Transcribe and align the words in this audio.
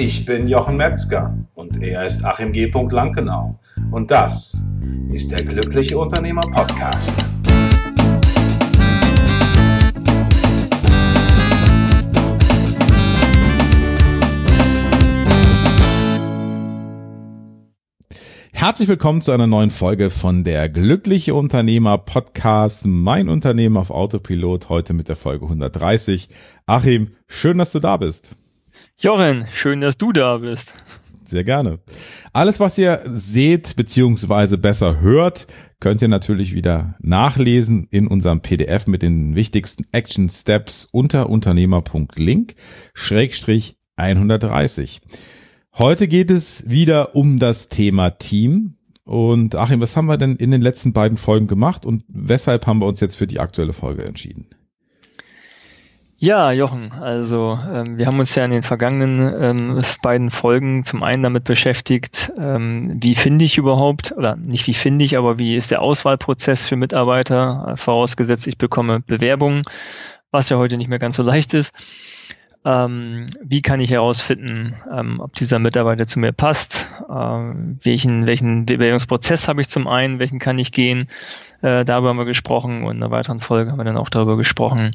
Ich 0.00 0.24
bin 0.24 0.46
Jochen 0.46 0.76
Metzger 0.76 1.36
und 1.56 1.82
er 1.82 2.06
ist 2.06 2.24
Achim 2.24 2.52
G. 2.52 2.70
Lankenau. 2.70 3.58
Und 3.90 4.12
das 4.12 4.56
ist 5.12 5.28
der 5.32 5.44
Glückliche 5.44 5.98
Unternehmer 5.98 6.40
Podcast. 6.40 7.12
Herzlich 18.52 18.86
willkommen 18.86 19.20
zu 19.20 19.32
einer 19.32 19.48
neuen 19.48 19.70
Folge 19.70 20.10
von 20.10 20.44
der 20.44 20.68
Glückliche 20.68 21.34
Unternehmer 21.34 21.98
Podcast. 21.98 22.86
Mein 22.86 23.28
Unternehmen 23.28 23.76
auf 23.76 23.90
Autopilot 23.90 24.68
heute 24.68 24.94
mit 24.94 25.08
der 25.08 25.16
Folge 25.16 25.46
130. 25.46 26.28
Achim, 26.66 27.16
schön, 27.26 27.58
dass 27.58 27.72
du 27.72 27.80
da 27.80 27.96
bist. 27.96 28.36
Jochen, 29.00 29.46
schön, 29.52 29.80
dass 29.80 29.96
du 29.96 30.10
da 30.10 30.38
bist. 30.38 30.74
Sehr 31.24 31.44
gerne. 31.44 31.78
Alles, 32.32 32.58
was 32.58 32.76
ihr 32.78 33.00
seht 33.04 33.76
beziehungsweise 33.76 34.58
besser 34.58 35.00
hört, 35.00 35.46
könnt 35.78 36.02
ihr 36.02 36.08
natürlich 36.08 36.52
wieder 36.52 36.96
nachlesen 36.98 37.86
in 37.92 38.08
unserem 38.08 38.40
PDF 38.40 38.88
mit 38.88 39.02
den 39.02 39.36
wichtigsten 39.36 39.84
Action 39.92 40.28
Steps 40.28 40.88
unter 40.90 41.30
unternehmer.link 41.30 42.56
schrägstrich 42.92 43.76
130. 43.94 45.00
Heute 45.74 46.08
geht 46.08 46.32
es 46.32 46.68
wieder 46.68 47.14
um 47.14 47.38
das 47.38 47.68
Thema 47.68 48.10
Team. 48.10 48.74
Und 49.04 49.54
Achim, 49.54 49.78
was 49.80 49.96
haben 49.96 50.06
wir 50.06 50.16
denn 50.16 50.34
in 50.34 50.50
den 50.50 50.60
letzten 50.60 50.92
beiden 50.92 51.18
Folgen 51.18 51.46
gemacht 51.46 51.86
und 51.86 52.02
weshalb 52.08 52.66
haben 52.66 52.80
wir 52.80 52.86
uns 52.86 52.98
jetzt 52.98 53.14
für 53.14 53.28
die 53.28 53.38
aktuelle 53.38 53.72
Folge 53.72 54.04
entschieden? 54.04 54.48
Ja, 56.20 56.50
Jochen, 56.50 56.90
also 56.94 57.56
ähm, 57.72 57.96
wir 57.96 58.06
haben 58.06 58.18
uns 58.18 58.34
ja 58.34 58.44
in 58.44 58.50
den 58.50 58.64
vergangenen 58.64 59.40
ähm, 59.40 59.82
beiden 60.02 60.32
Folgen 60.32 60.82
zum 60.82 61.04
einen 61.04 61.22
damit 61.22 61.44
beschäftigt, 61.44 62.32
ähm, 62.36 62.96
wie 63.00 63.14
finde 63.14 63.44
ich 63.44 63.56
überhaupt, 63.56 64.10
oder 64.16 64.34
nicht 64.34 64.66
wie 64.66 64.74
finde 64.74 65.04
ich, 65.04 65.16
aber 65.16 65.38
wie 65.38 65.54
ist 65.54 65.70
der 65.70 65.80
Auswahlprozess 65.80 66.66
für 66.66 66.74
Mitarbeiter, 66.74 67.68
äh, 67.68 67.76
vorausgesetzt 67.76 68.48
ich 68.48 68.58
bekomme 68.58 68.98
Bewerbungen, 68.98 69.62
was 70.32 70.48
ja 70.48 70.56
heute 70.56 70.76
nicht 70.76 70.88
mehr 70.88 70.98
ganz 70.98 71.14
so 71.14 71.22
leicht 71.22 71.54
ist 71.54 71.72
ähm, 72.68 73.26
wie 73.42 73.62
kann 73.62 73.80
ich 73.80 73.90
herausfinden, 73.90 74.74
ähm, 74.92 75.20
ob 75.20 75.34
dieser 75.34 75.58
Mitarbeiter 75.58 76.06
zu 76.06 76.18
mir 76.18 76.32
passt, 76.32 76.86
ähm, 77.08 77.78
welchen, 77.82 78.26
welchen 78.26 78.66
Bewerbungsprozess 78.66 79.48
habe 79.48 79.62
ich 79.62 79.68
zum 79.68 79.88
einen, 79.88 80.18
welchen 80.18 80.38
kann 80.38 80.58
ich 80.58 80.70
gehen, 80.70 81.08
äh, 81.62 81.86
darüber 81.86 82.10
haben 82.10 82.18
wir 82.18 82.26
gesprochen 82.26 82.84
und 82.84 82.96
in 82.96 83.02
einer 83.02 83.10
weiteren 83.10 83.40
Folge 83.40 83.70
haben 83.70 83.78
wir 83.78 83.84
dann 83.84 83.96
auch 83.96 84.10
darüber 84.10 84.36
gesprochen, 84.36 84.94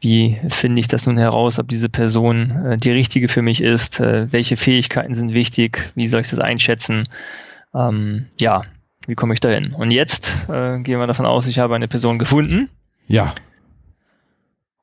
wie 0.00 0.38
finde 0.48 0.80
ich 0.80 0.88
das 0.88 1.06
nun 1.06 1.18
heraus, 1.18 1.58
ob 1.58 1.68
diese 1.68 1.90
Person 1.90 2.52
äh, 2.64 2.76
die 2.78 2.90
richtige 2.90 3.28
für 3.28 3.42
mich 3.42 3.60
ist, 3.60 4.00
äh, 4.00 4.32
welche 4.32 4.56
Fähigkeiten 4.56 5.12
sind 5.12 5.34
wichtig, 5.34 5.92
wie 5.94 6.06
soll 6.06 6.22
ich 6.22 6.30
das 6.30 6.38
einschätzen, 6.38 7.06
ähm, 7.74 8.28
ja, 8.38 8.62
wie 9.06 9.14
komme 9.14 9.34
ich 9.34 9.40
dahin? 9.40 9.74
Und 9.74 9.90
jetzt 9.90 10.48
äh, 10.48 10.80
gehen 10.80 10.98
wir 10.98 11.06
davon 11.06 11.26
aus, 11.26 11.46
ich 11.46 11.58
habe 11.58 11.74
eine 11.74 11.88
Person 11.88 12.18
gefunden. 12.18 12.70
Ja. 13.08 13.34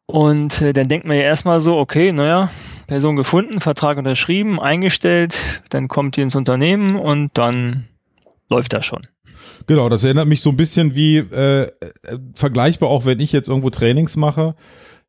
Und 0.08 0.62
äh, 0.62 0.74
dann 0.74 0.88
denkt 0.88 1.06
man 1.06 1.18
ja 1.18 1.24
erstmal 1.24 1.62
so, 1.62 1.78
okay, 1.78 2.14
naja, 2.14 2.50
Person 2.88 3.18
gefunden, 3.18 3.60
Vertrag 3.60 3.98
unterschrieben, 3.98 4.60
eingestellt, 4.60 5.62
dann 5.70 5.90
kommt 5.90 6.16
die 6.16 6.22
ins 6.22 6.36
Unternehmen 6.36 6.96
und 6.96 7.38
dann 7.38 7.88
läuft 8.50 8.72
das 8.72 8.86
schon. 8.86 9.02
Genau, 9.68 9.90
das 9.90 10.06
erinnert 10.06 10.28
mich 10.28 10.42
so 10.42 10.50
ein 10.50 10.58
bisschen 10.58 10.96
wie 10.96 11.18
äh, 11.18 11.64
äh 11.64 11.70
vergleichbar 12.34 12.90
auch, 12.90 13.06
wenn 13.06 13.20
ich 13.20 13.34
jetzt 13.34 13.50
irgendwo 13.50 13.70
Trainings 13.70 14.16
mache 14.16 14.56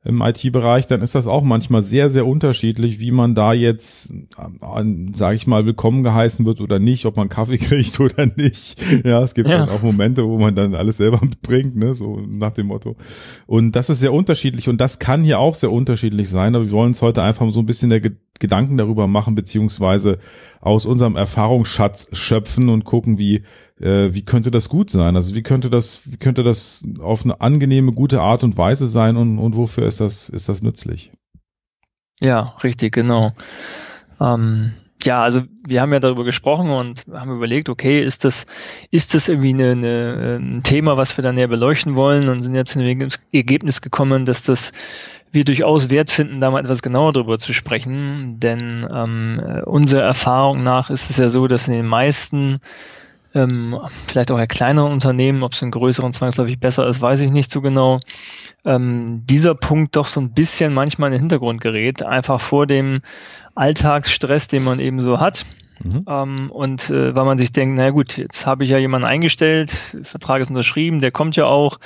im 0.05 0.23
IT-Bereich, 0.23 0.87
dann 0.87 1.03
ist 1.03 1.17
das 1.17 1.27
auch 1.27 1.43
manchmal 1.43 1.83
sehr, 1.83 2.09
sehr 2.09 2.25
unterschiedlich, 2.25 3.01
wie 3.01 3.11
man 3.11 3.35
da 3.35 3.53
jetzt, 3.53 4.13
äh, 4.13 4.85
sage 5.13 5.35
ich 5.35 5.47
mal, 5.49 5.67
willkommen 5.67 6.05
geheißen 6.05 6.47
wird 6.47 6.61
oder 6.61 6.79
nicht, 6.79 7.05
ob 7.05 7.17
man 7.17 7.29
Kaffee 7.29 7.59
kriegt 7.59 7.99
oder 7.99 8.27
nicht. 8.37 8.81
Ja, 9.05 9.21
es 9.23 9.35
gibt 9.35 9.49
ja. 9.49 9.59
dann 9.59 9.69
auch 9.71 9.83
Momente, 9.83 10.25
wo 10.25 10.39
man 10.39 10.55
dann 10.55 10.75
alles 10.77 10.99
selber 10.99 11.19
mitbringt, 11.23 11.77
ne, 11.77 11.95
so 11.95 12.21
nach 12.21 12.53
dem 12.53 12.69
Motto. 12.69 12.97
Und 13.47 13.73
das 13.75 13.91
ist 13.91 13.99
sehr 13.99 14.13
unterschiedlich 14.13 14.69
und 14.69 14.81
das 14.81 15.01
kann 15.01 15.25
hier 15.25 15.41
auch 15.41 15.57
sehr 15.57 15.73
unterschiedlich 15.73 16.29
sein, 16.29 16.55
aber 16.55 16.65
wir 16.65 16.73
wollen 16.73 16.89
uns 16.89 17.03
heute 17.03 17.23
einfach 17.23 17.51
so 17.51 17.61
ein 17.61 17.67
bisschen 17.67 17.91
der 17.91 18.01
Gedanken 18.39 18.77
darüber 18.77 19.07
machen, 19.07 19.35
beziehungsweise 19.35 20.19
aus 20.61 20.87
unserem 20.87 21.17
Erfahrungsschatz 21.17 22.17
schöpfen 22.17 22.69
und 22.69 22.85
gucken, 22.85 23.19
wie, 23.19 23.43
äh, 23.81 24.13
wie 24.15 24.23
könnte 24.25 24.51
das 24.51 24.69
gut 24.69 24.91
sein? 24.91 25.17
Also 25.17 25.35
wie 25.35 25.43
könnte 25.43 25.71
das, 25.71 26.03
wie 26.05 26.17
könnte 26.17 26.43
das 26.43 26.85
auf 27.01 27.25
eine 27.25 27.41
angenehme, 27.41 27.93
gute 27.93 28.21
Art 28.21 28.45
und 28.45 28.57
Weise 28.57 28.87
sein 28.87 29.17
und, 29.17 29.39
und 29.39 29.57
wofür 29.57 29.87
ist 29.87 30.01
das, 30.01 30.29
ist 30.29 30.49
das 30.49 30.63
nützlich? 30.63 31.13
Ja, 32.21 32.55
richtig, 32.65 32.95
genau. 32.95 33.33
Ähm, 34.21 34.73
ja, 35.05 35.23
also 35.23 35.43
wir 35.67 35.81
haben 35.81 35.93
ja 35.93 36.01
darüber 36.01 36.25
gesprochen 36.25 36.71
und 36.71 37.07
haben 37.13 37.35
überlegt, 37.35 37.69
okay, 37.69 38.03
ist 38.03 38.25
das, 38.25 38.47
ist 38.91 39.15
das 39.15 39.29
irgendwie 39.29 39.55
eine, 39.55 39.73
eine, 39.73 40.37
ein 40.41 40.63
Thema, 40.63 40.97
was 40.97 41.17
wir 41.17 41.23
da 41.23 41.33
näher 41.33 41.49
beleuchten 41.49 41.95
wollen? 41.95 42.29
Und 42.29 42.43
sind 42.43 42.55
jetzt 42.55 42.73
zu 42.73 42.81
dem 42.81 43.09
Ergebnis 43.33 43.81
gekommen, 43.81 44.27
dass 44.27 44.43
das 44.43 44.73
wir 45.31 45.45
durchaus 45.45 45.91
wert 45.91 46.11
finden, 46.11 46.41
da 46.41 46.51
mal 46.51 46.61
etwas 46.61 46.83
genauer 46.83 47.13
drüber 47.13 47.39
zu 47.39 47.53
sprechen, 47.53 48.41
denn 48.41 48.89
ähm, 48.91 49.63
unserer 49.67 50.03
Erfahrung 50.03 50.63
nach 50.63 50.91
ist 50.91 51.11
es 51.11 51.19
ja 51.19 51.29
so, 51.29 51.47
dass 51.47 51.69
in 51.69 51.75
den 51.75 51.87
meisten 51.87 52.61
ähm, 53.39 53.79
vielleicht 54.07 54.31
auch 54.31 54.39
eher 54.39 54.47
kleineren 54.47 54.93
Unternehmen, 54.93 55.43
ob 55.43 55.53
es 55.53 55.63
in 55.63 55.71
größeren 55.71 56.13
zwangsläufig 56.13 56.59
besser 56.59 56.87
ist, 56.87 57.01
weiß 57.01 57.21
ich 57.21 57.31
nicht 57.31 57.51
so 57.51 57.61
genau, 57.61 58.01
ähm, 58.67 59.23
dieser 59.25 59.55
Punkt 59.55 59.97
doch 59.97 60.07
so 60.07 60.21
ein 60.21 60.33
bisschen 60.33 60.75
manchmal 60.75 61.09
in 61.09 61.13
den 61.13 61.21
Hintergrund 61.21 61.61
gerät, 61.61 62.03
einfach 62.03 62.41
vor 62.41 62.67
dem 62.67 62.99
Alltagsstress, 63.55 64.49
den 64.49 64.65
man 64.65 64.81
eben 64.81 65.03
so 65.03 65.21
hat. 65.21 65.47
Mhm. 65.83 66.05
Ähm, 66.09 66.51
und 66.51 66.91
äh, 66.91 67.15
weil 67.15 67.25
man 67.25 67.39
sich 67.39 67.53
denkt, 67.53 67.77
na 67.77 67.91
gut, 67.91 68.17
jetzt 68.17 68.47
habe 68.47 68.65
ich 68.65 68.71
ja 68.71 68.79
jemanden 68.79 69.07
eingestellt, 69.07 69.71
Vertrag 70.03 70.41
ist 70.41 70.51
unterschrieben, 70.51 71.01
der 71.01 71.13
kommt 71.13 71.37
ja 71.37 71.47
auch, 71.47 71.79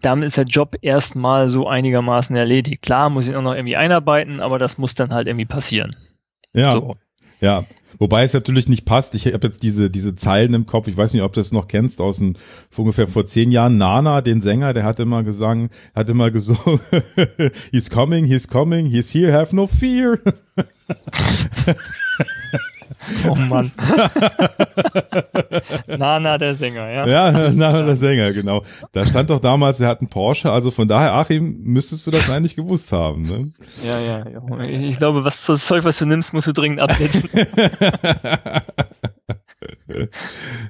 damit 0.00 0.26
ist 0.26 0.36
der 0.36 0.44
Job 0.44 0.76
erstmal 0.80 1.48
so 1.48 1.66
einigermaßen 1.66 2.36
erledigt. 2.36 2.82
Klar, 2.82 3.10
muss 3.10 3.26
ich 3.26 3.34
auch 3.34 3.42
noch 3.42 3.54
irgendwie 3.54 3.76
einarbeiten, 3.76 4.40
aber 4.40 4.60
das 4.60 4.78
muss 4.78 4.94
dann 4.94 5.12
halt 5.12 5.26
irgendwie 5.26 5.46
passieren. 5.46 5.96
Ja. 6.52 6.72
So. 6.72 6.96
Ja, 7.40 7.64
wobei 8.02 8.24
es 8.24 8.34
natürlich 8.34 8.68
nicht 8.68 8.84
passt. 8.84 9.14
Ich 9.14 9.32
habe 9.32 9.46
jetzt 9.46 9.62
diese 9.62 9.88
diese 9.88 10.16
Zeilen 10.16 10.54
im 10.54 10.66
Kopf. 10.66 10.88
Ich 10.88 10.96
weiß 10.96 11.14
nicht, 11.14 11.22
ob 11.22 11.32
du 11.32 11.38
das 11.38 11.52
noch 11.52 11.68
kennst 11.68 12.00
aus 12.00 12.18
dem, 12.18 12.34
ungefähr 12.76 13.06
vor 13.06 13.26
zehn 13.26 13.52
Jahren. 13.52 13.76
Nana, 13.76 14.22
den 14.22 14.40
Sänger, 14.40 14.72
der 14.72 14.82
hat 14.82 14.98
immer 14.98 15.22
gesungen, 15.22 15.68
hat 15.94 16.08
immer 16.08 16.32
gesungen, 16.32 16.80
he's 17.70 17.90
coming, 17.90 18.24
he's 18.24 18.48
coming, 18.48 18.86
he's 18.86 19.14
here, 19.14 19.32
have 19.32 19.54
no 19.54 19.68
fear. 19.68 20.18
Oh 23.28 23.34
Mann. 23.34 23.70
Nana 25.86 26.38
der 26.38 26.54
Sänger, 26.54 26.90
ja. 26.90 27.06
Ja, 27.06 27.50
Nana 27.50 27.82
der 27.82 27.96
Sänger, 27.96 28.32
genau. 28.32 28.62
Da 28.92 29.04
stand 29.06 29.30
doch 29.30 29.40
damals, 29.40 29.80
er 29.80 29.88
hat 29.88 30.00
einen 30.00 30.08
Porsche, 30.08 30.50
also 30.50 30.70
von 30.70 30.88
daher, 30.88 31.12
Achim, 31.14 31.58
müsstest 31.62 32.06
du 32.06 32.10
das 32.10 32.28
eigentlich 32.30 32.56
gewusst 32.56 32.92
haben, 32.92 33.22
ne? 33.22 33.52
Ja, 33.84 34.00
ja, 34.00 34.24
ja. 34.28 34.40
Ich 34.64 34.98
glaube, 34.98 35.24
was 35.24 35.44
das 35.46 35.66
Zeug, 35.66 35.84
was 35.84 35.98
du 35.98 36.06
nimmst, 36.06 36.32
musst 36.32 36.46
du 36.46 36.52
dringend 36.52 36.80
absetzen. 36.80 37.28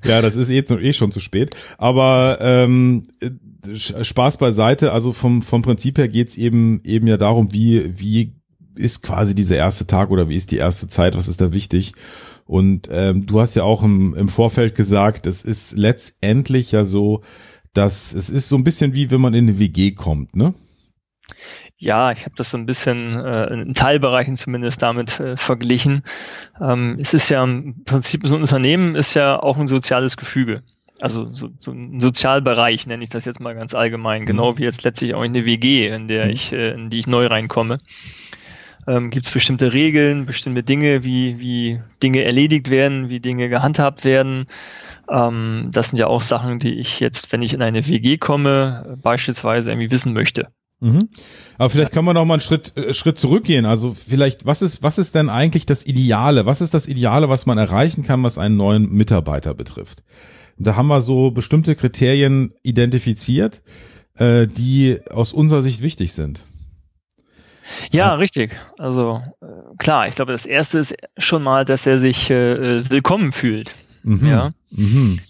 ja, 0.04 0.20
das 0.20 0.36
ist 0.36 0.50
eh, 0.50 0.58
eh 0.58 0.92
schon 0.92 1.12
zu 1.12 1.20
spät. 1.20 1.56
Aber 1.78 2.38
ähm, 2.40 3.08
Spaß 3.74 4.38
beiseite, 4.38 4.92
also 4.92 5.12
vom, 5.12 5.42
vom 5.42 5.62
Prinzip 5.62 5.98
her 5.98 6.08
geht's 6.08 6.36
eben 6.36 6.80
eben 6.84 7.06
ja 7.06 7.16
darum, 7.16 7.52
wie, 7.52 7.92
wie 7.98 8.41
ist 8.76 9.02
quasi 9.02 9.34
dieser 9.34 9.56
erste 9.56 9.86
Tag 9.86 10.10
oder 10.10 10.28
wie 10.28 10.36
ist 10.36 10.50
die 10.50 10.58
erste 10.58 10.88
Zeit, 10.88 11.16
was 11.16 11.28
ist 11.28 11.40
da 11.40 11.52
wichtig? 11.52 11.92
Und 12.44 12.88
ähm, 12.90 13.26
du 13.26 13.40
hast 13.40 13.54
ja 13.54 13.62
auch 13.62 13.82
im, 13.82 14.14
im 14.14 14.28
Vorfeld 14.28 14.74
gesagt, 14.74 15.26
es 15.26 15.42
ist 15.42 15.76
letztendlich 15.76 16.72
ja 16.72 16.84
so, 16.84 17.22
dass 17.72 18.12
es 18.12 18.30
ist 18.30 18.48
so 18.48 18.56
ein 18.56 18.64
bisschen 18.64 18.94
wie 18.94 19.10
wenn 19.10 19.20
man 19.20 19.34
in 19.34 19.48
eine 19.48 19.58
WG 19.58 19.92
kommt, 19.92 20.36
ne? 20.36 20.54
Ja, 21.78 22.12
ich 22.12 22.26
habe 22.26 22.34
das 22.36 22.50
so 22.50 22.58
ein 22.58 22.66
bisschen 22.66 23.14
äh, 23.14 23.46
in 23.54 23.74
Teilbereichen 23.74 24.36
zumindest 24.36 24.82
damit 24.82 25.18
äh, 25.18 25.36
verglichen. 25.36 26.02
Ähm, 26.60 26.96
es 27.00 27.12
ist 27.12 27.28
ja 27.28 27.42
im 27.42 27.82
Prinzip 27.84 28.26
so 28.26 28.36
ein 28.36 28.42
Unternehmen 28.42 28.94
ist 28.94 29.14
ja 29.14 29.40
auch 29.42 29.56
ein 29.56 29.66
soziales 29.66 30.16
Gefüge. 30.16 30.62
Also 31.00 31.32
so, 31.32 31.48
so 31.58 31.72
ein 31.72 31.98
Sozialbereich 31.98 32.86
nenne 32.86 33.02
ich 33.02 33.08
das 33.08 33.24
jetzt 33.24 33.40
mal 33.40 33.56
ganz 33.56 33.74
allgemein, 33.74 34.26
genau 34.26 34.52
mhm. 34.52 34.58
wie 34.58 34.62
jetzt 34.64 34.84
letztlich 34.84 35.14
auch 35.14 35.24
in 35.24 35.32
der 35.32 35.44
WG, 35.44 35.88
in 35.88 36.06
der 36.06 36.26
mhm. 36.26 36.30
ich, 36.30 36.52
äh, 36.52 36.70
in 36.70 36.90
die 36.90 37.00
ich 37.00 37.08
neu 37.08 37.26
reinkomme 37.26 37.78
ähm, 38.86 39.10
gibt 39.10 39.26
es 39.26 39.32
bestimmte 39.32 39.72
Regeln, 39.72 40.26
bestimmte 40.26 40.62
Dinge, 40.62 41.04
wie, 41.04 41.38
wie 41.38 41.80
Dinge 42.02 42.24
erledigt 42.24 42.70
werden, 42.70 43.08
wie 43.08 43.20
Dinge 43.20 43.48
gehandhabt 43.48 44.04
werden. 44.04 44.46
Ähm, 45.08 45.68
das 45.72 45.90
sind 45.90 45.98
ja 45.98 46.06
auch 46.06 46.22
Sachen, 46.22 46.58
die 46.58 46.74
ich 46.74 47.00
jetzt, 47.00 47.32
wenn 47.32 47.42
ich 47.42 47.54
in 47.54 47.62
eine 47.62 47.86
WG 47.86 48.18
komme, 48.18 48.98
beispielsweise 49.02 49.70
irgendwie 49.70 49.90
wissen 49.90 50.12
möchte. 50.12 50.48
Mhm. 50.80 51.08
Aber 51.58 51.70
vielleicht 51.70 51.92
können 51.92 52.06
wir 52.06 52.14
noch 52.14 52.24
mal 52.24 52.34
einen 52.34 52.40
Schritt, 52.40 52.76
äh, 52.76 52.92
Schritt 52.92 53.16
zurückgehen. 53.16 53.66
Also 53.66 53.94
vielleicht, 53.94 54.46
was 54.46 54.62
ist, 54.62 54.82
was 54.82 54.98
ist 54.98 55.14
denn 55.14 55.28
eigentlich 55.28 55.64
das 55.64 55.86
Ideale? 55.86 56.44
Was 56.44 56.60
ist 56.60 56.74
das 56.74 56.88
Ideale, 56.88 57.28
was 57.28 57.46
man 57.46 57.56
erreichen 57.56 58.02
kann, 58.02 58.22
was 58.24 58.36
einen 58.36 58.56
neuen 58.56 58.90
Mitarbeiter 58.90 59.54
betrifft? 59.54 60.02
Da 60.58 60.74
haben 60.74 60.88
wir 60.88 61.00
so 61.00 61.30
bestimmte 61.30 61.76
Kriterien 61.76 62.52
identifiziert, 62.62 63.62
äh, 64.16 64.48
die 64.48 64.98
aus 65.08 65.32
unserer 65.32 65.62
Sicht 65.62 65.82
wichtig 65.82 66.12
sind. 66.12 66.42
Ja, 67.90 68.08
ja, 68.08 68.14
richtig. 68.14 68.56
Also 68.78 69.22
äh, 69.40 69.46
klar, 69.78 70.08
ich 70.08 70.14
glaube, 70.14 70.32
das 70.32 70.46
erste 70.46 70.78
ist 70.78 70.94
schon 71.18 71.42
mal, 71.42 71.64
dass 71.64 71.86
er 71.86 71.98
sich 71.98 72.30
äh, 72.30 72.88
willkommen 72.90 73.32
fühlt. 73.32 73.74
Mhm. 74.02 74.26
Ja. 74.26 74.52
Mhm. 74.70 75.20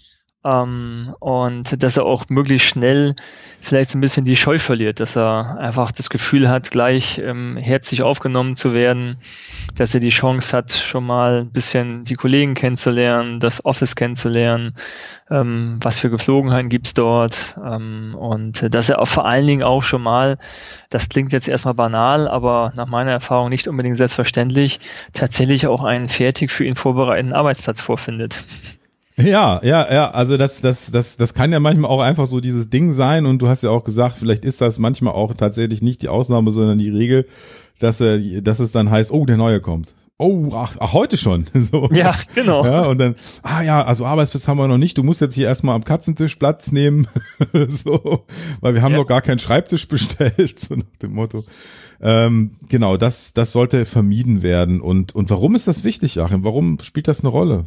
Ähm, 0.45 1.15
und 1.19 1.81
dass 1.81 1.97
er 1.97 2.05
auch 2.05 2.25
möglichst 2.29 2.67
schnell 2.67 3.15
vielleicht 3.61 3.91
so 3.91 3.97
ein 3.97 4.01
bisschen 4.01 4.25
die 4.25 4.35
Scheu 4.35 4.59
verliert, 4.59 4.99
dass 4.99 5.15
er 5.15 5.57
einfach 5.57 5.93
das 5.93 6.09
Gefühl 6.09 6.49
hat, 6.49 6.69
gleich 6.69 7.17
ähm, 7.19 7.55
herzlich 7.55 8.01
aufgenommen 8.01 8.57
zu 8.57 8.73
werden, 8.73 9.17
dass 9.75 9.93
er 9.93 10.01
die 10.01 10.09
Chance 10.09 10.55
hat, 10.55 10.71
schon 10.71 11.05
mal 11.05 11.43
ein 11.43 11.51
bisschen 11.51 12.03
die 12.03 12.15
Kollegen 12.15 12.55
kennenzulernen, 12.55 13.39
das 13.39 13.63
Office 13.63 13.95
kennenzulernen, 13.95 14.75
ähm, 15.29 15.79
was 15.81 15.97
für 15.97 16.09
Geflogenheiten 16.09 16.67
gibt's 16.67 16.93
dort 16.93 17.57
ähm, 17.63 18.15
und 18.19 18.73
dass 18.75 18.89
er 18.89 18.99
auch 18.99 19.07
vor 19.07 19.25
allen 19.25 19.47
Dingen 19.47 19.63
auch 19.63 19.81
schon 19.81 20.01
mal, 20.01 20.37
das 20.89 21.07
klingt 21.07 21.31
jetzt 21.31 21.47
erstmal 21.47 21.73
banal, 21.73 22.27
aber 22.27 22.73
nach 22.75 22.87
meiner 22.87 23.11
Erfahrung 23.11 23.47
nicht 23.47 23.69
unbedingt 23.69 23.95
selbstverständlich, 23.95 24.81
tatsächlich 25.13 25.67
auch 25.67 25.83
einen 25.83 26.09
fertig 26.09 26.51
für 26.51 26.65
ihn 26.65 26.75
vorbereiteten 26.75 27.33
Arbeitsplatz 27.33 27.79
vorfindet. 27.79 28.43
Ja, 29.17 29.59
ja, 29.63 29.93
ja, 29.93 30.11
also 30.11 30.37
das, 30.37 30.61
das, 30.61 30.91
das, 30.91 31.17
das 31.17 31.33
kann 31.33 31.51
ja 31.51 31.59
manchmal 31.59 31.91
auch 31.91 32.01
einfach 32.01 32.25
so 32.25 32.39
dieses 32.39 32.69
Ding 32.69 32.91
sein 32.91 33.25
und 33.25 33.41
du 33.41 33.47
hast 33.47 33.63
ja 33.63 33.69
auch 33.69 33.83
gesagt, 33.83 34.17
vielleicht 34.17 34.43
ist 34.43 34.59
das 34.59 34.79
manchmal 34.79 35.13
auch 35.13 35.33
tatsächlich 35.35 35.81
nicht 35.81 36.01
die 36.01 36.09
Ausnahme, 36.09 36.51
sondern 36.51 36.79
die 36.79 36.89
Regel, 36.89 37.27
dass, 37.79 38.01
er, 38.01 38.17
dass 38.41 38.59
es 38.59 38.71
dann 38.71 38.89
heißt, 38.89 39.11
oh, 39.11 39.25
der 39.25 39.37
Neue 39.37 39.61
kommt. 39.61 39.93
Oh, 40.19 40.51
ach, 40.53 40.77
ach 40.79 40.93
heute 40.93 41.17
schon. 41.17 41.45
So. 41.53 41.89
Ja, 41.91 42.15
genau. 42.35 42.65
Ja, 42.65 42.83
und 42.85 42.97
dann, 42.97 43.15
ah 43.41 43.61
ja, 43.61 43.83
also 43.83 44.05
Arbeitsplatz 44.05 44.47
haben 44.47 44.57
wir 44.57 44.67
noch 44.67 44.77
nicht. 44.77 44.97
Du 44.97 45.03
musst 45.03 45.21
jetzt 45.21 45.33
hier 45.35 45.47
erstmal 45.47 45.75
am 45.75 45.83
Katzentisch 45.83 46.35
Platz 46.35 46.71
nehmen. 46.71 47.07
so, 47.67 48.25
weil 48.61 48.73
wir 48.73 48.81
haben 48.81 48.91
ja. 48.91 48.99
noch 48.99 49.07
gar 49.07 49.21
keinen 49.21 49.39
Schreibtisch 49.39 49.87
bestellt, 49.89 50.59
so 50.59 50.75
nach 50.75 50.97
dem 51.01 51.13
Motto. 51.13 51.43
Ähm, 52.01 52.51
genau, 52.69 52.97
das, 52.97 53.33
das 53.33 53.51
sollte 53.51 53.85
vermieden 53.85 54.43
werden. 54.43 54.81
Und, 54.81 55.15
und 55.15 55.29
warum 55.29 55.55
ist 55.55 55.67
das 55.67 55.83
wichtig, 55.83 56.19
Achim? 56.19 56.43
Warum 56.43 56.79
spielt 56.79 57.07
das 57.07 57.21
eine 57.21 57.29
Rolle? 57.29 57.65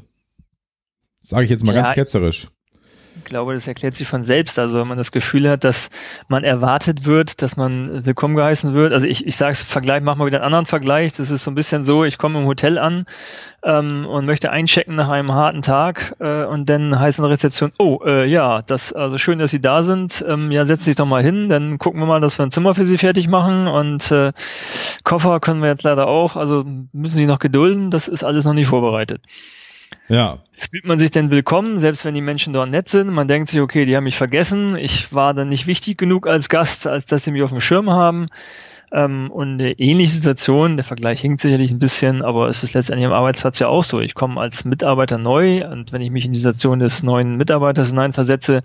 Sage 1.27 1.43
ich 1.43 1.51
jetzt 1.51 1.65
mal 1.65 1.75
ja, 1.75 1.83
ganz 1.83 1.95
ketzerisch. 1.95 2.47
Ich 3.17 3.25
glaube, 3.25 3.55
das 3.55 3.67
erklärt 3.67 3.95
sich 3.95 4.07
von 4.07 4.23
selbst. 4.23 4.61
Also 4.61 4.79
wenn 4.79 4.87
man 4.87 4.97
das 4.97 5.11
Gefühl 5.11 5.49
hat, 5.51 5.65
dass 5.65 5.91
man 6.29 6.45
erwartet 6.45 7.05
wird, 7.05 7.43
dass 7.43 7.57
man 7.57 8.07
willkommen 8.07 8.37
geheißen 8.37 8.75
wird. 8.75 8.93
Also 8.93 9.07
ich, 9.07 9.27
ich 9.27 9.37
sage 9.37 9.51
es, 9.51 9.65
Vergleich, 9.65 10.05
mach 10.05 10.15
mal 10.15 10.27
wieder 10.27 10.39
einen 10.39 10.45
anderen 10.45 10.67
Vergleich. 10.67 11.15
Das 11.15 11.33
ist 11.33 11.43
so 11.43 11.51
ein 11.51 11.57
bisschen 11.57 11.85
so, 11.85 12.05
ich 12.05 12.19
komme 12.19 12.39
im 12.39 12.47
Hotel 12.47 12.79
an 12.79 13.07
ähm, 13.65 14.07
und 14.07 14.25
möchte 14.25 14.53
einchecken 14.53 14.95
nach 14.95 15.11
einem 15.11 15.33
harten 15.33 15.63
Tag 15.63 16.15
äh, 16.21 16.45
und 16.45 16.69
dann 16.69 16.97
heißt 16.97 17.19
in 17.19 17.25
der 17.25 17.33
Rezeption, 17.33 17.73
oh 17.81 17.99
äh, 18.05 18.25
ja, 18.25 18.63
das 18.63 18.93
also 18.93 19.19
schön, 19.19 19.41
dass 19.41 19.51
Sie 19.51 19.61
da 19.61 19.83
sind. 19.83 20.25
Ähm, 20.29 20.53
ja, 20.53 20.65
setzen 20.65 20.85
Sie 20.85 20.91
sich 20.91 20.97
doch 20.97 21.07
mal 21.07 21.25
hin, 21.25 21.49
dann 21.49 21.79
gucken 21.79 21.99
wir 21.99 22.07
mal, 22.07 22.21
dass 22.21 22.39
wir 22.39 22.47
ein 22.47 22.53
Zimmer 22.53 22.77
für 22.77 22.87
Sie 22.87 22.99
fertig 22.99 23.27
machen 23.27 23.67
und 23.67 24.13
äh, 24.13 24.31
Koffer 25.03 25.41
können 25.41 25.61
wir 25.61 25.71
jetzt 25.71 25.83
leider 25.83 26.07
auch. 26.07 26.37
Also 26.37 26.65
müssen 26.93 27.17
Sie 27.17 27.27
noch 27.27 27.41
gedulden, 27.41 27.91
das 27.91 28.07
ist 28.07 28.23
alles 28.23 28.45
noch 28.45 28.55
nicht 28.55 28.69
vorbereitet. 28.69 29.23
Ja. 30.09 30.39
Fühlt 30.53 30.87
man 30.87 30.99
sich 30.99 31.11
denn 31.11 31.31
willkommen, 31.31 31.79
selbst 31.79 32.05
wenn 32.05 32.15
die 32.15 32.21
Menschen 32.21 32.53
dort 32.53 32.71
nett 32.71 32.89
sind? 32.89 33.09
Man 33.09 33.29
denkt 33.29 33.49
sich, 33.49 33.61
okay, 33.61 33.85
die 33.85 33.97
haben 33.97 34.05
mich 34.05 34.17
vergessen, 34.17 34.77
ich 34.77 35.13
war 35.13 35.35
dann 35.35 35.49
nicht 35.49 35.67
wichtig 35.67 35.99
genug 35.99 36.27
als 36.27 36.49
Gast, 36.49 36.87
als 36.87 37.07
dass 37.07 37.25
sie 37.25 37.33
mich 37.33 37.43
auf 37.43 37.51
dem 37.51 37.61
Schirm 37.61 37.91
haben. 37.91 38.27
Ähm, 38.93 39.31
und 39.33 39.55
eine 39.55 39.73
ähnliche 39.73 40.13
Situation, 40.13 40.77
der 40.77 40.85
Vergleich 40.85 41.21
hinkt 41.21 41.41
sicherlich 41.41 41.73
ein 41.73 41.81
bisschen, 41.81 42.23
aber 42.23 42.49
es 42.49 42.63
ist 42.63 42.75
letztendlich 42.75 43.07
am 43.07 43.13
Arbeitsplatz 43.13 43.59
ja 43.59 43.67
auch 43.67 43.83
so. 43.83 44.01
Ich 44.01 44.15
komme 44.15 44.41
als 44.41 44.65
Mitarbeiter 44.65 45.19
neu 45.19 45.67
und 45.67 45.93
wenn 45.93 46.03
ich 46.03 46.11
mich 46.11 46.25
in 46.25 46.33
die 46.33 46.39
Situation 46.39 46.79
des 46.79 47.03
neuen 47.03 47.37
Mitarbeiters 47.37 47.89
hineinversetze, 47.89 48.63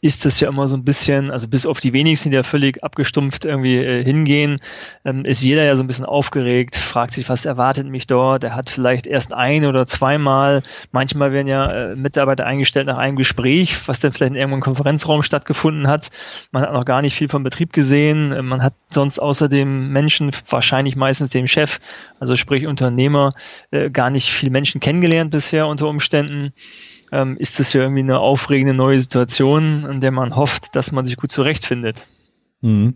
ist 0.00 0.24
das 0.24 0.38
ja 0.38 0.48
immer 0.48 0.68
so 0.68 0.76
ein 0.76 0.84
bisschen, 0.84 1.32
also 1.32 1.48
bis 1.48 1.66
auf 1.66 1.80
die 1.80 1.92
wenigsten, 1.92 2.30
die 2.30 2.36
ja 2.36 2.44
völlig 2.44 2.84
abgestumpft 2.84 3.44
irgendwie 3.44 3.78
äh, 3.78 4.04
hingehen, 4.04 4.58
ähm, 5.04 5.24
ist 5.24 5.42
jeder 5.42 5.64
ja 5.64 5.74
so 5.74 5.82
ein 5.82 5.88
bisschen 5.88 6.06
aufgeregt, 6.06 6.76
fragt 6.76 7.12
sich, 7.12 7.28
was 7.28 7.44
erwartet 7.44 7.88
mich 7.88 8.06
dort. 8.06 8.44
Er 8.44 8.54
hat 8.54 8.70
vielleicht 8.70 9.08
erst 9.08 9.32
ein 9.32 9.64
oder 9.64 9.86
zweimal, 9.86 10.62
manchmal 10.92 11.32
werden 11.32 11.48
ja 11.48 11.66
äh, 11.66 11.96
Mitarbeiter 11.96 12.46
eingestellt 12.46 12.86
nach 12.86 12.98
einem 12.98 13.16
Gespräch, 13.16 13.88
was 13.88 13.98
dann 13.98 14.12
vielleicht 14.12 14.30
in 14.30 14.36
irgendeinem 14.36 14.62
Konferenzraum 14.62 15.24
stattgefunden 15.24 15.88
hat. 15.88 16.10
Man 16.52 16.62
hat 16.62 16.72
noch 16.72 16.84
gar 16.84 17.02
nicht 17.02 17.16
viel 17.16 17.28
vom 17.28 17.42
Betrieb 17.42 17.72
gesehen. 17.72 18.46
Man 18.46 18.62
hat 18.62 18.74
sonst 18.90 19.18
außerdem 19.18 19.63
dem 19.64 19.90
Menschen, 19.90 20.30
wahrscheinlich 20.48 20.96
meistens 20.96 21.30
dem 21.30 21.46
Chef, 21.46 21.80
also 22.18 22.36
sprich 22.36 22.66
Unternehmer, 22.66 23.32
äh, 23.70 23.90
gar 23.90 24.10
nicht 24.10 24.30
viele 24.30 24.52
Menschen 24.52 24.80
kennengelernt 24.80 25.30
bisher 25.30 25.66
unter 25.66 25.88
Umständen. 25.88 26.52
Ähm, 27.12 27.36
ist 27.36 27.60
das 27.60 27.72
ja 27.72 27.82
irgendwie 27.82 28.00
eine 28.00 28.18
aufregende 28.18 28.74
neue 28.74 28.98
Situation, 28.98 29.84
in 29.84 30.00
der 30.00 30.10
man 30.10 30.36
hofft, 30.36 30.74
dass 30.74 30.92
man 30.92 31.04
sich 31.04 31.16
gut 31.16 31.30
zurechtfindet. 31.30 32.06
Mhm. 32.60 32.94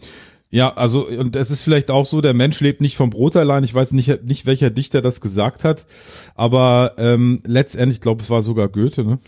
Ja, 0.51 0.73
also 0.75 1.07
und 1.07 1.37
es 1.37 1.51
ist 1.51 1.63
vielleicht 1.63 1.91
auch 1.91 2.07
so, 2.07 2.23
der 2.23 2.33
Mensch 2.33 2.61
lebt 2.61 2.81
nicht 2.81 2.97
vom 2.97 3.11
Brot 3.11 3.37
allein. 3.37 3.65
Ich 3.65 3.75
weiß 3.75 3.93
nicht, 3.93 4.25
nicht 4.25 4.47
welcher 4.47 4.71
Dichter 4.71 5.03
das 5.03 5.21
gesagt 5.21 5.63
hat, 5.63 5.85
aber 6.37 6.95
ähm, 6.97 7.43
letztendlich, 7.45 7.99
ich 7.99 8.01
glaube, 8.01 8.23
es 8.23 8.31
war 8.31 8.41
sogar 8.41 8.69
Goethe, 8.69 9.05
ne? 9.05 9.19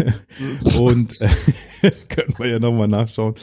und 0.80 1.20
äh, 1.82 1.92
können 2.08 2.34
wir 2.38 2.48
ja 2.48 2.58
nochmal 2.58 2.88
nachschauen. 2.88 3.34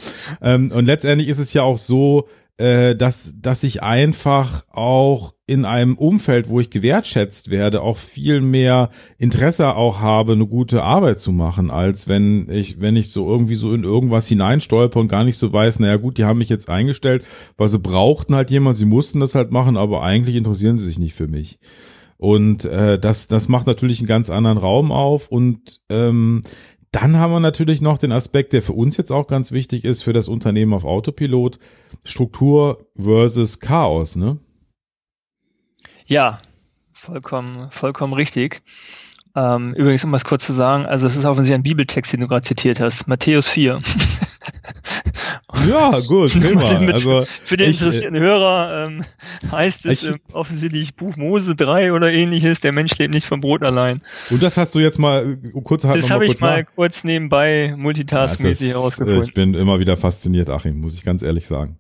Ähm, 0.42 0.74
und 0.74 0.86
letztendlich 0.86 1.30
ist 1.30 1.40
es 1.40 1.54
ja 1.54 1.64
auch 1.64 1.78
so, 1.78 2.28
äh, 2.58 2.96
dass, 2.96 3.36
dass 3.42 3.64
ich 3.64 3.82
einfach 3.82 4.66
auch 4.70 5.34
in 5.48 5.66
einem 5.66 5.98
Umfeld, 5.98 6.48
wo 6.48 6.60
ich 6.60 6.70
gewertschätzt 6.70 7.50
werde, 7.50 7.82
auch 7.82 7.98
viel 7.98 8.40
mehr 8.40 8.90
Interesse 9.18 9.76
auch 9.76 10.00
habe, 10.00 10.34
eine 10.34 10.48
gute 10.48 10.84
Arbeit 10.84 11.20
zu 11.20 11.32
machen, 11.32 11.72
als 11.72 12.08
wenn 12.08 12.50
ich, 12.50 12.80
wenn 12.80 12.96
ich 12.96 13.12
so 13.12 13.28
irgendwie 13.28 13.56
so 13.56 13.74
in 13.74 13.84
irgendwas 13.84 14.28
hineinstolper 14.28 15.00
und 15.00 15.10
gar 15.10 15.24
nicht 15.24 15.38
so 15.38 15.52
weiß, 15.52 15.80
naja 15.80 15.98
gut, 15.98 16.18
die 16.18 16.26
haben 16.26 16.38
mich 16.38 16.50
jetzt 16.50 16.70
eingestellt, 16.70 17.26
weil 17.58 17.68
sie 17.68 17.80
brauchten 17.80 18.36
halt 18.36 18.52
jemand, 18.52 18.78
sie 18.78 18.86
mussten 18.86 19.20
das 19.20 19.36
halt 19.36 19.52
machen, 19.52 19.76
aber 19.76 20.04
eigentlich 20.04 20.36
interessieren 20.36 20.78
sie 20.78 20.86
sich 20.86 21.00
nicht 21.00 21.16
für 21.16 21.28
mich. 21.28 21.60
Und 22.22 22.66
äh, 22.66 23.00
das, 23.00 23.28
das 23.28 23.48
macht 23.48 23.66
natürlich 23.66 23.98
einen 24.00 24.08
ganz 24.08 24.30
anderen 24.30 24.60
Raum 24.60 24.92
auf 24.92 25.30
und 25.30 25.82
ähm, 25.90 26.44
dann 26.92 27.18
haben 27.18 27.32
wir 27.32 27.40
natürlich 27.40 27.82
noch 27.82 27.98
den 27.98 28.12
Aspekt, 28.12 28.52
der 28.54 28.62
für 28.62 28.74
uns 28.74 28.98
jetzt 28.98 29.12
auch 29.12 29.28
ganz 29.28 29.52
wichtig 29.52 29.86
ist, 29.86 30.04
für 30.04 30.14
das 30.14 30.28
Unternehmen 30.28 30.74
auf 30.74 30.84
Autopilot, 30.84 31.58
Struktur 32.04 32.86
versus 32.98 33.60
Chaos, 33.60 34.16
ne? 34.16 34.38
Ja, 36.06 36.42
vollkommen, 36.94 37.72
vollkommen 37.72 38.14
richtig. 38.14 38.62
Ähm, 39.36 39.74
übrigens, 39.74 40.04
um 40.04 40.12
was 40.12 40.26
kurz 40.26 40.46
zu 40.46 40.52
sagen, 40.52 40.86
also 40.86 41.08
es 41.08 41.16
ist 41.16 41.26
offensichtlich 41.26 41.56
ein 41.56 41.64
Bibeltext, 41.64 42.12
den 42.14 42.20
du 42.22 42.28
gerade 42.28 42.42
zitiert 42.42 42.80
hast, 42.80 43.08
Matthäus 43.08 43.48
4. 43.50 43.80
Ja, 45.68 46.00
gut, 46.08 46.32
prima. 46.32 46.64
Also, 46.64 47.24
für 47.44 47.58
den 47.58 47.70
ich, 47.70 47.80
interessierten 47.80 48.18
Hörer 48.18 48.88
ähm, 48.88 49.04
heißt 49.52 49.86
es 49.86 50.04
ich, 50.04 50.10
ähm, 50.10 50.20
offensichtlich 50.34 50.96
Buch 50.96 51.18
Mose 51.18 51.56
3 51.56 51.94
oder 51.94 52.12
ähnliches, 52.12 52.62
der 52.62 52.72
Mensch 52.72 52.98
lebt 52.98 53.14
nicht 53.14 53.28
vom 53.28 53.42
Brot 53.42 53.62
allein. 53.64 54.02
Und 54.30 54.42
das 54.42 54.58
hast 54.58 54.74
du 54.74 54.80
jetzt 54.80 54.98
mal 54.98 55.38
äh, 55.44 55.62
kurz 55.62 55.84
Das 55.84 56.10
habe 56.10 56.26
ich 56.26 56.40
mal 56.40 56.66
kurz 56.66 57.04
nebenbei 57.04 57.76
multitaskmäßig 57.78 58.70
ja, 58.70 58.76
herausgefunden. 58.76 59.24
Ich 59.24 59.34
bin 59.34 59.54
immer 59.54 59.80
wieder 59.80 59.98
fasziniert, 59.98 60.50
Achim, 60.50 60.80
muss 60.80 60.96
ich 60.96 61.04
ganz 61.04 61.22
ehrlich 61.22 61.46
sagen. 61.46 61.78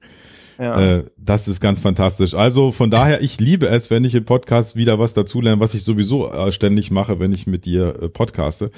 Ja. 0.61 0.79
Äh, 0.79 1.05
das 1.17 1.47
ist 1.47 1.59
ganz 1.59 1.79
fantastisch. 1.79 2.35
Also 2.35 2.71
von 2.71 2.91
daher, 2.91 3.21
ich 3.21 3.39
liebe 3.39 3.67
es, 3.67 3.89
wenn 3.89 4.03
ich 4.03 4.13
im 4.13 4.25
Podcast 4.25 4.75
wieder 4.75 4.99
was 4.99 5.15
dazulerne, 5.15 5.59
was 5.59 5.73
ich 5.73 5.83
sowieso 5.83 6.31
äh, 6.31 6.51
ständig 6.51 6.91
mache, 6.91 7.19
wenn 7.19 7.33
ich 7.33 7.47
mit 7.47 7.65
dir 7.65 7.99
äh, 7.99 8.09
podcaste. 8.09 8.69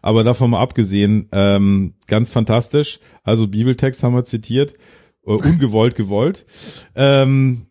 Aber 0.00 0.24
davon 0.24 0.50
mal 0.50 0.62
abgesehen, 0.62 1.28
ähm, 1.32 1.92
ganz 2.06 2.30
fantastisch. 2.30 3.00
Also 3.22 3.48
Bibeltext 3.48 4.02
haben 4.02 4.14
wir 4.14 4.24
zitiert. 4.24 4.72
Äh, 5.26 5.32
ungewollt, 5.32 5.94
gewollt. 5.94 6.46
Ähm, 6.94 7.66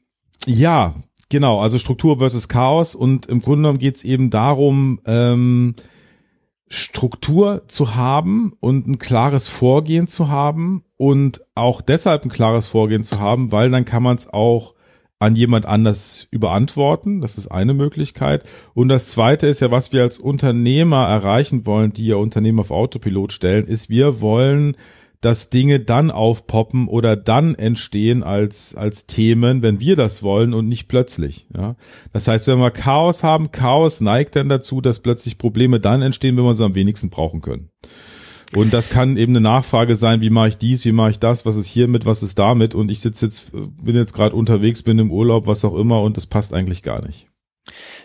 ja, 0.46 0.94
genau. 1.30 1.60
Also 1.60 1.80
Struktur 1.80 2.20
versus 2.20 2.48
Chaos. 2.48 2.94
Und 2.94 3.26
im 3.26 3.42
Grunde 3.42 3.64
genommen 3.64 3.80
geht 3.80 3.96
es 3.96 4.04
eben 4.04 4.30
darum, 4.30 5.00
ähm, 5.08 5.74
Struktur 6.68 7.64
zu 7.68 7.96
haben 7.96 8.54
und 8.60 8.86
ein 8.88 9.00
klares 9.00 9.48
Vorgehen 9.48 10.06
zu 10.06 10.30
haben 10.30 10.84
und 10.98 11.42
auch 11.56 11.82
deshalb 11.82 12.24
ein 12.24 12.30
klares 12.30 12.68
Vorgehen 12.68 13.04
zu 13.04 13.20
haben, 13.20 13.52
weil 13.52 13.70
dann 13.70 13.86
kann 13.86 14.04
man 14.04 14.16
es 14.16 14.32
auch 14.32 14.76
an 15.20 15.36
jemand 15.36 15.66
anders 15.66 16.28
überantworten. 16.32 17.22
Das 17.22 17.38
ist 17.38 17.48
eine 17.48 17.74
Möglichkeit. 17.74 18.44
Und 18.74 18.90
das 18.90 19.12
zweite 19.12 19.48
ist 19.48 19.62
ja, 19.62 19.72
was 19.72 19.94
wir 19.94 20.02
als 20.02 20.20
Unternehmer 20.20 21.08
erreichen 21.08 21.66
wollen, 21.66 21.94
die 21.94 22.08
ja 22.08 22.18
Unternehmen 22.18 22.60
auf 22.60 22.72
Autopilot 22.72 23.32
stellen, 23.32 23.66
ist, 23.66 23.90
wir 23.90 24.22
wollen 24.22 24.76
dass 25.26 25.50
Dinge 25.50 25.80
dann 25.80 26.12
aufpoppen 26.12 26.88
oder 26.88 27.16
dann 27.16 27.56
entstehen 27.56 28.22
als, 28.22 28.76
als 28.76 29.08
Themen, 29.08 29.64
wenn 29.64 29.80
wir 29.80 29.96
das 29.96 30.22
wollen 30.22 30.54
und 30.54 30.68
nicht 30.68 30.88
plötzlich. 30.88 31.48
Ja? 31.52 31.76
Das 32.14 32.28
heißt, 32.28 32.48
wenn 32.48 32.60
wir 32.60 32.70
Chaos 32.70 33.24
haben, 33.24 33.52
Chaos 33.52 34.02
neigt 34.02 34.36
dann 34.36 34.50
dazu, 34.50 34.82
dass 34.82 35.00
plötzlich 35.00 35.40
Probleme 35.40 35.80
dann 35.80 36.04
entstehen, 36.04 36.38
wenn 36.38 36.44
wir 36.44 36.54
sie 36.54 36.64
am 36.64 36.76
wenigsten 36.76 37.10
brauchen 37.10 37.42
können. 37.42 37.70
Und 38.54 38.74
das 38.74 38.90
kann 38.90 39.18
eben 39.18 39.34
eine 39.34 39.42
Nachfrage 39.42 39.96
sein, 39.96 40.22
wie 40.22 40.30
mache 40.30 40.50
ich 40.50 40.58
dies, 40.58 40.86
wie 40.86 40.92
mache 40.92 41.12
ich 41.12 41.20
das, 41.20 41.46
was 41.46 41.56
ist 41.56 41.68
hiermit, 41.68 42.06
was 42.06 42.24
ist 42.24 42.38
damit 42.38 42.76
und 42.76 42.90
ich 42.90 43.00
sitze 43.00 43.26
jetzt, 43.26 43.52
bin 43.84 43.96
jetzt 43.96 44.14
gerade 44.14 44.36
unterwegs, 44.36 44.84
bin 44.84 45.00
im 45.00 45.12
Urlaub, 45.12 45.48
was 45.48 45.66
auch 45.66 45.76
immer 45.76 46.02
und 46.02 46.18
das 46.18 46.28
passt 46.28 46.54
eigentlich 46.54 46.84
gar 46.84 47.04
nicht. 47.06 47.28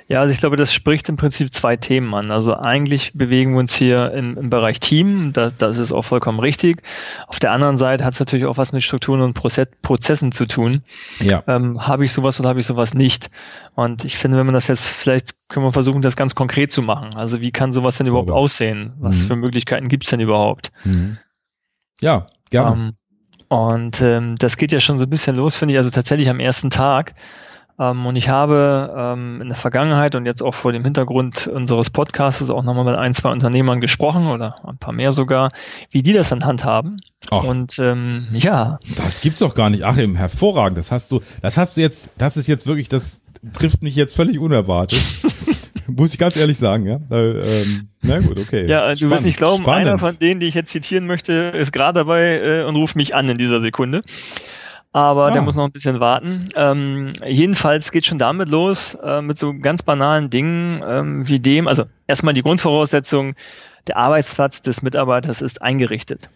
Ja, 0.08 0.20
also 0.20 0.32
ich 0.32 0.40
glaube, 0.40 0.56
das 0.56 0.72
spricht 0.74 1.08
im 1.08 1.16
Prinzip 1.16 1.52
zwei 1.52 1.76
Themen 1.76 2.14
an. 2.14 2.30
Also 2.32 2.56
eigentlich 2.56 3.12
bewegen 3.14 3.52
wir 3.52 3.60
uns 3.60 3.74
hier 3.74 4.10
im, 4.12 4.36
im 4.36 4.50
Bereich 4.50 4.80
Team, 4.80 5.32
das, 5.32 5.56
das 5.56 5.76
ist 5.78 5.92
auch 5.92 6.02
vollkommen 6.02 6.40
richtig. 6.40 6.82
Auf 7.28 7.38
der 7.38 7.52
anderen 7.52 7.78
Seite 7.78 8.04
hat 8.04 8.14
es 8.14 8.18
natürlich 8.20 8.46
auch 8.46 8.56
was 8.56 8.72
mit 8.72 8.82
Strukturen 8.82 9.20
und 9.20 9.34
Prozess, 9.34 9.68
Prozessen 9.82 10.32
zu 10.32 10.46
tun. 10.46 10.82
Ja. 11.20 11.44
Ähm, 11.46 11.86
habe 11.86 12.04
ich 12.04 12.12
sowas 12.12 12.40
oder 12.40 12.48
habe 12.48 12.58
ich 12.58 12.66
sowas 12.66 12.94
nicht? 12.94 13.30
Und 13.76 14.04
ich 14.04 14.16
finde, 14.18 14.38
wenn 14.38 14.46
man 14.46 14.54
das 14.54 14.66
jetzt, 14.66 14.88
vielleicht 14.88 15.36
können 15.48 15.64
wir 15.64 15.72
versuchen, 15.72 16.02
das 16.02 16.16
ganz 16.16 16.34
konkret 16.34 16.72
zu 16.72 16.82
machen. 16.82 17.14
Also 17.14 17.40
wie 17.40 17.52
kann 17.52 17.72
sowas 17.72 17.98
denn 17.98 18.06
Sauber. 18.06 18.22
überhaupt 18.22 18.36
aussehen? 18.44 18.94
Was 18.98 19.22
Mhm. 19.22 19.26
für 19.26 19.36
Möglichkeiten 19.36 19.88
gibt 19.88 20.04
es 20.04 20.10
denn 20.10 20.20
überhaupt? 20.20 20.72
Mhm. 20.84 21.18
Ja, 22.00 22.26
gerne. 22.50 22.76
Ähm, 22.76 22.92
und 23.48 24.00
ähm, 24.00 24.36
das 24.38 24.56
geht 24.56 24.72
ja 24.72 24.80
schon 24.80 24.96
so 24.98 25.04
ein 25.04 25.10
bisschen 25.10 25.36
los, 25.36 25.56
finde 25.56 25.74
ich, 25.74 25.78
also 25.78 25.90
tatsächlich 25.90 26.28
am 26.30 26.40
ersten 26.40 26.70
Tag. 26.70 27.14
Ähm, 27.80 28.04
und 28.04 28.14
ich 28.16 28.28
habe 28.28 28.94
ähm, 28.94 29.40
in 29.40 29.48
der 29.48 29.56
Vergangenheit 29.56 30.14
und 30.14 30.26
jetzt 30.26 30.42
auch 30.42 30.54
vor 30.54 30.72
dem 30.72 30.84
Hintergrund 30.84 31.46
unseres 31.46 31.88
Podcasts 31.88 32.50
auch 32.50 32.62
nochmal 32.62 32.84
mit 32.84 32.96
ein, 32.96 33.14
zwei 33.14 33.30
Unternehmern 33.30 33.80
gesprochen 33.80 34.26
oder 34.26 34.56
ein 34.66 34.76
paar 34.76 34.92
mehr 34.92 35.12
sogar, 35.12 35.50
wie 35.90 36.02
die 36.02 36.12
das 36.12 36.30
anhand 36.30 36.64
haben. 36.64 36.98
Ach. 37.30 37.42
Und 37.44 37.78
ähm, 37.78 38.28
ja, 38.32 38.78
Das 38.96 39.22
gibt's 39.22 39.40
doch 39.40 39.54
gar 39.54 39.70
nicht. 39.70 39.84
Achim, 39.84 40.14
hervorragend. 40.14 40.76
Das 40.76 40.92
hast 40.92 41.10
du, 41.10 41.22
das 41.40 41.56
hast 41.56 41.78
du 41.78 41.80
jetzt, 41.80 42.12
das 42.18 42.36
ist 42.36 42.46
jetzt 42.46 42.66
wirklich, 42.66 42.90
das 42.90 43.22
trifft 43.54 43.82
mich 43.82 43.96
jetzt 43.96 44.14
völlig 44.14 44.38
unerwartet. 44.38 45.00
Muss 45.86 46.12
ich 46.12 46.18
ganz 46.18 46.36
ehrlich 46.36 46.58
sagen, 46.58 46.86
ja. 46.86 47.00
Ähm, 47.10 47.88
na 48.02 48.18
gut, 48.18 48.38
okay. 48.38 48.66
ja, 48.66 48.88
du 48.90 48.96
Spannend, 48.96 49.14
wirst 49.14 49.24
nicht 49.24 49.38
glauben, 49.38 49.62
spannend. 49.62 49.88
einer 49.88 49.98
von 49.98 50.16
denen, 50.18 50.38
die 50.40 50.46
ich 50.46 50.54
jetzt 50.54 50.70
zitieren 50.70 51.06
möchte, 51.06 51.32
ist 51.32 51.72
gerade 51.72 51.98
dabei 52.00 52.40
äh, 52.40 52.64
und 52.64 52.76
ruft 52.76 52.94
mich 52.94 53.14
an 53.14 53.28
in 53.28 53.36
dieser 53.36 53.60
Sekunde. 53.60 54.02
Aber 54.92 55.26
Ah. 55.26 55.30
der 55.30 55.42
muss 55.42 55.54
noch 55.56 55.64
ein 55.64 55.72
bisschen 55.72 56.00
warten. 56.00 56.48
Ähm, 56.56 57.10
jedenfalls 57.24 57.92
geht 57.92 58.06
schon 58.06 58.18
damit 58.18 58.48
los, 58.48 58.94
äh, 59.02 59.22
mit 59.22 59.38
so 59.38 59.54
ganz 59.56 59.82
banalen 59.82 60.30
Dingen 60.30 60.82
ähm, 60.84 61.28
wie 61.28 61.38
dem, 61.38 61.68
also 61.68 61.84
erstmal 62.08 62.34
die 62.34 62.42
Grundvoraussetzung, 62.42 63.34
der 63.86 63.96
Arbeitsplatz 63.98 64.62
des 64.62 64.82
Mitarbeiters 64.82 65.42
ist 65.42 65.62
eingerichtet. 65.62 66.28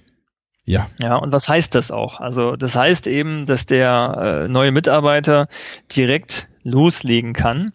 Ja, 0.65 0.87
Ja, 0.99 1.17
und 1.17 1.33
was 1.33 1.49
heißt 1.49 1.75
das 1.75 1.91
auch? 1.91 2.21
Also 2.21 2.53
das 2.57 2.75
heißt 2.77 3.07
eben, 3.07 3.45
dass 3.45 3.67
der 3.67 4.45
äh, 4.47 4.49
neue 4.49 4.71
Mitarbeiter 4.73 5.49
direkt 5.95 6.47
loslegen 6.63 7.33
kann 7.35 7.73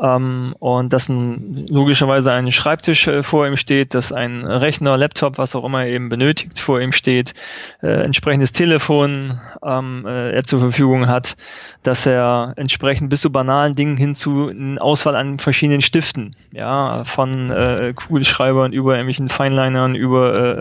ähm, 0.00 0.54
und 0.58 0.92
dass 0.92 1.08
ein, 1.08 1.66
logischerweise 1.68 2.32
ein 2.32 2.52
Schreibtisch 2.52 3.06
äh, 3.08 3.22
vor 3.22 3.46
ihm 3.46 3.56
steht, 3.56 3.94
dass 3.94 4.12
ein 4.12 4.44
Rechner, 4.44 4.96
Laptop, 4.96 5.38
was 5.38 5.54
auch 5.54 5.64
immer 5.64 5.84
er 5.84 5.90
eben 5.90 6.08
benötigt, 6.08 6.58
vor 6.58 6.80
ihm 6.80 6.92
steht, 6.92 7.34
äh, 7.82 8.04
entsprechendes 8.04 8.52
Telefon 8.52 9.40
ähm, 9.64 10.04
äh, 10.06 10.32
er 10.32 10.44
zur 10.44 10.60
Verfügung 10.60 11.06
hat, 11.06 11.36
dass 11.82 12.06
er 12.06 12.52
entsprechend 12.56 13.10
bis 13.10 13.22
zu 13.22 13.30
banalen 13.30 13.74
Dingen 13.74 13.96
hin 13.96 14.14
zu 14.14 14.48
einer 14.48 14.82
Auswahl 14.82 15.16
an 15.16 15.38
verschiedenen 15.38 15.82
Stiften, 15.82 16.36
ja, 16.52 17.04
von 17.04 17.50
äh, 17.50 17.92
Kugelschreibern 17.94 18.72
über 18.72 18.92
irgendwelchen 18.92 19.28
Feinlinern, 19.28 19.94
über 19.94 20.58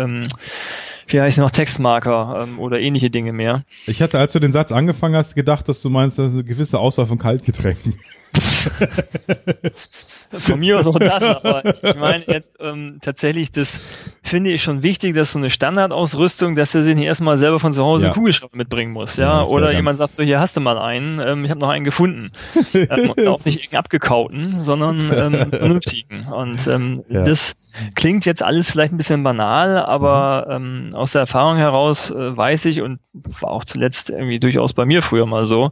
wie 1.08 1.22
heißt 1.22 1.38
noch, 1.38 1.52
Textmarker 1.52 2.48
ähm, 2.48 2.60
oder 2.60 2.80
ähnliche 2.80 3.10
Dinge 3.10 3.34
mehr. 3.34 3.64
ich 3.88 4.02
hatte, 4.02 4.20
als 4.20 4.34
du 4.34 4.40
den 4.40 4.52
Satz 4.52 4.72
angefangen 4.72 5.16
hast, 5.16 5.36
gedacht, 5.36 5.68
dass 5.70 5.82
du 5.82 5.90
meinst, 5.90 6.20
das 6.20 6.32
ist 6.34 6.40
eine 6.40 6.44
gewisse 6.44 6.80
Auswahl 6.80 7.06
von 7.06 7.18
Kaltgetränken. 7.18 7.94
Von 10.32 10.60
mir 10.60 10.80
aus 10.80 10.88
auch 10.88 10.98
das, 11.00 11.24
aber 11.24 11.64
ich 11.66 11.96
meine 11.96 12.26
jetzt 12.28 12.58
ähm, 12.60 12.98
tatsächlich, 13.02 13.52
das 13.52 14.14
finde 14.24 14.52
ich 14.52 14.64
schon 14.64 14.84
wichtig, 14.84 15.14
dass 15.16 15.32
so 15.32 15.40
eine 15.40 15.50
Standardausrüstung, 15.50 16.56
dass 16.56 16.74
er 16.76 16.84
sich 16.84 16.96
nicht 16.96 17.06
erstmal 17.06 17.38
selber 17.38 17.60
von 17.60 17.72
zu 17.72 17.84
Hause 17.84 18.06
Ja. 18.06 18.12
einen 18.12 18.16
Kugelschreiber 18.16 18.56
mitbringen 18.58 18.92
muss, 18.92 19.18
Ja, 19.18 19.24
ja, 19.24 19.40
das 19.42 19.50
oder 19.50 19.72
jemand 19.72 19.98
sagt 19.98 20.14
so, 20.14 20.24
hier 20.24 20.40
hast 20.40 20.56
du 20.58 20.62
mal 20.62 20.78
einen, 20.78 21.20
ähm, 21.20 21.46
ich 21.46 21.52
habe 21.52 21.60
noch 21.60 21.70
einen 21.70 21.86
gefunden, 21.86 22.32
ähm, 22.74 23.12
auch 23.12 23.46
nicht 23.46 23.58
irgendeinen 23.58 23.76
abgekauten, 23.80 24.64
sondern 24.64 25.12
ähm, 25.14 25.50
vernünftigen 25.52 26.26
und 26.28 26.66
ähm, 26.68 27.04
Ja. 27.10 27.24
das 27.24 27.56
klingt 27.96 28.26
jetzt 28.26 28.42
alles 28.44 28.72
vielleicht 28.72 28.94
ein 28.94 28.98
bisschen 28.98 29.24
banal, 29.24 29.78
aber 29.78 30.48
ähm, 30.50 30.90
aus 30.94 31.12
der 31.12 31.22
Erfahrung 31.22 31.58
heraus 31.58 32.10
äh, 32.12 32.36
weiß 32.38 32.66
ich 32.66 32.82
und 32.82 33.00
war 33.42 33.52
auch 33.52 33.66
zuletzt 33.66 34.10
irgendwie 34.10 34.40
durchaus 34.40 34.74
bei 34.74 34.86
mir 34.86 35.02
früher 35.02 35.26
mal 35.26 35.46
so, 35.46 35.72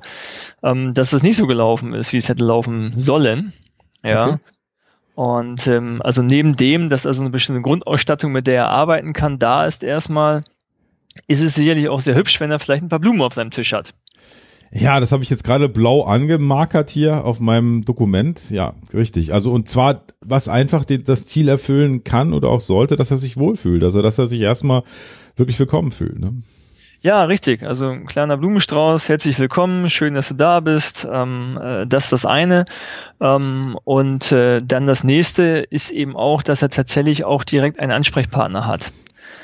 ähm, 0.64 0.94
dass 0.94 1.14
es 1.14 1.24
nicht 1.24 1.38
so 1.38 1.48
gelaufen 1.48 1.94
ist, 1.94 2.14
wie 2.14 2.18
es 2.18 2.30
hätte 2.30 2.44
laufen 2.46 2.92
sollen. 2.96 3.54
Ja. 4.04 4.28
Okay. 4.28 4.38
Und 5.16 5.68
ähm, 5.68 6.02
also 6.04 6.24
neben 6.24 6.56
dem, 6.56 6.90
dass 6.90 7.06
also 7.06 7.22
eine 7.22 7.30
bestimmte 7.30 7.62
Grundausstattung, 7.62 8.32
mit 8.32 8.48
der 8.48 8.56
er 8.56 8.70
arbeiten 8.70 9.14
kann, 9.14 9.38
da 9.38 9.66
ist 9.66 9.84
erstmal, 9.84 10.44
ist 11.28 11.42
es 11.42 11.56
sicherlich 11.56 11.90
auch 11.90 12.02
sehr 12.02 12.16
hübsch, 12.16 12.40
wenn 12.40 12.50
er 12.50 12.60
vielleicht 12.60 12.84
ein 12.84 12.90
paar 12.90 13.00
Blumen 13.00 13.22
auf 13.22 13.34
seinem 13.34 13.52
Tisch 13.52 13.74
hat. 13.74 13.94
Ja, 14.76 15.00
das 15.00 15.12
habe 15.12 15.22
ich 15.22 15.30
jetzt 15.30 15.44
gerade 15.44 15.70
blau 15.70 16.02
angemarkert 16.02 16.90
hier 16.90 17.26
auf 17.26 17.40
meinem 17.40 17.86
Dokument. 17.86 18.50
Ja, 18.50 18.74
richtig. 18.92 19.32
Also 19.32 19.52
und 19.52 19.70
zwar, 19.70 20.04
was 20.20 20.48
einfach 20.48 20.84
den, 20.84 21.04
das 21.04 21.28
Ziel 21.28 21.48
erfüllen 21.48 22.04
kann 22.04 22.34
oder 22.34 22.50
auch 22.50 22.62
sollte, 22.62 22.96
dass 22.96 23.12
er 23.12 23.20
sich 23.20 23.38
wohlfühlt. 23.38 23.84
Also 23.84 24.02
dass 24.02 24.18
er 24.18 24.26
sich 24.26 24.42
erstmal 24.42 24.82
wirklich 25.36 25.60
willkommen 25.60 25.92
fühlt. 25.92 26.18
Ne? 26.18 26.34
Ja, 27.04 27.26
richtig. 27.26 27.64
Also 27.64 27.90
ein 27.90 28.06
kleiner 28.06 28.38
Blumenstrauß, 28.38 29.10
herzlich 29.10 29.38
willkommen, 29.38 29.90
schön, 29.90 30.14
dass 30.14 30.30
du 30.30 30.36
da 30.36 30.62
bist. 30.62 31.06
Ähm, 31.12 31.60
äh, 31.62 31.86
das 31.86 32.06
ist 32.06 32.14
das 32.14 32.26
eine. 32.26 32.64
Ähm, 33.20 33.78
und 33.84 34.32
äh, 34.32 34.62
dann 34.64 34.88
das 34.88 35.04
nächste 35.04 35.68
ist 35.70 35.92
eben 35.92 36.16
auch, 36.16 36.44
dass 36.44 36.62
er 36.62 36.70
tatsächlich 36.70 37.26
auch 37.26 37.44
direkt 37.44 37.78
einen 37.78 37.92
Ansprechpartner 37.92 38.66
hat. 38.66 38.94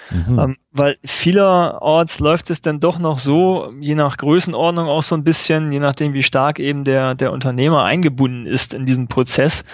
Mhm. 0.10 0.40
Ähm, 0.40 0.58
weil 0.72 0.96
vielerorts 1.04 2.20
läuft 2.20 2.50
es 2.50 2.62
dann 2.62 2.80
doch 2.80 2.98
noch 2.98 3.20
so, 3.20 3.74
je 3.82 3.94
nach 3.94 4.16
Größenordnung 4.16 4.88
auch 4.88 5.04
so 5.04 5.16
ein 5.16 5.26
bisschen, 5.26 5.74
je 5.74 5.82
nachdem 5.82 6.14
wie 6.14 6.24
stark 6.24 6.60
eben 6.60 6.86
der, 6.86 7.14
der 7.14 7.34
Unternehmer 7.34 7.84
eingebunden 7.84 8.46
ist 8.46 8.74
in 8.74 8.86
diesen 8.86 9.10
Prozess, 9.10 9.66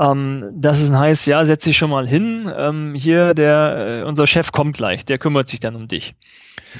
ähm, 0.00 0.44
dass 0.54 0.80
es 0.80 0.92
heißt, 0.92 1.26
ja, 1.26 1.44
setz 1.44 1.64
dich 1.64 1.76
schon 1.76 1.90
mal 1.90 2.06
hin, 2.06 2.50
ähm, 2.56 2.94
hier 2.94 3.34
der, 3.34 4.00
äh, 4.02 4.08
unser 4.08 4.26
Chef 4.26 4.52
kommt 4.52 4.76
gleich, 4.76 5.04
der 5.04 5.18
kümmert 5.18 5.48
sich 5.48 5.60
dann 5.60 5.76
um 5.76 5.88
dich. 5.88 6.14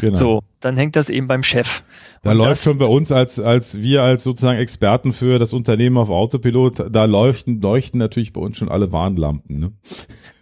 Genau. 0.00 0.14
So, 0.16 0.42
dann 0.60 0.76
hängt 0.76 0.96
das 0.96 1.08
eben 1.08 1.28
beim 1.28 1.44
Chef. 1.44 1.82
Da 2.22 2.30
Und 2.32 2.38
läuft 2.38 2.50
das- 2.52 2.62
schon 2.64 2.78
bei 2.78 2.86
uns 2.86 3.12
als, 3.12 3.38
als 3.38 3.80
wir 3.80 4.02
als 4.02 4.24
sozusagen 4.24 4.58
Experten 4.58 5.12
für 5.12 5.38
das 5.38 5.52
Unternehmen 5.52 5.98
auf 5.98 6.10
Autopilot, 6.10 6.86
da 6.90 7.04
leuchten, 7.04 7.60
leuchten 7.60 7.98
natürlich 8.00 8.32
bei 8.32 8.40
uns 8.40 8.56
schon 8.58 8.68
alle 8.68 8.90
Warnlampen. 8.92 9.58
Ne? 9.60 9.72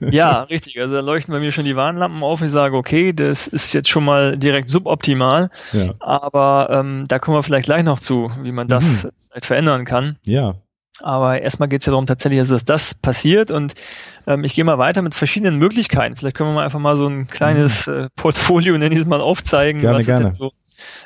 Ja, 0.10 0.42
richtig. 0.44 0.80
Also 0.80 0.94
da 0.94 1.00
leuchten 1.00 1.32
bei 1.32 1.38
mir 1.38 1.52
schon 1.52 1.64
die 1.64 1.76
Warnlampen 1.76 2.24
auf. 2.24 2.42
Ich 2.42 2.50
sage, 2.50 2.76
okay, 2.76 3.12
das 3.12 3.46
ist 3.46 3.72
jetzt 3.72 3.88
schon 3.88 4.04
mal 4.04 4.36
direkt 4.36 4.68
suboptimal, 4.68 5.48
Ja. 5.72 5.94
aber 6.00 6.70
ähm, 6.72 7.04
da 7.06 7.20
kommen 7.20 7.36
wir 7.36 7.42
vielleicht 7.44 7.66
gleich 7.66 7.84
noch 7.84 8.00
zu, 8.00 8.28
wie 8.42 8.50
man 8.50 8.66
das 8.66 9.04
Mhm. 9.04 9.10
vielleicht 9.28 9.46
verändern 9.46 9.84
kann. 9.84 10.16
Ja. 10.24 10.56
Aber 11.02 11.40
erstmal 11.40 11.68
geht 11.68 11.80
es 11.80 11.86
ja 11.86 11.90
darum 11.90 12.06
tatsächlich, 12.06 12.46
dass 12.48 12.64
das 12.64 12.94
passiert 12.94 13.50
und 13.50 13.74
ähm, 14.26 14.44
ich 14.44 14.54
gehe 14.54 14.64
mal 14.64 14.78
weiter 14.78 15.02
mit 15.02 15.14
verschiedenen 15.14 15.56
Möglichkeiten. 15.56 16.16
Vielleicht 16.16 16.36
können 16.36 16.50
wir 16.50 16.54
mal 16.54 16.64
einfach 16.64 16.78
mal 16.78 16.96
so 16.96 17.06
ein 17.06 17.26
kleines 17.26 17.86
äh, 17.86 18.08
Portfolio, 18.16 18.76
nenne 18.78 18.94
ich 18.94 19.00
es 19.00 19.06
mal, 19.06 19.20
aufzeigen, 19.20 19.80
Gerne, 19.80 19.98
was 19.98 20.06
gerne. 20.06 20.26
es 20.26 20.30
jetzt 20.30 20.38
so, 20.38 20.52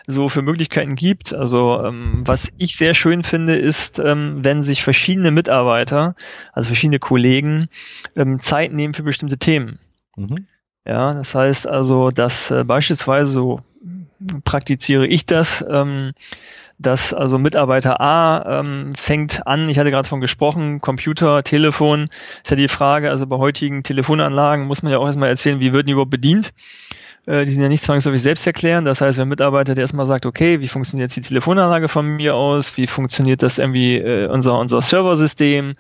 so 0.07 0.29
für 0.29 0.43
Möglichkeiten 0.43 0.95
gibt. 0.95 1.35
Also 1.35 1.83
ähm, 1.85 2.23
was 2.25 2.53
ich 2.59 2.77
sehr 2.77 2.95
schön 2.95 3.23
finde, 3.23 3.57
ist, 3.57 3.99
ähm, 3.99 4.41
wenn 4.43 4.63
sich 4.63 4.83
verschiedene 4.85 5.31
Mitarbeiter, 5.31 6.15
also 6.53 6.69
verschiedene 6.69 6.99
Kollegen, 6.99 7.69
ähm, 8.15 8.41
Zeit 8.41 8.73
nehmen 8.73 8.95
für 8.95 9.03
bestimmte 9.03 9.39
Themen. 9.39 9.79
Mhm. 10.17 10.47
Ja, 10.87 11.15
das 11.15 11.35
heißt 11.35 11.67
also, 11.67 12.11
dass 12.11 12.51
äh, 12.51 12.63
beispielsweise 12.63 13.33
so 13.33 13.61
praktiziere 14.45 15.07
ich 15.07 15.27
das, 15.27 15.65
ähm, 15.69 16.13
dass 16.79 17.15
also 17.15 17.39
Mitarbeiter 17.39 18.01
A 18.01 18.61
ähm, 18.61 18.93
fängt 18.95 19.47
an, 19.47 19.69
ich 19.69 19.79
hatte 19.79 19.91
gerade 19.91 20.09
von 20.09 20.21
gesprochen, 20.21 20.81
Computer, 20.81 21.43
Telefon, 21.43 22.09
ist 22.43 22.51
ja 22.51 22.57
die 22.57 22.69
Frage, 22.69 23.11
also 23.11 23.27
bei 23.27 23.37
heutigen 23.37 23.83
Telefonanlagen 23.83 24.67
muss 24.67 24.83
man 24.83 24.93
ja 24.93 24.99
auch 24.99 25.07
erstmal 25.07 25.31
erzählen, 25.31 25.61
wie 25.61 25.73
wird 25.73 25.89
die 25.89 25.93
überhaupt 25.93 26.11
bedient? 26.11 26.53
Äh, 27.27 27.45
Die 27.45 27.51
sind 27.51 27.63
ja 27.63 27.69
nicht 27.69 27.83
zwangsläufig 27.83 28.23
selbst 28.23 28.47
erklären. 28.47 28.85
Das 28.85 29.01
heißt, 29.01 29.19
wenn 29.19 29.27
ein 29.27 29.29
Mitarbeiter 29.29 29.75
der 29.75 29.83
erstmal 29.83 30.07
sagt, 30.07 30.27
okay, 30.27 30.61
wie 30.61 30.69
funktioniert 30.69 31.11
jetzt 31.11 31.17
die 31.17 31.29
Telefonanlage 31.29 31.89
von 31.89 32.07
mir 32.07 32.35
aus? 32.35 32.77
Wie 32.77 32.87
funktioniert 32.87 33.43
das 33.43 33.59
irgendwie 33.59 33.97
äh, 33.97 34.29
unser, 34.29 34.59
unser 34.59 34.81
Serversystem? 34.81 35.75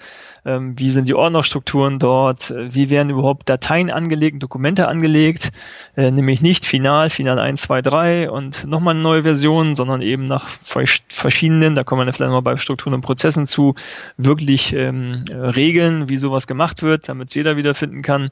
Ähm, 0.45 0.79
wie 0.79 0.93
sind 0.93 1.09
die 1.09 1.15
Ordnerstrukturen 1.15 1.99
dort? 1.99 2.55
Wie 2.57 2.89
werden 2.89 3.11
überhaupt 3.11 3.49
Dateien 3.49 3.91
angelegt, 3.91 4.41
Dokumente 4.41 4.87
angelegt? 4.87 5.51
Äh, 5.97 6.13
nämlich 6.13 6.41
nicht 6.41 6.67
final, 6.67 7.11
final 7.11 7.41
1, 7.41 7.63
2, 7.63 7.83
3 7.83 8.31
und 8.31 8.65
nochmal 8.65 8.95
eine 8.95 9.03
neue 9.03 9.25
Version, 9.25 9.75
sondern 9.75 10.03
eben 10.03 10.27
nach 10.27 10.49
vers- 10.49 11.01
verschiedenen, 11.09 11.75
da 11.75 11.83
kommen 11.83 12.07
wir 12.07 12.13
vielleicht 12.13 12.31
mal 12.31 12.43
bei 12.43 12.57
Strukturen 12.59 12.95
und 12.95 13.01
Prozessen 13.01 13.45
zu, 13.45 13.75
wirklich 14.19 14.73
ähm, 14.73 15.25
äh, 15.31 15.35
Regeln, 15.35 16.09
wie 16.09 16.17
sowas 16.17 16.47
gemacht 16.47 16.85
wird, 16.85 17.09
damit 17.09 17.29
es 17.29 17.35
jeder 17.35 17.57
wiederfinden 17.57 18.03
kann. 18.03 18.29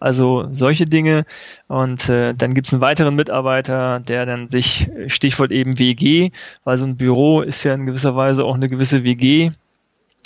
Also 0.00 0.48
solche 0.50 0.84
Dinge. 0.84 1.26
Und 1.68 2.08
äh, 2.08 2.34
dann 2.34 2.51
gibt 2.54 2.66
es 2.66 2.72
einen 2.72 2.82
weiteren 2.82 3.14
Mitarbeiter, 3.14 4.00
der 4.00 4.26
dann 4.26 4.48
sich, 4.48 4.90
Stichwort 5.06 5.52
eben 5.52 5.78
WG, 5.78 6.30
weil 6.64 6.78
so 6.78 6.86
ein 6.86 6.96
Büro 6.96 7.42
ist 7.42 7.64
ja 7.64 7.74
in 7.74 7.86
gewisser 7.86 8.16
Weise 8.16 8.44
auch 8.44 8.54
eine 8.54 8.68
gewisse 8.68 9.04
WG, 9.04 9.50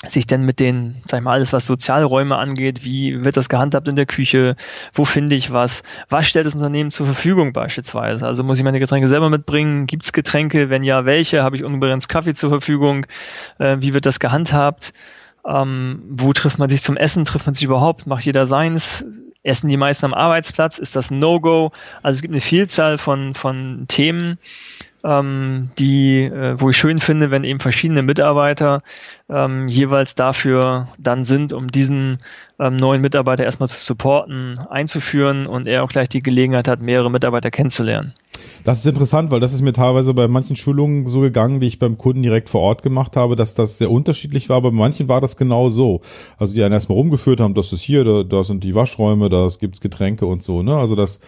sich 0.05 0.27
denn 0.27 0.43
mit 0.43 0.61
den, 0.61 1.03
sag 1.07 1.21
ich 1.21 1.25
mal, 1.25 1.33
alles 1.33 1.53
was 1.53 1.67
Sozialräume 1.67 2.37
angeht, 2.37 2.85
wie 2.85 3.25
wird 3.25 3.37
das 3.37 3.49
gehandhabt 3.49 3.89
in 3.89 3.97
der 3.97 4.07
Küche, 4.07 4.55
wo 4.93 5.05
finde 5.05 5.35
ich 5.35 5.53
was, 5.53 5.83
was 6.11 6.27
stellt 6.27 6.47
das 6.47 6.55
Unternehmen 6.55 6.91
zur 6.91 7.07
Verfügung 7.07 7.53
beispielsweise? 7.53 8.27
Also 8.27 8.45
muss 8.45 8.59
ich 8.59 8.65
meine 8.65 8.79
Getränke 8.79 9.09
selber 9.09 9.31
mitbringen? 9.31 9.87
Gibt 9.87 10.05
es 10.05 10.13
Getränke? 10.13 10.69
Wenn 10.69 10.83
ja, 10.83 11.07
welche? 11.07 11.43
Habe 11.43 11.57
ich 11.57 11.65
unbegrenzt 11.65 12.09
Kaffee 12.09 12.35
zur 12.35 12.51
Verfügung? 12.51 13.07
Äh, 13.59 13.79
wie 13.81 13.95
wird 13.95 14.05
das 14.05 14.21
gehandhabt? 14.21 14.93
Ähm, 15.47 16.03
wo 16.11 16.33
trifft 16.33 16.59
man 16.59 16.69
sich 16.69 16.83
zum 16.83 16.97
Essen? 16.97 17.25
Trifft 17.25 17.47
man 17.47 17.55
sich 17.55 17.65
überhaupt? 17.65 18.07
Macht 18.07 18.25
jeder 18.27 18.47
seins? 18.47 19.05
Essen 19.47 19.69
die 19.69 19.77
meisten 19.77 20.07
am 20.07 20.15
Arbeitsplatz? 20.15 20.79
Ist 20.79 20.97
das 20.97 21.11
No-Go? 21.11 21.73
Also 22.03 22.17
es 22.17 22.23
gibt 22.23 22.33
eine 22.33 22.41
Vielzahl 22.41 22.99
von, 22.99 23.35
von 23.35 23.87
Themen, 23.89 24.39
ähm, 25.05 25.71
die, 25.79 26.25
äh, 26.25 26.61
wo 26.61 26.71
ich 26.71 26.77
schön 26.77 27.01
finde, 27.01 27.31
wenn 27.31 27.45
eben 27.45 27.61
verschiedene 27.61 28.03
Mitarbeiter 28.03 28.83
ähm, 29.29 29.69
jeweils 29.69 30.15
dafür 30.15 30.89
dann 30.99 31.25
sind, 31.25 31.53
um 31.53 31.71
diesen 31.71 32.19
ähm, 32.59 32.77
neuen 32.77 33.03
Mitarbeiter 33.03 33.45
erstmal 33.45 33.69
zu 33.69 33.81
supporten, 33.81 34.59
einzuführen 34.71 35.47
und 35.47 35.67
er 35.67 35.85
auch 35.85 35.89
gleich 35.89 36.09
die 36.09 36.23
Gelegenheit 36.23 36.69
hat, 36.69 36.81
mehrere 36.81 37.11
Mitarbeiter 37.11 37.51
kennenzulernen. 37.51 38.15
Das 38.65 38.79
ist 38.79 38.87
interessant, 38.87 39.31
weil 39.31 39.41
das 39.41 39.53
ist 39.53 39.63
mir 39.63 39.73
teilweise 39.73 40.15
bei 40.15 40.29
manchen 40.29 40.57
Schulungen 40.57 41.07
so 41.07 41.21
gegangen, 41.21 41.61
die 41.61 41.67
ich 41.67 41.79
beim 41.79 41.99
Kunden 41.99 42.23
direkt 42.23 42.49
vor 42.49 42.61
Ort 42.61 42.83
gemacht 42.83 43.17
habe, 43.17 43.37
dass 43.37 43.55
das 43.55 43.79
sehr 43.79 43.91
unterschiedlich 43.91 44.49
war. 44.49 44.59
Aber 44.59 44.71
bei 44.71 44.77
manchen 44.77 45.09
war 45.09 45.21
das 45.21 45.37
genau 45.37 45.69
so. 45.69 46.01
Also 46.39 46.55
die 46.55 46.63
einen 46.63 46.73
erstmal 46.73 46.99
rumgeführt 46.99 47.41
haben, 47.41 47.55
das 47.55 47.73
ist 47.73 47.83
hier, 47.83 48.05
da, 48.05 48.23
da 48.23 48.45
sind 48.45 48.65
die 48.65 48.75
Waschräume, 48.75 49.29
da 49.29 49.49
gibt's 49.59 49.81
Getränke 49.81 50.27
und 50.27 50.43
so. 50.43 50.63
Ne? 50.63 50.77
Also 50.77 50.97
das, 50.97 51.21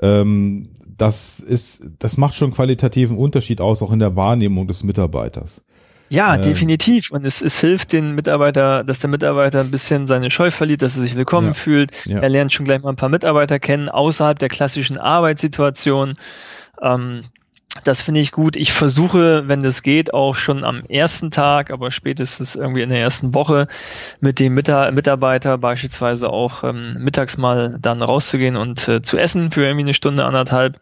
ähm, 0.00 0.70
das 0.96 1.40
ist, 1.40 1.90
das 1.98 2.16
macht 2.16 2.34
schon 2.34 2.52
qualitativen 2.52 3.16
Unterschied 3.16 3.60
aus, 3.60 3.82
auch 3.82 3.92
in 3.92 3.98
der 3.98 4.16
Wahrnehmung 4.16 4.66
des 4.66 4.84
Mitarbeiters. 4.84 5.62
Ja, 6.10 6.36
ähm, 6.36 6.42
definitiv. 6.42 7.10
Und 7.10 7.24
es, 7.24 7.42
es 7.42 7.60
hilft 7.60 7.92
den 7.92 8.14
Mitarbeiter, 8.14 8.84
dass 8.84 9.00
der 9.00 9.10
Mitarbeiter 9.10 9.60
ein 9.60 9.70
bisschen 9.70 10.06
seine 10.06 10.30
Scheu 10.30 10.50
verliert, 10.50 10.82
dass 10.82 10.96
er 10.96 11.02
sich 11.02 11.16
willkommen 11.16 11.48
ja, 11.48 11.54
fühlt. 11.54 11.92
Ja. 12.06 12.18
Er 12.20 12.28
lernt 12.28 12.52
schon 12.52 12.64
gleich 12.64 12.82
mal 12.82 12.90
ein 12.90 12.96
paar 12.96 13.08
Mitarbeiter 13.08 13.58
kennen, 13.58 13.88
außerhalb 13.88 14.38
der 14.38 14.48
klassischen 14.48 14.98
Arbeitssituation. 14.98 16.14
Ähm, 16.82 17.22
das 17.84 18.02
finde 18.02 18.20
ich 18.20 18.32
gut. 18.32 18.56
Ich 18.56 18.72
versuche, 18.72 19.46
wenn 19.46 19.62
das 19.62 19.82
geht, 19.82 20.14
auch 20.14 20.34
schon 20.34 20.64
am 20.64 20.84
ersten 20.86 21.30
Tag, 21.30 21.70
aber 21.70 21.90
spätestens 21.90 22.56
irgendwie 22.56 22.82
in 22.82 22.88
der 22.88 23.00
ersten 23.00 23.34
Woche 23.34 23.68
mit 24.20 24.38
dem 24.38 24.54
Mitarbeiter 24.54 25.58
beispielsweise 25.58 26.30
auch 26.30 26.64
ähm, 26.64 26.88
mittags 26.98 27.36
mal 27.38 27.78
dann 27.80 28.02
rauszugehen 28.02 28.56
und 28.56 28.88
äh, 28.88 29.02
zu 29.02 29.16
essen 29.18 29.50
für 29.50 29.64
irgendwie 29.64 29.84
eine 29.84 29.94
Stunde, 29.94 30.24
anderthalb. 30.24 30.80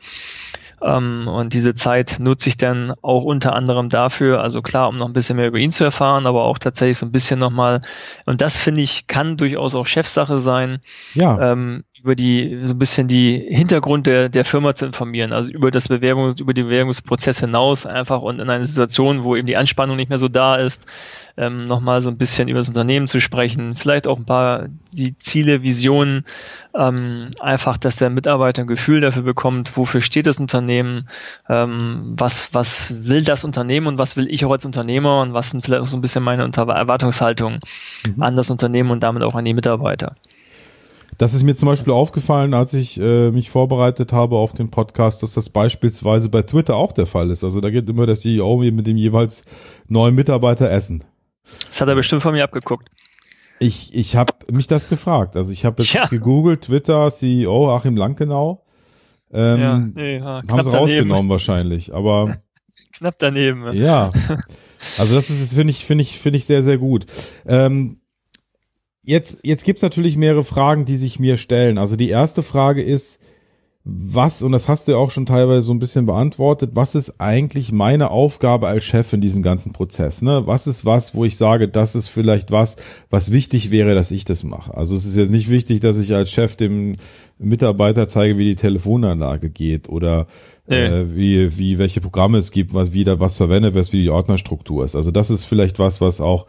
Ähm, 0.82 1.26
und 1.26 1.54
diese 1.54 1.74
Zeit 1.74 2.16
nutze 2.18 2.50
ich 2.50 2.56
dann 2.56 2.92
auch 3.02 3.24
unter 3.24 3.54
anderem 3.54 3.88
dafür, 3.88 4.42
also 4.42 4.60
klar, 4.60 4.88
um 4.88 4.98
noch 4.98 5.06
ein 5.06 5.14
bisschen 5.14 5.36
mehr 5.36 5.48
über 5.48 5.58
ihn 5.58 5.70
zu 5.70 5.84
erfahren, 5.84 6.26
aber 6.26 6.44
auch 6.44 6.58
tatsächlich 6.58 6.98
so 6.98 7.06
ein 7.06 7.12
bisschen 7.12 7.38
nochmal, 7.38 7.80
und 8.26 8.42
das 8.42 8.58
finde 8.58 8.82
ich, 8.82 9.06
kann 9.06 9.36
durchaus 9.38 9.74
auch 9.74 9.86
Chefsache 9.86 10.38
sein, 10.38 10.78
ja. 11.14 11.52
ähm, 11.52 11.84
über 12.06 12.14
die, 12.14 12.60
so 12.62 12.72
ein 12.72 12.78
bisschen 12.78 13.08
die 13.08 13.36
Hintergrund 13.36 14.06
der, 14.06 14.28
der 14.28 14.44
Firma 14.44 14.76
zu 14.76 14.86
informieren, 14.86 15.32
also 15.32 15.50
über 15.50 15.72
das 15.72 15.88
Bewerbungs, 15.88 16.38
über 16.38 16.54
die 16.54 16.62
Bewerbungsprozess 16.62 17.40
hinaus 17.40 17.84
einfach 17.84 18.22
und 18.22 18.40
in 18.40 18.48
einer 18.48 18.64
Situation, 18.64 19.24
wo 19.24 19.34
eben 19.34 19.48
die 19.48 19.56
Anspannung 19.56 19.96
nicht 19.96 20.08
mehr 20.08 20.18
so 20.18 20.28
da 20.28 20.54
ist, 20.54 20.86
ähm, 21.36 21.64
nochmal 21.64 22.00
so 22.02 22.08
ein 22.08 22.16
bisschen 22.16 22.46
über 22.46 22.60
das 22.60 22.68
Unternehmen 22.68 23.08
zu 23.08 23.20
sprechen, 23.20 23.74
vielleicht 23.74 24.06
auch 24.06 24.18
ein 24.20 24.24
paar 24.24 24.68
die 24.92 25.18
Ziele, 25.18 25.64
Visionen, 25.64 26.24
ähm, 26.76 27.32
einfach, 27.40 27.76
dass 27.76 27.96
der 27.96 28.08
Mitarbeiter 28.08 28.62
ein 28.62 28.68
Gefühl 28.68 29.00
dafür 29.00 29.22
bekommt, 29.22 29.76
wofür 29.76 30.00
steht 30.00 30.28
das 30.28 30.38
Unternehmen, 30.38 31.08
ähm, 31.48 32.14
was, 32.16 32.54
was 32.54 32.94
will 33.04 33.24
das 33.24 33.44
Unternehmen 33.44 33.88
und 33.88 33.98
was 33.98 34.16
will 34.16 34.28
ich 34.30 34.44
auch 34.44 34.52
als 34.52 34.64
Unternehmer 34.64 35.22
und 35.22 35.34
was 35.34 35.50
sind 35.50 35.64
vielleicht 35.64 35.82
auch 35.82 35.88
so 35.88 35.96
ein 35.96 36.02
bisschen 36.02 36.22
meine 36.22 36.48
Erwartungshaltungen 36.54 37.58
mhm. 38.06 38.22
an 38.22 38.36
das 38.36 38.48
Unternehmen 38.48 38.92
und 38.92 39.02
damit 39.02 39.24
auch 39.24 39.34
an 39.34 39.44
die 39.44 39.54
Mitarbeiter. 39.54 40.14
Das 41.18 41.32
ist 41.32 41.44
mir 41.44 41.54
zum 41.54 41.66
Beispiel 41.66 41.92
aufgefallen, 41.92 42.52
als 42.52 42.74
ich 42.74 43.00
äh, 43.00 43.30
mich 43.30 43.50
vorbereitet 43.50 44.12
habe 44.12 44.36
auf 44.36 44.52
den 44.52 44.70
Podcast, 44.70 45.22
dass 45.22 45.34
das 45.34 45.48
beispielsweise 45.48 46.28
bei 46.28 46.42
Twitter 46.42 46.76
auch 46.76 46.92
der 46.92 47.06
Fall 47.06 47.30
ist. 47.30 47.42
Also 47.42 47.60
da 47.60 47.70
geht 47.70 47.88
immer 47.88 48.06
der 48.06 48.16
CEO 48.16 48.58
mit 48.58 48.86
dem 48.86 48.96
jeweils 48.96 49.44
neuen 49.88 50.14
Mitarbeiter 50.14 50.70
essen. 50.70 51.04
Das 51.68 51.80
hat 51.80 51.88
er 51.88 51.94
bestimmt 51.94 52.22
von 52.22 52.34
mir 52.34 52.44
abgeguckt. 52.44 52.88
Ich, 53.58 53.94
ich 53.94 54.16
habe 54.16 54.34
mich 54.50 54.66
das 54.66 54.88
gefragt. 54.88 55.36
Also 55.36 55.52
ich 55.52 55.64
habe 55.64 55.82
jetzt 55.82 55.94
ja. 55.94 56.06
gegoogelt, 56.06 56.62
Twitter, 56.62 57.10
CEO 57.10 57.74
Achim 57.74 57.96
Lankenau. 57.96 58.62
Ähm, 59.32 59.60
ja, 59.60 59.78
nee, 59.78 60.18
ja, 60.18 60.42
haben 60.48 60.64
sie 60.64 60.70
rausgenommen 60.70 61.28
wahrscheinlich, 61.28 61.92
aber 61.94 62.36
knapp 62.92 63.16
daneben. 63.18 63.72
Ja, 63.74 64.12
also 64.98 65.14
das 65.14 65.30
ist 65.30 65.54
finde 65.54 65.72
ich 65.72 65.84
finde 65.84 66.02
ich 66.02 66.18
finde 66.18 66.38
ich 66.38 66.44
sehr 66.44 66.62
sehr 66.62 66.78
gut. 66.78 67.06
Ähm, 67.46 68.00
jetzt 69.06 69.40
jetzt 69.42 69.64
gibt's 69.64 69.82
natürlich 69.82 70.16
mehrere 70.16 70.44
Fragen, 70.44 70.84
die 70.84 70.96
sich 70.96 71.18
mir 71.18 71.38
stellen. 71.38 71.78
Also 71.78 71.96
die 71.96 72.10
erste 72.10 72.42
Frage 72.42 72.82
ist, 72.82 73.20
was, 73.88 74.42
und 74.42 74.50
das 74.50 74.68
hast 74.68 74.88
du 74.88 74.92
ja 74.92 74.98
auch 74.98 75.12
schon 75.12 75.26
teilweise 75.26 75.62
so 75.62 75.72
ein 75.72 75.78
bisschen 75.78 76.06
beantwortet, 76.06 76.70
was 76.74 76.96
ist 76.96 77.20
eigentlich 77.20 77.70
meine 77.70 78.10
Aufgabe 78.10 78.66
als 78.66 78.82
Chef 78.82 79.12
in 79.12 79.20
diesem 79.20 79.44
ganzen 79.44 79.72
Prozess? 79.72 80.22
Ne? 80.22 80.42
Was 80.44 80.66
ist 80.66 80.84
was, 80.84 81.14
wo 81.14 81.24
ich 81.24 81.36
sage, 81.36 81.68
das 81.68 81.94
ist 81.94 82.08
vielleicht 82.08 82.50
was, 82.50 82.78
was 83.10 83.30
wichtig 83.30 83.70
wäre, 83.70 83.94
dass 83.94 84.10
ich 84.10 84.24
das 84.24 84.42
mache? 84.42 84.76
Also 84.76 84.96
es 84.96 85.06
ist 85.06 85.16
jetzt 85.16 85.30
nicht 85.30 85.50
wichtig, 85.50 85.78
dass 85.78 85.98
ich 85.98 86.12
als 86.12 86.32
Chef 86.32 86.56
dem 86.56 86.96
Mitarbeiter 87.38 88.08
zeige, 88.08 88.38
wie 88.38 88.46
die 88.46 88.56
Telefonanlage 88.56 89.50
geht 89.50 89.88
oder 89.88 90.26
nee. 90.66 90.86
äh, 90.86 91.14
wie, 91.14 91.56
wie 91.56 91.78
welche 91.78 92.00
Programme 92.00 92.38
es 92.38 92.50
gibt, 92.50 92.74
was 92.74 92.92
wieder 92.92 93.20
was 93.20 93.36
verwendet 93.36 93.74
wird, 93.74 93.92
wie 93.92 94.02
die 94.02 94.10
Ordnerstruktur 94.10 94.84
ist. 94.84 94.96
Also 94.96 95.12
das 95.12 95.30
ist 95.30 95.44
vielleicht 95.44 95.78
was, 95.78 96.00
was 96.00 96.20
auch 96.20 96.46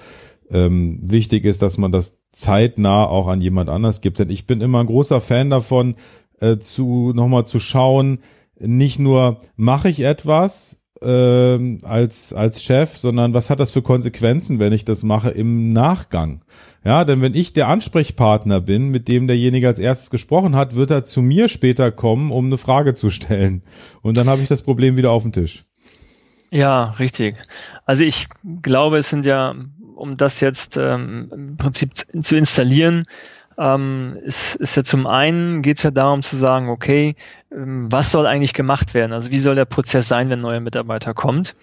ähm, 0.51 0.99
wichtig 1.01 1.45
ist, 1.45 1.61
dass 1.61 1.77
man 1.77 1.91
das 1.91 2.19
zeitnah 2.31 3.05
auch 3.05 3.27
an 3.27 3.41
jemand 3.41 3.69
anders 3.69 4.01
gibt. 4.01 4.19
Denn 4.19 4.29
ich 4.29 4.47
bin 4.47 4.61
immer 4.61 4.79
ein 4.79 4.87
großer 4.87 5.21
Fan 5.21 5.49
davon, 5.49 5.95
äh, 6.39 6.57
zu 6.57 7.11
nochmal 7.13 7.45
zu 7.45 7.59
schauen, 7.59 8.19
nicht 8.59 8.99
nur 8.99 9.39
mache 9.55 9.89
ich 9.89 10.01
etwas 10.01 10.83
äh, 11.01 11.77
als 11.83 12.33
als 12.33 12.63
Chef, 12.63 12.97
sondern 12.97 13.33
was 13.33 13.49
hat 13.49 13.59
das 13.59 13.71
für 13.71 13.81
Konsequenzen, 13.81 14.59
wenn 14.59 14.73
ich 14.73 14.85
das 14.85 15.03
mache 15.03 15.29
im 15.29 15.73
Nachgang? 15.73 16.43
Ja, 16.83 17.03
denn 17.05 17.21
wenn 17.21 17.35
ich 17.35 17.53
der 17.53 17.67
Ansprechpartner 17.67 18.61
bin, 18.61 18.89
mit 18.89 19.07
dem 19.07 19.27
derjenige 19.27 19.67
als 19.67 19.79
erstes 19.79 20.09
gesprochen 20.09 20.55
hat, 20.55 20.75
wird 20.75 20.91
er 20.91 21.03
zu 21.03 21.21
mir 21.21 21.49
später 21.49 21.91
kommen, 21.91 22.31
um 22.31 22.45
eine 22.45 22.57
Frage 22.57 22.93
zu 22.93 23.09
stellen. 23.09 23.61
Und 24.01 24.17
dann 24.17 24.27
habe 24.27 24.41
ich 24.41 24.47
das 24.47 24.61
Problem 24.61 24.97
wieder 24.97 25.11
auf 25.11 25.23
dem 25.23 25.33
Tisch. 25.33 25.65
Ja, 26.49 26.95
richtig. 26.99 27.35
Also 27.85 28.03
ich 28.03 28.27
glaube, 28.61 28.97
es 28.97 29.09
sind 29.09 29.25
ja, 29.25 29.55
um 29.97 30.17
das 30.17 30.39
jetzt 30.39 30.77
ähm, 30.77 31.29
im 31.33 31.57
Prinzip 31.57 31.91
zu 31.95 32.35
installieren, 32.35 33.05
ähm, 33.57 34.17
ist, 34.23 34.55
ist 34.55 34.75
ja 34.75 34.83
zum 34.83 35.07
einen 35.07 35.61
geht 35.61 35.77
es 35.77 35.83
ja 35.83 35.91
darum 35.91 36.21
zu 36.21 36.35
sagen, 36.37 36.69
okay, 36.69 37.15
ähm, 37.51 37.91
was 37.91 38.11
soll 38.11 38.27
eigentlich 38.27 38.53
gemacht 38.53 38.93
werden? 38.93 39.13
Also 39.13 39.31
wie 39.31 39.39
soll 39.39 39.55
der 39.55 39.65
Prozess 39.65 40.07
sein, 40.07 40.29
wenn 40.29 40.39
ein 40.39 40.43
neuer 40.43 40.59
Mitarbeiter 40.59 41.13
kommt? 41.13 41.55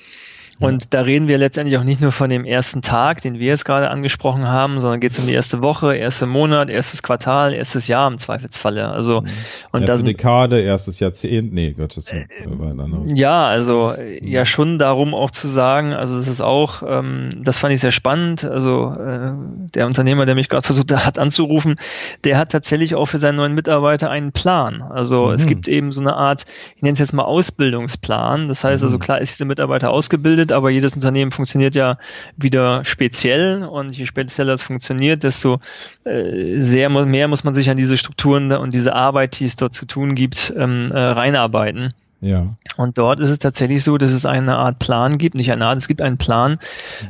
Und 0.61 0.95
da 0.95 1.01
reden 1.01 1.27
wir 1.27 1.37
letztendlich 1.37 1.79
auch 1.79 1.85
nicht 1.85 2.01
nur 2.01 2.13
von 2.13 2.31
dem 2.31 2.45
ersten 2.45 2.81
Tag, 2.81 3.21
den 3.23 3.39
wir 3.39 3.49
jetzt 3.49 3.65
gerade 3.65 3.91
angesprochen 3.91 4.47
haben, 4.47 4.81
sondern 4.81 5.01
geht 5.01 5.11
es 5.11 5.19
um 5.19 5.27
die 5.27 5.33
erste 5.33 5.63
Woche, 5.63 5.97
erste 5.97 6.27
Monat, 6.27 6.71
erstes 6.71 7.03
Quartal, 7.03 7.55
erstes 7.55 7.89
Jahr 7.89 8.07
im 8.07 8.19
Zweifelsfalle. 8.19 8.89
Also 8.89 9.23
mhm. 9.23 9.27
und 9.73 9.83
erste 9.83 9.97
das, 9.97 10.05
Dekade, 10.05 10.61
erstes 10.61 11.01
Jahrzehnt, 11.01 11.53
nee, 11.53 11.73
Gott, 11.73 11.97
das 11.97 12.09
äh, 12.09 12.27
war 12.45 12.71
ein 12.71 12.79
anderes. 12.79 13.11
Ja, 13.15 13.47
also 13.47 13.93
mhm. 13.99 14.29
ja 14.29 14.45
schon 14.45 14.79
darum 14.79 15.13
auch 15.13 15.33
zu 15.33 15.49
sagen, 15.49 15.93
also 15.93 16.17
das 16.17 16.29
ist 16.29 16.41
auch, 16.41 16.83
ähm, 16.87 17.31
das 17.43 17.59
fand 17.59 17.75
ich 17.75 17.81
sehr 17.81 17.93
spannend. 17.93 18.45
Also 18.45 18.93
äh, 18.93 19.33
der 19.75 19.87
Unternehmer, 19.87 20.25
der 20.25 20.37
mich 20.37 20.49
gerade 20.49 20.65
versucht 20.65 20.93
hat 20.93 21.19
anzurufen, 21.19 21.75
der 22.23 22.39
hat 22.39 22.53
tatsächlich 22.53 22.95
auch 22.95 23.07
für 23.07 23.19
seinen 23.19 23.37
neuen 23.37 23.55
Mitarbeiter 23.55 24.09
einen 24.09 24.31
Plan. 24.31 24.83
Also 24.83 25.27
mhm. 25.27 25.33
es 25.33 25.47
gibt 25.47 25.67
eben 25.67 25.91
so 25.91 26.01
eine 26.01 26.15
Art, 26.15 26.45
ich 26.77 26.83
nenne 26.83 26.93
es 26.93 27.01
jetzt 27.01 27.13
mal 27.13 27.25
Ausbildungsplan. 27.25 28.47
Das 28.47 28.63
heißt 28.63 28.85
also 28.85 28.99
mhm. 28.99 29.01
klar 29.01 29.21
ist 29.21 29.35
dieser 29.35 29.47
Mitarbeiter 29.47 29.91
ausgebildet 29.91 30.44
funktioniert, 30.45 30.53
aber 30.53 30.71
jedes 30.71 30.95
Unternehmen 30.95 31.31
funktioniert 31.31 31.75
ja 31.75 31.99
wieder 32.37 32.85
speziell 32.85 33.65
und 33.65 33.97
je 33.97 34.07
spezieller 34.07 34.55
es 34.55 34.63
funktioniert, 34.63 35.23
desto 35.23 35.61
äh, 36.05 36.59
sehr 36.59 36.89
mehr 36.89 37.29
muss 37.29 37.45
man 37.45 37.55
sich 37.55 37.71
an 37.71 37.77
diese 37.77 37.97
Strukturen 37.97 38.53
und 38.53 38.73
diese 38.73 38.95
Arbeit, 38.95 39.39
die 39.39 39.47
es 39.47 39.57
dort 39.57 39.75
zu 39.75 39.87
tun 39.87 40.15
gibt, 40.15 40.53
ähm, 40.57 40.91
äh, 40.91 40.99
reinarbeiten. 40.99 41.95
Ja. 42.25 42.57
Und 42.79 42.97
dort 42.97 43.21
ist 43.21 43.29
es 43.29 43.39
tatsächlich 43.39 43.85
so, 43.85 43.99
dass 43.99 44.11
es 44.11 44.25
eine 44.25 44.57
Art 44.57 44.79
Plan 44.79 45.19
gibt, 45.19 45.35
nicht 45.35 45.53
eine 45.53 45.67
Art, 45.67 45.77
es 45.77 45.89
gibt 45.89 46.01
einen 46.01 46.17
Plan, 46.17 46.59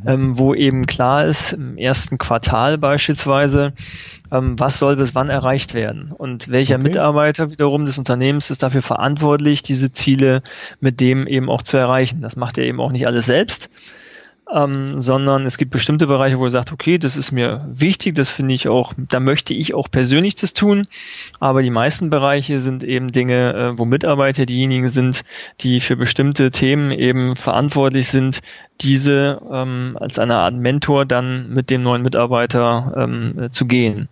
mhm. 0.03 0.09
ähm, 0.09 0.39
wo 0.39 0.55
eben 0.55 0.87
klar 0.87 1.25
ist, 1.25 1.53
im 1.53 1.79
ersten 1.79 2.19
Quartal 2.19 2.79
beispielsweise, 2.79 3.75
ähm, 4.33 4.59
was 4.59 4.81
soll 4.81 4.97
bis 4.97 5.15
wann 5.15 5.31
erreicht 5.31 5.73
werden 5.73 6.11
und 6.11 6.49
welcher 6.49 6.75
okay. 6.75 6.83
Mitarbeiter 6.83 7.53
wiederum 7.53 7.87
des 7.87 7.97
Unternehmens 7.97 8.51
ist 8.51 8.65
dafür 8.65 8.83
verantwortlich, 8.83 9.63
diese 9.63 9.93
Ziele 9.93 10.43
mit 10.81 10.99
dem 10.99 11.29
eben 11.29 11.49
auch 11.49 11.63
zu 11.63 11.77
erreichen. 11.77 12.21
Das 12.21 12.35
macht 12.35 12.59
er 12.59 12.65
eben 12.65 12.81
auch 12.81 12.91
nicht 12.91 13.07
alles 13.07 13.27
selbst, 13.27 13.71
ähm, 14.53 15.01
sondern 15.01 15.47
es 15.47 15.59
gibt 15.59 15.71
bestimmte 15.71 16.07
Bereiche, 16.07 16.39
wo 16.39 16.45
er 16.45 16.51
sagt, 16.51 16.73
okay, 16.73 16.99
das 16.99 17.17
ist 17.17 17.33
mir 17.33 17.67
wichtig, 17.73 18.15
das 18.15 18.31
finde 18.31 18.55
ich 18.55 18.69
auch, 18.69 18.93
da 18.97 19.21
möchte 19.21 19.55
ich 19.55 19.75
auch 19.75 19.91
persönlich 19.91 20.35
das 20.35 20.53
tun, 20.53 20.87
aber 21.41 21.63
die 21.63 21.71
meisten 21.71 22.11
Bereiche 22.11 22.61
sind 22.61 22.85
eben 22.85 23.11
Dinge, 23.11 23.55
äh, 23.55 23.79
wo 23.79 23.85
Mitarbeiter 23.85 24.47
diejenigen 24.47 24.89
sind, 24.89 25.25
die 25.61 25.81
für 25.81 25.97
bestimmte 25.97 26.51
Themen 26.51 26.91
eben 26.91 27.37
verantwortlich 27.37 28.09
sind, 28.09 28.41
diese 28.81 29.41
ähm, 29.51 29.97
als 30.01 30.19
eine 30.19 30.37
Art 30.37 30.55
Mentor 30.55 31.07
dann 31.07 31.49
mit 31.51 31.71
dem 31.71 31.83
neuen 31.83 32.03
Mitarbeiter 32.03 32.93
ähm, 32.97 33.49
zu 33.51 33.67
gehen 33.67 34.09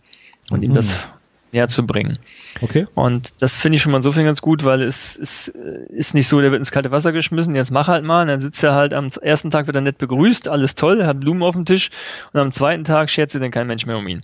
und 0.50 0.58
mhm. 0.58 0.64
ihm 0.64 0.74
das 0.74 1.06
näher 1.52 1.68
zu 1.68 1.86
bringen. 1.86 2.18
Okay. 2.60 2.84
Und 2.94 3.42
das 3.42 3.56
finde 3.56 3.76
ich 3.76 3.82
schon 3.82 3.92
mal 3.92 3.98
insofern 3.98 4.24
ganz 4.24 4.40
gut, 4.40 4.64
weil 4.64 4.82
es, 4.82 5.16
es 5.16 5.48
ist 5.48 6.14
nicht 6.14 6.28
so, 6.28 6.40
der 6.40 6.50
wird 6.50 6.60
ins 6.60 6.72
kalte 6.72 6.90
Wasser 6.90 7.12
geschmissen, 7.12 7.54
jetzt 7.54 7.70
mach 7.70 7.88
halt 7.88 8.04
mal. 8.04 8.22
Und 8.22 8.28
dann 8.28 8.40
sitzt 8.40 8.62
er 8.64 8.74
halt 8.74 8.94
am 8.94 9.10
ersten 9.20 9.50
Tag 9.50 9.66
wird 9.66 9.76
er 9.76 9.82
nett 9.82 9.98
begrüßt, 9.98 10.48
alles 10.48 10.74
toll, 10.74 11.04
hat 11.04 11.20
Blumen 11.20 11.42
auf 11.42 11.54
dem 11.54 11.64
Tisch 11.64 11.90
und 12.32 12.40
am 12.40 12.52
zweiten 12.52 12.84
Tag 12.84 13.10
schert 13.10 13.30
sich 13.30 13.40
dann 13.40 13.50
kein 13.50 13.66
Mensch 13.66 13.86
mehr 13.86 13.96
um 13.96 14.08
ihn. 14.08 14.22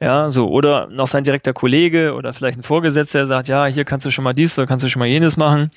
Ja, 0.00 0.30
so, 0.30 0.48
oder 0.48 0.88
noch 0.88 1.06
sein 1.06 1.24
direkter 1.24 1.52
Kollege 1.52 2.14
oder 2.14 2.34
vielleicht 2.34 2.58
ein 2.58 2.64
Vorgesetzter, 2.64 3.20
der 3.20 3.26
sagt, 3.26 3.48
ja, 3.48 3.66
hier 3.66 3.84
kannst 3.84 4.04
du 4.04 4.10
schon 4.10 4.24
mal 4.24 4.32
dies 4.32 4.58
oder 4.58 4.66
kannst 4.66 4.84
du 4.84 4.88
schon 4.88 5.00
mal 5.00 5.06
jenes 5.06 5.36
machen. 5.36 5.70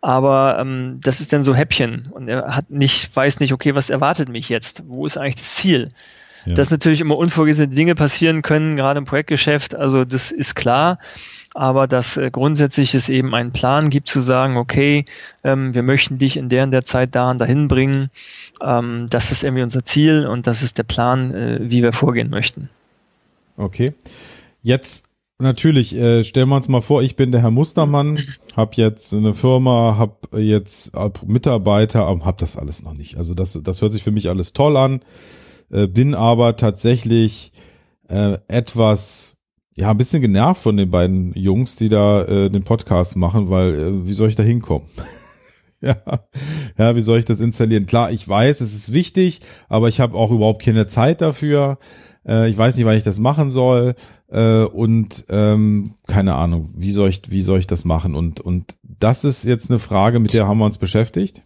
Aber 0.00 0.58
ähm, 0.58 0.98
das 1.02 1.20
ist 1.20 1.32
dann 1.32 1.42
so 1.42 1.54
Häppchen 1.54 2.08
und 2.10 2.28
er 2.28 2.56
hat 2.56 2.70
nicht, 2.70 3.14
weiß 3.14 3.38
nicht, 3.40 3.52
okay, 3.52 3.74
was 3.74 3.90
erwartet 3.90 4.30
mich 4.30 4.48
jetzt? 4.48 4.82
Wo 4.86 5.04
ist 5.04 5.18
eigentlich 5.18 5.36
das 5.36 5.56
Ziel? 5.56 5.90
Ja. 6.46 6.54
Dass 6.54 6.70
natürlich 6.70 7.00
immer 7.00 7.16
unvorgesehene 7.16 7.74
Dinge 7.74 7.94
passieren 7.94 8.42
können, 8.42 8.76
gerade 8.76 8.98
im 8.98 9.04
Projektgeschäft, 9.04 9.74
also 9.74 10.04
das 10.04 10.30
ist 10.30 10.54
klar. 10.54 10.98
Aber 11.52 11.88
dass 11.88 12.16
äh, 12.16 12.30
grundsätzlich 12.30 12.94
es 12.94 13.08
eben 13.08 13.34
einen 13.34 13.52
Plan 13.52 13.90
gibt 13.90 14.06
zu 14.06 14.20
sagen, 14.20 14.56
okay, 14.56 15.04
ähm, 15.42 15.74
wir 15.74 15.82
möchten 15.82 16.16
dich 16.16 16.36
in 16.36 16.48
der 16.48 16.62
und 16.62 16.70
der 16.70 16.84
Zeit 16.84 17.16
da 17.16 17.30
und 17.30 17.38
dahin 17.38 17.66
bringen. 17.66 18.10
Ähm, 18.62 19.08
das 19.10 19.32
ist 19.32 19.42
irgendwie 19.42 19.64
unser 19.64 19.84
Ziel 19.84 20.28
und 20.28 20.46
das 20.46 20.62
ist 20.62 20.78
der 20.78 20.84
Plan, 20.84 21.34
äh, 21.34 21.58
wie 21.62 21.82
wir 21.82 21.92
vorgehen 21.92 22.30
möchten. 22.30 22.70
Okay. 23.56 23.94
Jetzt 24.62 25.06
natürlich, 25.40 25.96
äh, 25.96 26.22
stellen 26.22 26.48
wir 26.48 26.56
uns 26.56 26.68
mal 26.68 26.82
vor, 26.82 27.02
ich 27.02 27.16
bin 27.16 27.32
der 27.32 27.42
Herr 27.42 27.50
Mustermann, 27.50 28.22
habe 28.56 28.72
jetzt 28.76 29.12
eine 29.12 29.32
Firma, 29.32 29.96
habe 29.98 30.40
jetzt 30.40 30.92
Mitarbeiter, 31.26 32.04
aber 32.06 32.24
habe 32.24 32.36
das 32.38 32.56
alles 32.56 32.82
noch 32.82 32.94
nicht. 32.94 33.16
Also 33.16 33.34
das, 33.34 33.58
das 33.62 33.82
hört 33.82 33.92
sich 33.92 34.02
für 34.02 34.12
mich 34.12 34.28
alles 34.28 34.52
toll 34.52 34.76
an, 34.76 35.00
äh, 35.70 35.86
bin 35.86 36.14
aber 36.14 36.56
tatsächlich 36.56 37.52
äh, 38.08 38.38
etwas, 38.48 39.36
ja, 39.76 39.90
ein 39.90 39.96
bisschen 39.96 40.22
genervt 40.22 40.62
von 40.62 40.76
den 40.76 40.90
beiden 40.90 41.32
Jungs, 41.34 41.76
die 41.76 41.88
da 41.88 42.24
äh, 42.24 42.50
den 42.50 42.64
Podcast 42.64 43.16
machen, 43.16 43.50
weil 43.50 43.74
äh, 43.74 44.06
wie 44.06 44.12
soll 44.12 44.28
ich 44.28 44.36
da 44.36 44.42
hinkommen? 44.42 44.86
ja, 45.80 45.96
ja, 46.76 46.96
wie 46.96 47.00
soll 47.00 47.18
ich 47.18 47.24
das 47.24 47.40
installieren? 47.40 47.86
Klar, 47.86 48.10
ich 48.10 48.28
weiß, 48.28 48.60
es 48.60 48.74
ist 48.74 48.92
wichtig, 48.92 49.40
aber 49.68 49.88
ich 49.88 50.00
habe 50.00 50.16
auch 50.16 50.30
überhaupt 50.30 50.62
keine 50.62 50.86
Zeit 50.86 51.20
dafür. 51.20 51.78
Äh, 52.26 52.50
ich 52.50 52.58
weiß 52.58 52.76
nicht, 52.76 52.84
wann 52.84 52.96
ich 52.96 53.04
das 53.04 53.18
machen 53.18 53.50
soll 53.50 53.94
äh, 54.28 54.64
und 54.64 55.24
ähm, 55.30 55.92
keine 56.06 56.34
Ahnung, 56.34 56.68
wie 56.76 56.90
soll 56.90 57.08
ich, 57.08 57.22
wie 57.30 57.42
soll 57.42 57.58
ich 57.58 57.66
das 57.66 57.84
machen? 57.84 58.14
Und 58.14 58.40
und 58.40 58.76
das 58.82 59.24
ist 59.24 59.44
jetzt 59.44 59.70
eine 59.70 59.78
Frage, 59.78 60.18
mit 60.18 60.34
der 60.34 60.46
haben 60.46 60.58
wir 60.58 60.66
uns 60.66 60.78
beschäftigt. 60.78 61.42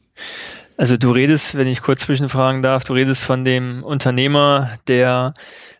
Also 0.77 0.97
du 0.97 1.11
redest, 1.11 1.57
wenn 1.57 1.69
ich 1.69 1.83
kurz 1.83 2.03
zwischenfragen 2.03 2.63
darf, 2.63 2.85
du 2.85 2.95
redest 2.95 3.25
von 3.25 3.45
dem 3.45 3.85
Unternehmer, 3.85 4.79
der 4.89 5.35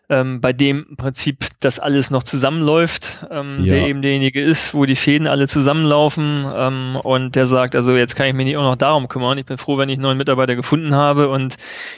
ähm, 0.09 0.39
bei 0.39 0.53
dem 0.53 0.85
im 0.89 0.97
Prinzip 0.97 1.47
das 1.59 1.79
alles 1.79 2.11
noch 2.11 2.23
zusammenläuft, 2.23 3.25
ähm, 3.31 3.57
ja. 3.61 3.73
der 3.73 3.87
eben 3.87 4.01
derjenige 4.01 4.41
ist, 4.41 4.73
wo 4.73 4.85
die 4.85 4.95
Fäden 4.95 5.27
alle 5.27 5.47
zusammenlaufen 5.47 6.45
ähm, 6.55 6.99
und 7.01 7.35
der 7.35 7.47
sagt, 7.47 7.75
also 7.75 7.95
jetzt 7.95 8.15
kann 8.15 8.27
ich 8.27 8.33
mich 8.33 8.45
nicht 8.45 8.57
auch 8.57 8.63
noch 8.63 8.75
darum 8.75 9.07
kümmern. 9.07 9.37
Ich 9.37 9.45
bin 9.45 9.57
froh, 9.57 9.77
wenn 9.77 9.89
ich 9.89 9.95
einen 9.95 10.03
neuen 10.03 10.17
Mitarbeiter 10.17 10.55
gefunden 10.55 10.93
habe 10.93 11.29
und 11.29 11.55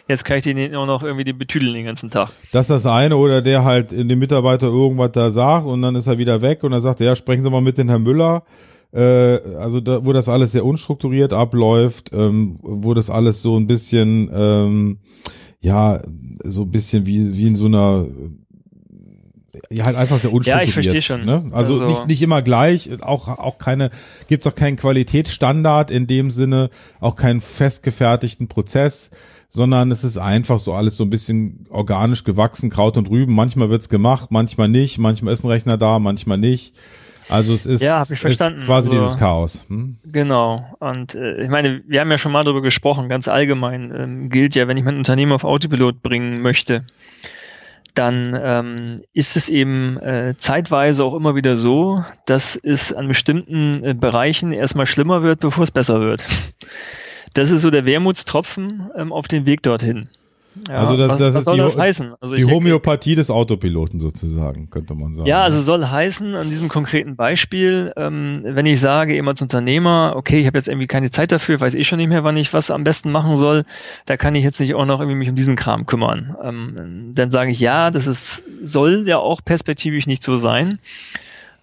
jetzt 0.08 0.24
kann 0.24 0.38
ich 0.38 0.46
den 0.46 0.76
auch 0.76 0.86
noch 0.86 1.04
irgendwie 1.04 1.34
betüdeln 1.34 1.74
den 1.74 1.86
ganzen 1.86 2.10
Tag. 2.10 2.30
Das 2.52 2.70
ist 2.70 2.70
das 2.70 2.86
eine 2.86 3.18
oder 3.18 3.42
der 3.42 3.66
halt 3.66 3.92
in 3.92 4.08
dem 4.08 4.20
Mitarbeiter 4.20 4.68
irgendwas 4.68 5.12
da 5.12 5.30
sagt 5.30 5.66
und 5.66 5.82
dann 5.82 5.96
ist 5.96 6.08
er 6.08 6.18
wieder 6.18 6.42
weg 6.42 6.64
und 6.64 6.72
dann 6.72 6.82
sagt 6.82 7.02
er, 7.02 7.08
ja, 7.08 7.16
sprechen 7.16 7.44
Sie 7.44 7.50
mal 7.50 7.62
mit 7.62 7.78
den 7.78 7.90
Herrn 7.90 8.04
Müller 8.04 8.44
also 9.00 9.80
da, 9.80 10.06
wo 10.06 10.14
das 10.14 10.30
alles 10.30 10.52
sehr 10.54 10.66
unstrukturiert 10.66 11.34
abläuft, 11.34 12.12
ähm, 12.14 12.58
wo 12.62 12.94
das 12.94 13.10
alles 13.10 13.42
so 13.42 13.58
ein 13.58 13.68
bisschen 13.68 14.30
ähm, 14.34 15.00
ja, 15.60 16.02
so 16.44 16.64
ein 16.64 16.72
bisschen 16.72 17.06
wie, 17.06 17.38
wie 17.38 17.48
in 17.48 17.56
so 17.56 17.66
einer 17.66 18.08
ja, 19.70 19.86
halt 19.86 19.96
einfach 19.96 20.20
sehr 20.20 20.32
unstrukturiert. 20.32 20.68
Ja, 20.68 20.68
ich 20.68 20.74
verstehe 20.74 21.02
schon. 21.02 21.26
Ne? 21.26 21.52
Also, 21.52 21.74
also, 21.74 21.88
nicht, 21.88 22.08
nicht 22.08 22.22
immer 22.22 22.42
gleich, 22.42 22.90
auch, 23.02 23.28
auch 23.28 23.58
keine, 23.58 23.90
gibt's 24.28 24.48
auch 24.48 24.56
keinen 24.56 24.78
Qualitätsstandard 24.78 25.92
in 25.92 26.08
dem 26.08 26.32
Sinne, 26.32 26.70
auch 27.00 27.16
keinen 27.16 27.42
festgefertigten 27.42 28.48
Prozess, 28.48 29.12
sondern 29.50 29.92
es 29.92 30.04
ist 30.04 30.18
einfach 30.18 30.60
so 30.60 30.74
alles 30.74 30.98
so 30.98 31.04
ein 31.04 31.10
bisschen 31.10 31.66
organisch 31.70 32.24
gewachsen, 32.24 32.70
Kraut 32.70 32.98
und 32.98 33.10
Rüben. 33.10 33.34
Manchmal 33.34 33.70
wird's 33.70 33.90
gemacht, 33.90 34.32
manchmal 34.32 34.70
nicht, 34.70 34.98
manchmal 35.00 35.34
ist 35.34 35.44
ein 35.44 35.50
Rechner 35.50 35.78
da, 35.78 36.00
manchmal 36.00 36.38
nicht. 36.38 36.76
Also 37.30 37.54
es 37.54 37.66
ist, 37.66 37.82
ja, 37.82 38.04
ist 38.04 38.20
quasi 38.20 38.44
also, 38.70 38.92
dieses 38.92 39.18
Chaos. 39.18 39.66
Hm? 39.68 39.98
Genau. 40.06 40.66
Und 40.80 41.16
äh, 41.16 41.42
ich 41.42 41.50
meine, 41.50 41.82
wir 41.88 42.00
haben 42.00 42.12
ja 42.12 42.18
schon 42.18 42.32
mal 42.32 42.44
darüber 42.44 42.62
gesprochen, 42.62 43.10
ganz 43.10 43.28
allgemein 43.28 43.94
ähm, 43.96 44.30
gilt 44.30 44.56
ja, 44.56 44.68
wenn 44.68 44.78
ich 44.78 44.84
mein 44.84 44.98
Unternehmen 44.98 45.34
auf 45.34 45.44
Autopilot 45.44 46.02
bringen 46.02 46.42
möchte, 46.42 46.86
dann 47.94 48.40
ähm, 48.42 48.96
ist 49.14 49.36
es 49.36 49.50
eben 49.50 49.98
äh, 49.98 50.36
zeitweise 50.38 51.04
auch 51.04 51.14
immer 51.14 51.36
wieder 51.36 51.58
so, 51.58 52.04
dass 52.26 52.56
es 52.56 52.94
an 52.94 53.08
bestimmten 53.08 53.84
äh, 53.84 53.94
Bereichen 53.94 54.52
erstmal 54.52 54.86
schlimmer 54.86 55.24
wird, 55.24 55.40
bevor 55.40 55.64
es 55.64 55.72
besser 55.72 56.00
wird. 56.00 56.24
Das 57.34 57.52
ist 57.52 57.62
so 57.62 57.70
der 57.70 57.86
Wermutstropfen 57.86 58.90
ähm, 58.96 59.12
auf 59.12 59.28
dem 59.28 59.46
Weg 59.46 59.64
dorthin. 59.64 60.10
Ja, 60.68 60.76
also 60.76 60.98
das, 60.98 61.12
was, 61.12 61.18
das 61.20 61.36
was 61.36 61.48
ist 61.48 61.54
die, 61.54 61.58
das 61.58 61.78
heißen? 61.78 62.14
Also 62.20 62.36
die 62.36 62.46
Homöopathie 62.46 63.16
des 63.16 63.30
Autopiloten 63.30 64.00
sozusagen, 64.00 64.70
könnte 64.70 64.94
man 64.96 65.14
sagen. 65.14 65.28
Ja, 65.28 65.44
also 65.44 65.62
soll 65.62 65.86
heißen, 65.86 66.36
an 66.36 66.48
diesem 66.48 66.70
konkreten 66.70 67.16
Beispiel, 67.16 67.94
ähm, 67.96 68.42
wenn 68.44 68.66
ich 68.66 68.80
sage, 68.80 69.16
eben 69.16 69.28
als 69.28 69.42
Unternehmer, 69.42 70.14
okay, 70.16 70.40
ich 70.40 70.48
habe 70.48 70.58
jetzt 70.58 70.68
irgendwie 70.68 70.88
keine 70.88 71.12
Zeit 71.12 71.32
dafür, 71.32 71.60
weiß 71.60 71.76
eh 71.76 71.84
schon 71.84 71.98
nicht 71.98 72.10
mehr, 72.10 72.24
wann 72.24 72.38
ich 72.38 72.54
was 72.54 72.72
am 72.72 72.84
besten 72.84 73.12
machen 73.12 73.36
soll, 73.36 73.64
da 74.06 74.18
kann 74.18 74.36
ich 74.36 74.44
jetzt 74.44 74.60
nicht 74.60 74.76
auch 74.76 74.86
noch 74.86 75.00
irgendwie 75.00 75.18
mich 75.18 75.30
um 75.30 75.36
diesen 75.36 75.56
Kram 75.56 75.86
kümmern. 75.86 76.36
Ähm, 76.44 77.12
dann 77.14 77.32
sage 77.32 77.52
ich, 77.52 77.60
ja, 77.60 77.92
das 77.92 78.08
ist, 78.08 78.44
soll 78.64 79.06
ja 79.08 79.18
auch 79.18 79.42
perspektivisch 79.44 80.08
nicht 80.08 80.24
so 80.24 80.38
sein. 80.38 80.80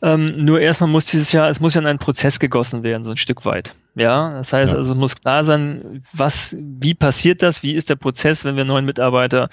Ähm, 0.05 0.45
nur 0.45 0.61
erstmal 0.61 0.91
muss 0.91 1.07
dieses 1.07 1.33
Jahr, 1.33 1.49
es 1.49 1.61
muss 1.61 1.73
ja 1.73 1.81
in 1.81 1.87
einen 1.87 1.99
Prozess 1.99 2.39
gegossen 2.39 2.83
werden, 2.83 3.03
so 3.05 3.11
ein 3.11 3.17
Stück 3.17 3.47
weit. 3.47 3.75
Ja, 3.95 4.35
das 4.35 4.53
heißt 4.53 4.73
ja. 4.73 4.77
also, 4.77 4.93
es 4.93 4.99
muss 4.99 5.17
klar 5.17 5.45
sein, 5.45 6.03
was, 6.13 6.55
wie 6.61 6.93
passiert 6.93 7.41
das, 7.41 7.63
wie 7.63 7.73
ist 7.73 7.89
der 7.89 7.97
Prozess, 7.97 8.45
wenn 8.45 8.55
wir 8.55 8.63
einen 8.63 8.71
neuen 8.71 8.85
Mitarbeiter, 8.85 9.49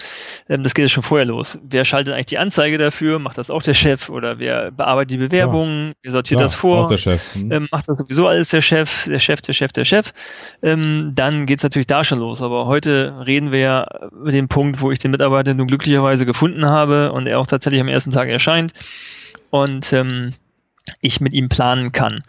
ähm, 0.50 0.64
das 0.64 0.74
geht 0.74 0.84
ja 0.84 0.90
schon 0.90 1.04
vorher 1.04 1.26
los. 1.26 1.58
Wer 1.64 1.86
schaltet 1.86 2.14
eigentlich 2.14 2.26
die 2.26 2.38
Anzeige 2.38 2.78
dafür? 2.78 3.20
Macht 3.20 3.38
das 3.38 3.50
auch 3.50 3.64
der 3.64 3.76
Chef 3.76 4.10
oder 4.10 4.40
wer 4.40 4.72
bearbeitet 4.72 5.12
die 5.12 5.18
Bewerbungen? 5.20 5.88
Ja. 5.88 5.94
Wer 6.02 6.12
sortiert 6.12 6.40
Klar, 6.40 6.46
das 6.48 6.56
vor? 6.56 6.84
Auch 6.84 6.88
der 6.90 6.98
Chef. 6.98 7.34
Hm. 7.34 7.50
Ähm, 7.50 7.68
macht 7.72 7.88
das 7.88 8.00
sowieso 8.00 8.28
alles 8.28 8.50
der 8.50 8.62
Chef, 8.62 9.06
der 9.06 9.20
Chef, 9.20 9.40
der 9.40 9.54
Chef, 9.54 9.72
der 9.72 9.86
Chef. 9.86 10.12
Ähm, 10.62 11.14
dann 11.16 11.46
geht's 11.46 11.64
natürlich 11.64 11.88
da 11.88 12.04
schon 12.04 12.20
los. 12.20 12.42
Aber 12.42 12.66
heute 12.66 13.24
reden 13.26 13.54
wir 13.54 13.60
ja 13.60 13.88
über 14.12 14.32
den 14.32 14.50
Punkt, 14.50 14.82
wo 14.82 14.92
ich 14.92 15.00
den 15.00 15.12
Mitarbeiter 15.12 15.54
nun 15.54 15.68
glücklicherweise 15.68 16.26
gefunden 16.26 16.66
habe 16.66 17.14
und 17.14 17.26
er 17.26 17.40
auch 17.40 17.48
tatsächlich 17.48 17.80
am 17.80 17.88
ersten 17.88 18.12
Tag 18.12 18.28
erscheint 18.28 18.74
und 19.52 19.94
ähm, 19.94 20.32
ich 21.02 21.22
mit 21.22 21.34
ihm 21.34 21.50
planen 21.50 21.92
kann. 21.92 22.22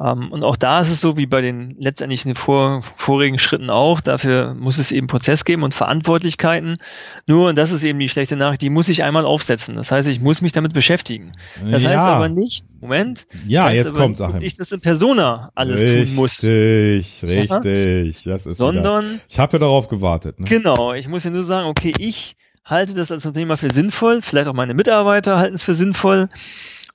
Ähm, 0.00 0.30
und 0.30 0.44
auch 0.44 0.56
da 0.56 0.80
ist 0.80 0.90
es 0.90 1.00
so 1.00 1.16
wie 1.16 1.26
bei 1.26 1.40
den 1.40 1.74
letztendlichen 1.78 2.34
vor, 2.34 2.82
vorigen 2.96 3.38
Schritten 3.38 3.70
auch. 3.70 4.00
Dafür 4.00 4.54
muss 4.54 4.78
es 4.78 4.92
eben 4.92 5.06
Prozess 5.06 5.44
geben 5.44 5.62
und 5.62 5.74
Verantwortlichkeiten. 5.74 6.78
Nur, 7.26 7.48
und 7.48 7.56
das 7.56 7.72
ist 7.72 7.82
eben 7.82 7.98
die 7.98 8.08
schlechte 8.08 8.36
Nachricht, 8.36 8.62
die 8.62 8.70
muss 8.70 8.88
ich 8.88 9.04
einmal 9.04 9.24
aufsetzen. 9.24 9.74
Das 9.74 9.90
heißt, 9.90 10.08
ich 10.08 10.20
muss 10.20 10.40
mich 10.40 10.52
damit 10.52 10.72
beschäftigen. 10.72 11.32
Das 11.70 11.82
ja. 11.82 11.90
heißt 11.90 12.06
aber 12.06 12.28
nicht, 12.28 12.66
Moment. 12.80 13.26
Ja, 13.46 13.64
das 13.64 13.70
heißt 13.70 13.84
jetzt 13.84 13.94
kommt 13.94 14.20
Dass 14.20 14.40
ich 14.40 14.56
das 14.56 14.70
in 14.72 14.80
Persona 14.80 15.50
alles 15.54 15.82
richtig, 15.82 16.10
tun 16.10 16.16
muss. 16.16 16.42
Richtig, 16.44 17.28
richtig. 17.28 18.24
Das 18.24 18.46
ist 18.46 18.56
Sondern. 18.56 19.04
Wieder. 19.04 19.20
Ich 19.28 19.38
habe 19.38 19.52
ja 19.54 19.58
darauf 19.58 19.88
gewartet. 19.88 20.38
Ne? 20.38 20.46
Genau. 20.48 20.92
Ich 20.94 21.08
muss 21.08 21.24
ja 21.24 21.30
nur 21.30 21.42
sagen, 21.42 21.66
okay, 21.66 21.92
ich 21.98 22.36
halte 22.64 22.94
das 22.94 23.10
als 23.10 23.26
Unternehmer 23.26 23.56
für 23.56 23.70
sinnvoll. 23.70 24.22
Vielleicht 24.22 24.46
auch 24.46 24.54
meine 24.54 24.74
Mitarbeiter 24.74 25.38
halten 25.38 25.54
es 25.54 25.62
für 25.62 25.74
sinnvoll 25.74 26.28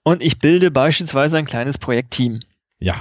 und 0.03 0.21
ich 0.21 0.39
bilde 0.39 0.71
beispielsweise 0.71 1.37
ein 1.37 1.45
kleines 1.45 1.77
Projektteam. 1.77 2.41
Ja. 2.79 2.95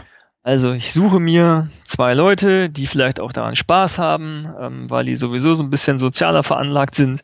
Also 0.45 0.73
ich 0.73 0.93
suche 0.93 1.21
mir 1.21 1.69
zwei 1.85 2.15
Leute, 2.15 2.69
die 2.69 2.89
vielleicht 2.89 3.21
auch 3.21 3.33
daran 3.33 3.55
Spaß 3.55 4.01
haben, 4.01 4.49
ähm, 4.61 4.91
weil 4.91 5.05
die 5.05 5.15
sowieso 5.15 5.55
so 5.55 5.63
ein 5.63 5.71
bisschen 5.71 5.99
sozialer 5.99 6.43
veranlagt 6.43 6.97
sind 6.97 7.23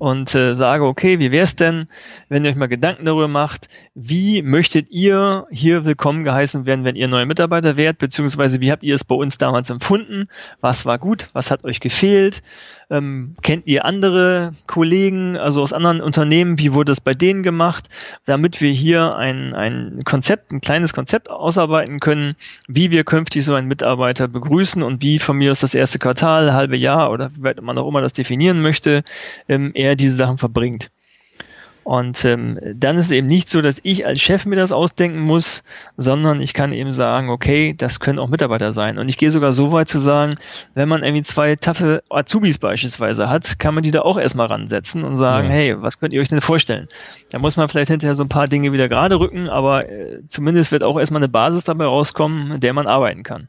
und 0.00 0.34
äh, 0.34 0.56
sage, 0.56 0.84
okay, 0.84 1.20
wie 1.20 1.30
wäre 1.30 1.44
es 1.44 1.54
denn, 1.54 1.86
wenn 2.28 2.44
ihr 2.44 2.50
euch 2.50 2.56
mal 2.56 2.66
Gedanken 2.66 3.04
darüber 3.04 3.28
macht, 3.28 3.68
wie 3.94 4.42
möchtet 4.42 4.90
ihr 4.90 5.46
hier 5.52 5.84
willkommen 5.84 6.24
geheißen 6.24 6.66
werden, 6.66 6.84
wenn 6.84 6.96
ihr 6.96 7.06
neue 7.06 7.26
Mitarbeiter 7.26 7.76
wärt, 7.76 7.98
beziehungsweise 7.98 8.60
wie 8.60 8.72
habt 8.72 8.82
ihr 8.82 8.96
es 8.96 9.04
bei 9.04 9.14
uns 9.14 9.38
damals 9.38 9.70
empfunden, 9.70 10.24
was 10.60 10.84
war 10.84 10.98
gut, 10.98 11.28
was 11.34 11.52
hat 11.52 11.62
euch 11.62 11.78
gefehlt, 11.78 12.42
ähm, 12.90 13.34
kennt 13.42 13.66
ihr 13.66 13.84
andere 13.84 14.52
Kollegen, 14.66 15.36
also 15.36 15.62
aus 15.62 15.72
anderen 15.72 16.00
Unternehmen? 16.00 16.58
Wie 16.58 16.72
wurde 16.72 16.92
es 16.92 17.00
bei 17.00 17.12
denen 17.12 17.42
gemacht? 17.42 17.88
Damit 18.24 18.60
wir 18.60 18.72
hier 18.72 19.16
ein, 19.16 19.54
ein 19.54 20.00
Konzept, 20.04 20.52
ein 20.52 20.60
kleines 20.60 20.92
Konzept 20.92 21.30
ausarbeiten 21.30 22.00
können, 22.00 22.34
wie 22.66 22.90
wir 22.90 23.04
künftig 23.04 23.44
so 23.44 23.54
einen 23.54 23.68
Mitarbeiter 23.68 24.28
begrüßen 24.28 24.82
und 24.82 25.02
wie 25.02 25.18
von 25.18 25.36
mir 25.36 25.50
aus 25.50 25.60
das 25.60 25.74
erste 25.74 25.98
Quartal, 25.98 26.52
halbe 26.52 26.76
Jahr 26.76 27.10
oder 27.10 27.30
wie 27.34 27.60
man 27.60 27.78
auch 27.78 27.88
immer 27.88 28.02
das 28.02 28.12
definieren 28.12 28.62
möchte, 28.62 29.02
ähm, 29.48 29.72
er 29.74 29.96
diese 29.96 30.16
Sachen 30.16 30.38
verbringt. 30.38 30.90
Und 31.88 32.22
ähm, 32.26 32.58
dann 32.74 32.98
ist 32.98 33.06
es 33.06 33.12
eben 33.12 33.28
nicht 33.28 33.48
so, 33.48 33.62
dass 33.62 33.80
ich 33.82 34.04
als 34.04 34.20
Chef 34.20 34.44
mir 34.44 34.56
das 34.56 34.72
ausdenken 34.72 35.20
muss, 35.20 35.62
sondern 35.96 36.42
ich 36.42 36.52
kann 36.52 36.74
eben 36.74 36.92
sagen, 36.92 37.30
okay, 37.30 37.74
das 37.74 37.98
können 37.98 38.18
auch 38.18 38.28
Mitarbeiter 38.28 38.74
sein. 38.74 38.98
Und 38.98 39.08
ich 39.08 39.16
gehe 39.16 39.30
sogar 39.30 39.54
so 39.54 39.72
weit 39.72 39.88
zu 39.88 39.98
sagen, 39.98 40.36
wenn 40.74 40.86
man 40.86 41.02
irgendwie 41.02 41.22
zwei 41.22 41.56
taffe 41.56 42.02
Azubis 42.10 42.58
beispielsweise 42.58 43.30
hat, 43.30 43.58
kann 43.58 43.72
man 43.72 43.84
die 43.84 43.90
da 43.90 44.02
auch 44.02 44.18
erstmal 44.18 44.48
ransetzen 44.48 45.02
und 45.02 45.16
sagen, 45.16 45.48
ja. 45.48 45.54
hey, 45.54 45.80
was 45.82 45.98
könnt 45.98 46.12
ihr 46.12 46.20
euch 46.20 46.28
denn 46.28 46.42
vorstellen? 46.42 46.88
Da 47.30 47.38
muss 47.38 47.56
man 47.56 47.70
vielleicht 47.70 47.90
hinterher 47.90 48.14
so 48.14 48.22
ein 48.22 48.28
paar 48.28 48.48
Dinge 48.48 48.74
wieder 48.74 48.90
gerade 48.90 49.18
rücken, 49.18 49.48
aber 49.48 49.88
äh, 49.88 50.20
zumindest 50.28 50.72
wird 50.72 50.84
auch 50.84 50.98
erstmal 50.98 51.22
eine 51.22 51.30
Basis 51.30 51.64
dabei 51.64 51.86
rauskommen, 51.86 52.48
mit 52.48 52.62
der 52.64 52.74
man 52.74 52.86
arbeiten 52.86 53.22
kann. 53.22 53.48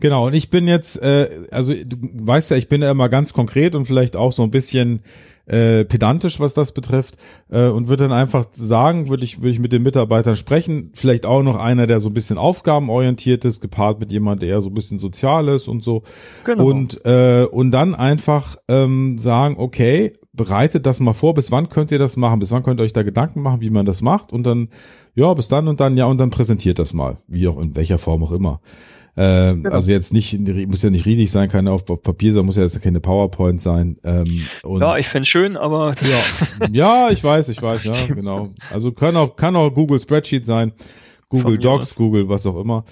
Genau, 0.00 0.26
und 0.26 0.34
ich 0.34 0.50
bin 0.50 0.66
jetzt, 0.66 1.00
äh, 1.00 1.28
also 1.52 1.72
du 1.72 1.96
weißt 2.00 2.50
ja, 2.50 2.56
ich 2.56 2.68
bin 2.68 2.82
ja 2.82 2.90
immer 2.90 3.08
ganz 3.08 3.32
konkret 3.32 3.76
und 3.76 3.84
vielleicht 3.84 4.16
auch 4.16 4.32
so 4.32 4.42
ein 4.42 4.50
bisschen 4.50 5.04
äh, 5.46 5.84
pedantisch, 5.84 6.40
was 6.40 6.54
das 6.54 6.72
betrifft, 6.72 7.16
äh, 7.50 7.68
und 7.68 7.88
würde 7.88 8.04
dann 8.04 8.12
einfach 8.12 8.46
sagen, 8.50 9.08
würde 9.08 9.24
ich, 9.24 9.38
würde 9.38 9.50
ich 9.50 9.58
mit 9.58 9.72
den 9.72 9.82
Mitarbeitern 9.82 10.36
sprechen, 10.36 10.90
vielleicht 10.94 11.26
auch 11.26 11.42
noch 11.42 11.56
einer, 11.56 11.86
der 11.86 12.00
so 12.00 12.10
ein 12.10 12.14
bisschen 12.14 12.38
aufgabenorientiert 12.38 13.44
ist, 13.44 13.60
gepaart 13.60 14.00
mit 14.00 14.12
jemand, 14.12 14.42
der 14.42 14.50
eher 14.50 14.60
so 14.60 14.70
ein 14.70 14.74
bisschen 14.74 14.98
sozial 14.98 15.48
ist 15.48 15.68
und 15.68 15.82
so. 15.82 16.02
Genau. 16.44 16.66
Und, 16.66 17.04
äh, 17.04 17.46
und 17.50 17.70
dann 17.70 17.94
einfach 17.94 18.56
ähm, 18.68 19.18
sagen, 19.18 19.56
okay, 19.58 20.12
bereitet 20.32 20.86
das 20.86 21.00
mal 21.00 21.12
vor, 21.12 21.34
bis 21.34 21.50
wann 21.50 21.68
könnt 21.68 21.90
ihr 21.90 21.98
das 21.98 22.16
machen, 22.16 22.38
bis 22.38 22.50
wann 22.50 22.62
könnt 22.62 22.80
ihr 22.80 22.84
euch 22.84 22.92
da 22.92 23.02
Gedanken 23.02 23.40
machen, 23.40 23.60
wie 23.60 23.70
man 23.70 23.86
das 23.86 24.02
macht 24.02 24.32
und 24.32 24.44
dann, 24.44 24.68
ja, 25.14 25.32
bis 25.34 25.48
dann 25.48 25.68
und 25.68 25.80
dann, 25.80 25.96
ja, 25.96 26.06
und 26.06 26.18
dann 26.18 26.30
präsentiert 26.30 26.78
das 26.78 26.92
mal, 26.92 27.18
wie 27.26 27.48
auch 27.48 27.58
in 27.60 27.74
welcher 27.74 27.98
Form 27.98 28.22
auch 28.22 28.32
immer. 28.32 28.60
Äh, 29.16 29.54
genau. 29.54 29.70
Also 29.70 29.90
jetzt 29.90 30.12
nicht, 30.12 30.38
muss 30.68 30.82
ja 30.82 30.90
nicht 30.90 31.06
riesig 31.06 31.30
sein, 31.30 31.48
keine 31.48 31.72
auf, 31.72 31.88
auf 31.88 32.02
Papier 32.02 32.34
sein, 32.34 32.44
muss 32.44 32.56
ja 32.56 32.62
jetzt 32.62 32.80
keine 32.82 33.00
PowerPoint 33.00 33.62
sein. 33.62 33.96
Ähm, 34.04 34.44
und 34.62 34.82
ja, 34.82 34.98
ich 34.98 35.08
fände 35.08 35.26
schön, 35.26 35.56
aber 35.56 35.94
ja, 36.02 36.66
ja, 36.70 37.10
ich 37.10 37.24
weiß, 37.24 37.48
ich 37.48 37.60
weiß, 37.62 37.84
ja, 37.84 38.14
genau. 38.14 38.50
Also 38.70 38.92
kann 38.92 39.16
auch, 39.16 39.34
kann 39.34 39.56
auch 39.56 39.70
Google 39.70 39.98
Spreadsheet 39.98 40.44
sein, 40.44 40.72
Google 41.30 41.56
Docs, 41.56 41.94
Google, 41.94 42.28
was 42.28 42.46
auch 42.46 42.60
immer. 42.60 42.84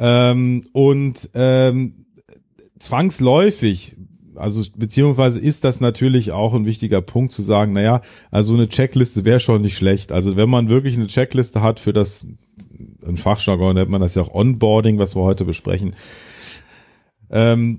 Ähm, 0.00 0.64
und 0.72 1.30
ähm, 1.34 2.06
zwangsläufig 2.78 3.96
also 4.38 4.62
beziehungsweise 4.76 5.40
ist 5.40 5.64
das 5.64 5.80
natürlich 5.80 6.32
auch 6.32 6.54
ein 6.54 6.64
wichtiger 6.64 7.02
Punkt 7.02 7.32
zu 7.32 7.42
sagen, 7.42 7.72
naja, 7.72 8.02
also 8.30 8.54
eine 8.54 8.68
Checkliste 8.68 9.24
wäre 9.24 9.40
schon 9.40 9.62
nicht 9.62 9.76
schlecht. 9.76 10.12
Also 10.12 10.36
wenn 10.36 10.48
man 10.48 10.68
wirklich 10.68 10.96
eine 10.96 11.08
Checkliste 11.08 11.60
hat 11.60 11.80
für 11.80 11.92
das 11.92 12.28
im 13.06 13.16
Fachjargon 13.16 13.74
nennt 13.74 13.90
man 13.90 14.00
das 14.00 14.14
ja 14.14 14.22
auch 14.22 14.34
Onboarding, 14.34 14.98
was 14.98 15.16
wir 15.16 15.22
heute 15.22 15.44
besprechen, 15.44 15.94
ähm, 17.30 17.78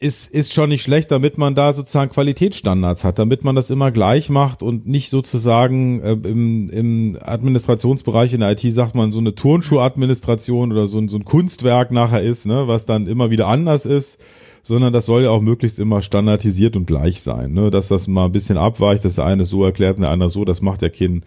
ist, 0.00 0.32
ist 0.34 0.54
schon 0.54 0.70
nicht 0.70 0.82
schlecht, 0.82 1.10
damit 1.10 1.36
man 1.36 1.54
da 1.54 1.74
sozusagen 1.74 2.10
Qualitätsstandards 2.10 3.04
hat, 3.04 3.18
damit 3.18 3.44
man 3.44 3.54
das 3.54 3.70
immer 3.70 3.90
gleich 3.90 4.30
macht 4.30 4.62
und 4.62 4.86
nicht 4.86 5.10
sozusagen 5.10 6.00
äh, 6.00 6.12
im, 6.12 6.68
im 6.70 7.18
Administrationsbereich 7.20 8.32
in 8.32 8.40
der 8.40 8.52
IT 8.52 8.60
sagt 8.72 8.94
man 8.94 9.12
so 9.12 9.18
eine 9.18 9.34
Turnschuhadministration 9.34 10.72
oder 10.72 10.86
so 10.86 10.98
ein, 10.98 11.08
so 11.08 11.18
ein 11.18 11.26
Kunstwerk 11.26 11.92
nachher 11.92 12.22
ist, 12.22 12.46
ne, 12.46 12.66
was 12.66 12.86
dann 12.86 13.06
immer 13.06 13.30
wieder 13.30 13.46
anders 13.48 13.84
ist 13.84 14.18
sondern 14.62 14.92
das 14.92 15.06
soll 15.06 15.24
ja 15.24 15.30
auch 15.30 15.40
möglichst 15.40 15.78
immer 15.78 16.02
standardisiert 16.02 16.76
und 16.76 16.86
gleich 16.86 17.22
sein, 17.22 17.52
ne? 17.52 17.70
dass 17.70 17.88
das 17.88 18.08
mal 18.08 18.26
ein 18.26 18.32
bisschen 18.32 18.56
abweicht, 18.56 19.04
dass 19.04 19.16
der 19.16 19.26
eine 19.26 19.44
so 19.44 19.64
erklärt 19.64 19.96
und 19.96 20.02
der 20.02 20.10
andere 20.10 20.28
so, 20.28 20.44
das 20.44 20.60
macht 20.60 20.82
ja 20.82 20.88
kein, 20.88 21.24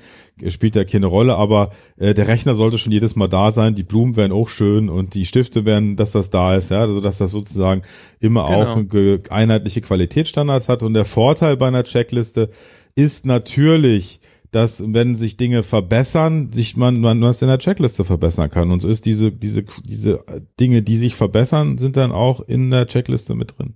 spielt 0.47 0.75
ja 0.75 0.83
keine 0.83 1.07
Rolle, 1.07 1.35
aber 1.35 1.71
äh, 1.97 2.13
der 2.13 2.27
Rechner 2.27 2.55
sollte 2.55 2.77
schon 2.77 2.91
jedes 2.91 3.15
Mal 3.15 3.27
da 3.27 3.51
sein, 3.51 3.75
die 3.75 3.83
Blumen 3.83 4.15
werden 4.15 4.31
auch 4.31 4.49
schön 4.49 4.89
und 4.89 5.13
die 5.13 5.25
Stifte 5.25 5.65
werden, 5.65 5.95
dass 5.95 6.11
das 6.11 6.29
da 6.29 6.55
ist, 6.55 6.71
ja, 6.71 6.81
also 6.81 7.01
dass 7.01 7.17
das 7.17 7.31
sozusagen 7.31 7.81
immer 8.19 8.47
genau. 8.47 8.63
auch 8.63 9.31
einheitliche 9.31 9.81
Qualitätsstandards 9.81 10.69
hat 10.69 10.83
und 10.83 10.93
der 10.93 11.05
Vorteil 11.05 11.57
bei 11.57 11.67
einer 11.67 11.83
Checkliste 11.83 12.49
ist 12.95 13.25
natürlich, 13.25 14.19
dass 14.53 14.83
wenn 14.85 15.15
sich 15.15 15.35
Dinge 15.35 15.63
verbessern, 15.63 16.53
sich 16.53 16.77
man, 16.77 16.99
man 16.99 17.21
was 17.21 17.41
in 17.41 17.47
der 17.47 17.57
Checkliste 17.57 18.03
verbessern 18.03 18.49
kann. 18.49 18.71
Und 18.71 18.81
so 18.81 18.87
ist 18.87 19.05
diese, 19.05 19.31
diese, 19.31 19.65
diese 19.83 20.23
Dinge, 20.59 20.83
die 20.83 20.95
sich 20.95 21.15
verbessern, 21.15 21.77
sind 21.77 21.97
dann 21.97 22.11
auch 22.11 22.39
in 22.39 22.69
der 22.69 22.87
Checkliste 22.87 23.33
mit 23.33 23.57
drin. 23.57 23.73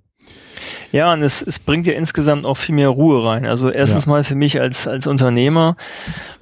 Ja, 0.91 1.11
und 1.11 1.21
es, 1.21 1.41
es 1.41 1.59
bringt 1.59 1.85
ja 1.85 1.93
insgesamt 1.93 2.45
auch 2.45 2.57
viel 2.57 2.75
mehr 2.75 2.89
Ruhe 2.89 3.25
rein. 3.25 3.45
Also 3.45 3.69
erstens 3.69 4.05
ja. 4.05 4.11
mal 4.11 4.23
für 4.23 4.35
mich 4.35 4.61
als, 4.61 4.87
als 4.87 5.07
Unternehmer, 5.07 5.75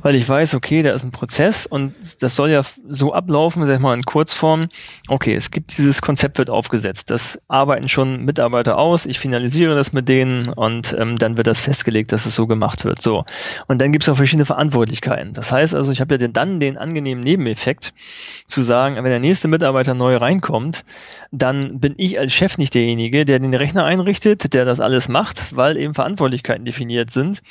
weil 0.06 0.14
ich 0.14 0.30
weiß, 0.30 0.54
okay, 0.54 0.84
da 0.84 0.94
ist 0.94 1.04
ein 1.04 1.10
Prozess 1.10 1.66
und 1.66 1.96
das 2.20 2.36
soll 2.36 2.52
ja 2.52 2.62
so 2.88 3.12
ablaufen, 3.12 3.66
sag 3.66 3.74
ich 3.74 3.82
mal 3.82 3.96
in 3.96 4.04
Kurzform. 4.04 4.66
Okay, 5.08 5.34
es 5.34 5.50
gibt 5.50 5.80
dieses 5.80 6.04
Konzept 6.04 6.38
wird 6.38 6.52
aufgesetzt. 6.52 7.10
Das 7.10 7.42
arbeiten 7.48 7.90
schon 7.90 8.24
Mitarbeiter 8.24 8.78
aus. 8.78 9.08
Ich 9.08 9.18
finalisiere 9.18 9.74
das 9.74 9.94
mit 9.94 10.08
denen 10.08 10.50
und 10.50 10.96
ähm, 10.96 11.18
dann 11.18 11.38
wird 11.38 11.48
das 11.48 11.60
festgelegt, 11.60 12.12
dass 12.12 12.28
es 12.28 12.36
so 12.36 12.46
gemacht 12.46 12.86
wird. 12.86 13.02
So. 13.02 13.26
Und 13.66 13.82
dann 13.82 13.92
gibt 13.92 14.04
es 14.04 14.10
auch 14.10 14.16
verschiedene 14.16 14.46
Verantwortlichkeiten. 14.46 15.34
Das 15.34 15.52
heißt 15.52 15.74
also, 15.74 15.92
ich 15.92 16.02
habe 16.02 16.14
ja 16.14 16.18
den, 16.20 16.34
dann 16.34 16.60
den 16.60 16.78
angenehmen 16.78 17.24
Nebeneffekt 17.24 17.96
zu 18.48 18.62
sagen, 18.62 18.98
wenn 18.98 19.06
der 19.06 19.20
nächste 19.20 19.48
Mitarbeiter 19.48 19.96
neu 19.96 20.18
reinkommt, 20.18 20.86
dann 21.32 21.80
bin 21.80 21.96
ich 21.98 22.20
als 22.20 22.32
Chef 22.32 22.60
nicht 22.60 22.76
derjenige, 22.76 23.26
der 23.26 23.40
den 23.40 23.56
Rechner 23.56 23.86
einrichtet, 23.86 24.54
der 24.54 24.66
das 24.66 24.80
alles 24.80 25.10
macht, 25.10 25.56
weil 25.56 25.78
eben 25.78 25.96
Verantwortlichkeiten 25.96 26.64
definiert 26.64 27.10
sind. 27.10 27.42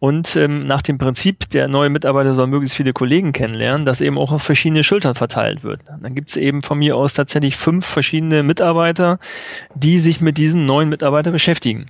Und 0.00 0.36
ähm, 0.36 0.66
nach 0.66 0.82
dem 0.82 0.98
Prinzip, 0.98 1.48
der 1.48 1.66
neue 1.66 1.88
Mitarbeiter 1.94 2.34
soll 2.34 2.46
möglichst 2.46 2.76
viele 2.76 2.92
Kollegen 2.92 3.32
kennenlernen, 3.32 3.86
dass 3.86 4.02
eben 4.02 4.18
auch 4.18 4.32
auf 4.32 4.42
verschiedene 4.42 4.84
Schultern 4.84 5.14
verteilt 5.14 5.64
wird. 5.64 5.80
Dann 5.86 6.14
gibt 6.14 6.30
es 6.30 6.36
eben 6.36 6.60
von 6.60 6.78
mir 6.78 6.96
aus 6.96 7.14
tatsächlich 7.14 7.56
fünf 7.56 7.86
verschiedene 7.86 8.42
Mitarbeiter, 8.42 9.18
die 9.74 9.98
sich 9.98 10.20
mit 10.20 10.36
diesen 10.36 10.66
neuen 10.66 10.90
Mitarbeitern 10.90 11.32
beschäftigen. 11.32 11.86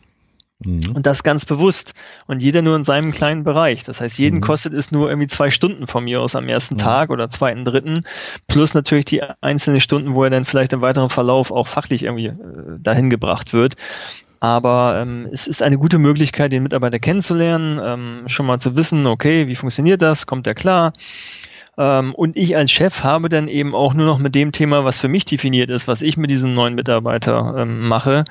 Mhm. 0.64 0.92
Und 0.94 1.06
das 1.06 1.22
ganz 1.22 1.44
bewusst. 1.44 1.94
Und 2.26 2.42
jeder 2.42 2.62
nur 2.62 2.76
in 2.76 2.84
seinem 2.84 3.10
kleinen 3.10 3.44
Bereich. 3.44 3.82
Das 3.84 4.00
heißt, 4.00 4.18
jeden 4.18 4.36
mhm. 4.36 4.42
kostet 4.42 4.72
es 4.72 4.92
nur 4.92 5.08
irgendwie 5.08 5.26
zwei 5.26 5.50
Stunden 5.50 5.86
von 5.86 6.04
mir 6.04 6.20
aus 6.20 6.36
am 6.36 6.48
ersten 6.48 6.76
ja. 6.76 6.84
Tag 6.84 7.10
oder 7.10 7.28
zweiten, 7.28 7.64
dritten. 7.64 8.00
Plus 8.46 8.74
natürlich 8.74 9.04
die 9.04 9.22
einzelnen 9.40 9.80
Stunden, 9.80 10.14
wo 10.14 10.24
er 10.24 10.30
dann 10.30 10.44
vielleicht 10.44 10.72
im 10.72 10.80
weiteren 10.80 11.10
Verlauf 11.10 11.50
auch 11.50 11.68
fachlich 11.68 12.04
irgendwie 12.04 12.26
äh, 12.26 12.34
dahin 12.78 13.10
gebracht 13.10 13.52
wird. 13.52 13.74
Aber 14.44 15.00
ähm, 15.00 15.26
es 15.33 15.46
ist 15.46 15.62
eine 15.62 15.78
gute 15.78 15.98
Möglichkeit, 15.98 16.52
den 16.52 16.64
Mitarbeiter 16.64 16.98
kennenzulernen, 16.98 17.80
ähm, 17.83 18.28
schon 18.28 18.44
mal 18.44 18.59
zu 18.59 18.76
wissen, 18.76 19.07
okay, 19.07 19.48
wie 19.48 19.57
funktioniert 19.57 20.02
das, 20.02 20.26
kommt 20.26 20.46
er 20.46 20.52
klar? 20.52 20.92
Ähm, 21.78 22.14
und 22.14 22.37
ich 22.37 22.54
als 22.54 22.70
Chef 22.70 23.02
habe 23.02 23.30
dann 23.30 23.48
eben 23.48 23.74
auch 23.74 23.94
nur 23.94 24.04
noch 24.04 24.18
mit 24.18 24.35
dem 24.35 24.52
Thema, 24.52 24.85
was 24.85 24.98
für 24.98 25.09
mich 25.09 25.24
definiert 25.24 25.70
ist, 25.70 25.88
was 25.88 26.02
ich 26.02 26.18
mit 26.18 26.28
diesem 26.28 26.52
neuen 26.52 26.74
Mitarbeiter 26.74 27.54
ähm, 27.57 27.88
mache, 27.88 28.24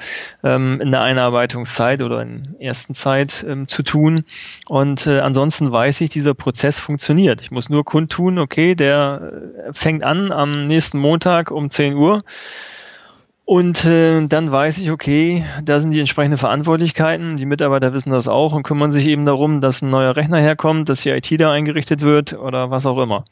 ähm, 0.43 0.79
in 0.81 0.91
der 0.91 1.01
Einarbeitungszeit 1.01 2.03
oder 2.03 2.21
in 2.21 2.43
der 2.43 2.67
ersten 2.67 2.93
Zeit 2.93 3.43
ähm, 3.49 3.67
zu 3.67 3.81
tun. 3.81 4.23
Und 4.67 5.07
äh, 5.07 5.19
ansonsten 5.19 5.71
weiß 5.71 5.99
ich, 6.01 6.11
dieser 6.11 6.35
Prozess 6.35 6.79
funktioniert. 6.79 7.41
Ich 7.41 7.49
muss 7.49 7.71
nur 7.71 7.83
kundtun, 7.85 8.37
okay, 8.37 8.75
der 8.75 9.31
äh, 9.67 9.73
fängt 9.73 10.03
an 10.03 10.31
am 10.31 10.67
nächsten 10.67 10.99
Montag 10.99 11.49
um 11.49 11.71
10 11.71 11.95
Uhr 11.95 12.21
und 13.45 13.83
äh, 13.83 14.25
dann 14.27 14.51
weiß 14.51 14.77
ich, 14.77 14.89
okay, 14.89 15.43
da 15.63 15.79
sind 15.79 15.91
die 15.91 15.99
entsprechenden 15.99 16.37
Verantwortlichkeiten. 16.37 17.35
Die 17.35 17.45
Mitarbeiter 17.45 17.93
wissen 17.93 18.11
das 18.11 18.29
auch 18.29 18.53
und 18.53 18.63
kümmern 18.63 18.91
sich 18.91 19.07
eben 19.07 19.25
darum, 19.25 19.59
dass 19.59 19.81
ein 19.81 19.89
neuer 19.89 20.15
Rechner 20.15 20.39
herkommt, 20.39 20.87
dass 20.87 21.01
die 21.01 21.09
IT 21.09 21.29
da 21.39 21.51
eingerichtet 21.51 22.01
wird 22.01 22.33
oder 22.33 22.71
was 22.71 22.85
auch 22.85 22.97
immer. 22.97 23.25